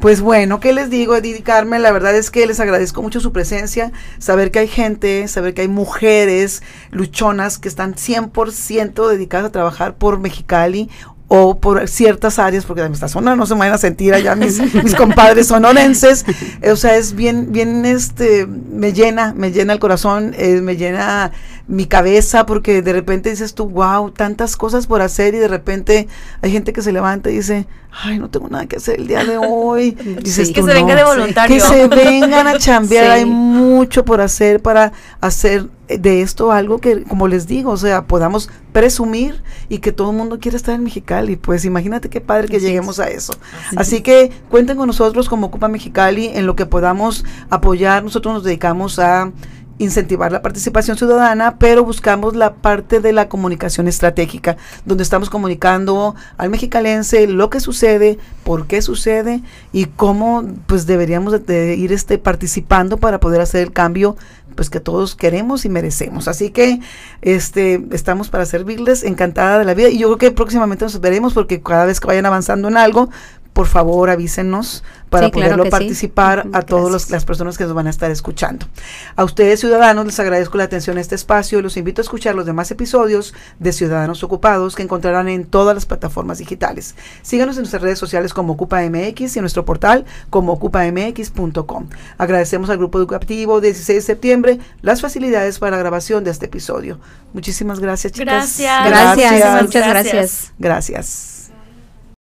Pues 0.01 0.21
bueno, 0.21 0.61
¿qué 0.61 0.73
les 0.73 0.91
digo, 0.91 1.17
Edith 1.17 1.43
Carmen? 1.45 1.83
La 1.83 1.93
verdad 1.93 2.15
es 2.15 2.31
que 2.31 2.47
les 2.47 2.61
agradezco 2.61 3.01
mucho 3.01 3.21
su 3.21 3.33
presencia, 3.33 3.93
saber 4.19 4.51
que 4.51 4.59
hay 4.59 4.69
gente, 4.69 5.29
saber 5.29 5.55
que 5.55 5.63
hay 5.63 5.69
mujeres 5.69 6.63
luchonas 6.91 7.59
que 7.59 7.69
están 7.69 7.95
100% 7.95 9.09
dedicadas 9.09 9.47
a 9.47 9.53
trabajar 9.53 9.97
por 9.97 10.19
Mexicali 10.19 10.91
o 11.29 11.59
por 11.59 11.89
ciertas 11.89 12.39
áreas, 12.39 12.65
porque 12.65 12.83
en 12.83 12.93
esta 12.93 13.09
zona 13.09 13.35
no 13.35 13.47
se 13.47 13.55
me 13.55 13.61
van 13.61 13.73
a 13.73 13.79
sentir 13.79 14.15
allá 14.15 14.35
mis, 14.35 14.61
mis 14.83 14.95
compadres 14.95 15.49
sonorenses, 15.49 16.25
o 16.71 16.77
sea, 16.77 16.97
es 16.97 17.15
bien, 17.15 17.51
bien, 17.51 17.85
este, 17.87 18.47
me 18.47 18.93
llena, 18.93 19.33
me 19.35 19.51
llena 19.51 19.73
el 19.73 19.79
corazón, 19.79 20.35
eh, 20.37 20.61
me 20.61 20.77
llena 20.77 21.33
mi 21.67 21.87
cabeza, 21.87 22.45
porque 22.45 22.83
de 22.83 22.93
repente 22.93 23.31
dices 23.31 23.55
tú, 23.55 23.69
wow, 23.69 24.11
tantas 24.11 24.57
cosas 24.57 24.87
por 24.87 25.01
hacer 25.01 25.35
y 25.35 25.39
de 25.39 25.49
repente 25.49 26.09
hay 26.43 26.51
gente 26.51 26.73
que 26.73 26.83
se 26.83 26.93
levanta 26.93 27.31
y 27.31 27.37
dice, 27.37 27.67
ay, 27.91 28.19
no 28.19 28.29
tengo 28.29 28.49
nada 28.49 28.67
que 28.67 28.77
hacer 28.77 29.01
el 29.01 29.07
día 29.07 29.25
de 29.25 29.39
hoy. 29.39 29.93
Dices 30.23 30.51
que 30.51 30.63
se 30.63 30.75
venga 30.75 30.95
de 30.95 31.05
voluntario. 31.05 31.57
Que 31.57 31.63
se 31.63 31.89
vengan 31.89 32.47
a 32.47 32.59
chambear, 32.59 33.11
hay 33.11 33.25
mucho 33.25 34.05
por 34.05 34.21
hacer 34.21 34.61
para 34.61 34.93
hacer 35.21 35.69
de 35.89 36.23
esto 36.23 36.53
algo 36.53 36.79
que, 36.79 37.03
como 37.05 37.29
les 37.29 37.47
digo, 37.47 37.71
o 37.71 37.77
sea, 37.77 38.07
podamos 38.07 38.51
presumir 38.73 39.43
y 39.69 39.79
que 39.79 39.93
todo 39.93 40.11
el 40.11 40.17
mundo 40.17 40.39
quiera 40.41 40.57
estar 40.57 40.75
en 40.75 40.85
Mexicali. 40.85 41.37
Pues 41.37 41.65
imagínate 41.65 42.11
qué 42.11 42.21
padre 42.21 42.49
que 42.49 42.61
lleguemos 42.61 43.01
a 43.01 43.09
eso. 43.09 43.35
Así, 43.77 44.03
que 44.03 44.31
cuenten 44.51 44.77
con 44.77 44.87
nosotros 44.87 45.29
como 45.29 45.47
Ocupa 45.47 45.69
Mexicali 45.69 46.29
en 46.29 46.47
lo 46.47 46.57
que 46.57 46.67
podamos 46.67 47.25
apoyar. 47.49 48.03
Nosotros 48.03 48.35
nos 48.35 48.45
dedicamos 48.45 48.99
a 48.99 49.31
incentivar 49.79 50.31
la 50.33 50.43
participación 50.43 50.97
ciudadana, 50.97 51.57
pero 51.59 51.85
buscamos 51.85 52.37
la 52.37 52.55
parte 52.55 53.01
de 53.01 53.13
la 53.13 53.29
comunicación 53.29 53.89
estratégica, 53.89 54.57
donde 54.85 55.03
estamos 55.03 55.31
comunicando 55.31 56.15
al 56.37 56.51
mexicalense 56.51 57.27
lo 57.27 57.51
que 57.51 57.61
sucede, 57.61 58.19
por 58.45 58.67
qué 58.67 58.83
sucede 58.83 59.43
y 59.73 59.87
cómo 59.87 60.45
pues 60.67 60.87
deberíamos 60.87 61.45
de, 61.47 61.75
ir 61.77 61.93
este 61.93 62.19
participando 62.19 62.99
para 62.99 63.21
poder 63.21 63.41
hacer 63.41 63.63
el 63.63 63.73
cambio 63.73 64.17
pues 64.55 64.71
que 64.71 64.79
todos 64.79 65.17
queremos 65.17 65.65
y 65.65 65.69
merecemos. 65.69 66.29
Así 66.29 66.51
que 66.51 66.79
este 67.23 67.85
estamos 67.91 68.29
para 68.29 68.47
servirles, 68.47 69.03
encantada 69.03 69.59
de 69.59 69.65
la 69.65 69.75
vida 69.75 69.89
y 69.89 69.99
yo 69.99 70.07
creo 70.09 70.19
que 70.19 70.31
próximamente 70.31 70.85
nos 70.85 71.01
veremos 71.01 71.35
porque 71.35 71.61
cada 71.61 71.87
vez 71.87 71.99
que 71.99 72.07
vayan 72.07 72.27
avanzando 72.27 72.69
en 72.69 72.77
algo, 72.77 73.11
por 73.55 73.67
favor 73.67 74.11
avísenos 74.11 74.83
para 75.09 75.31
poderlo 75.31 75.71
participar 75.71 76.49
a 76.53 76.63
todas 76.63 77.09
las 77.09 77.25
personas 77.25 77.57
que 77.57 77.63
nos 77.65 77.73
van 77.73 77.87
a 77.87 77.91
estar 77.91 78.11
escuchando. 78.11 78.67
A 79.15 79.23
ustedes 79.23 79.61
ciudadanos 79.61 80.05
les 80.07 80.19
agradezco 80.19 80.59
la 80.59 80.65
atención 80.65 80.99
a 80.99 81.01
este 81.01 81.15
espacio 81.15 81.61
y 81.61 81.63
los 81.63 81.77
invito 81.77 82.01
a 82.01 82.05
escuchar 82.05 82.35
los 82.35 82.47
demás 82.47 82.73
episodios 82.73 83.33
de 83.61 83.73
Ciudadanos 83.73 84.25
Ocupados 84.25 84.75
que 84.75 84.83
encontrarán 84.83 85.29
en 85.29 85.45
todas 85.45 85.73
las 85.73 85.87
plataformas 85.87 86.39
digitales. 86.39 86.97
Síganos 87.23 87.57
en 87.57 87.63
nuestras 87.63 87.81
redes 87.81 87.99
sociales 87.99 88.35
como 88.35 88.55
OcupaMX 88.55 89.37
y 89.37 89.39
en 89.39 89.43
nuestro 89.43 89.65
portal 89.65 90.05
como 90.31 90.53
ocupamx.com. 90.55 91.89
Agradecemos 92.19 92.71
al 92.71 92.79
Grupo 92.79 92.99
Educativo 92.99 93.61
16 93.61 93.99
de 93.99 94.03
septiembre 94.03 94.59
las 94.83 95.01
facilidades 95.01 95.61
para 95.61 95.77
la 95.77 95.79
grabación 95.79 96.25
de 96.25 96.33
este 96.33 96.47
episodio. 96.47 96.99
Muchísimas 97.33 97.79
gracias, 97.79 98.13
chicas. 98.13 98.59
Gracias. 98.59 98.85
Gracias. 98.85 99.63
Muchas 99.63 99.89
gracias. 99.89 100.53
Gracias. 100.59 101.44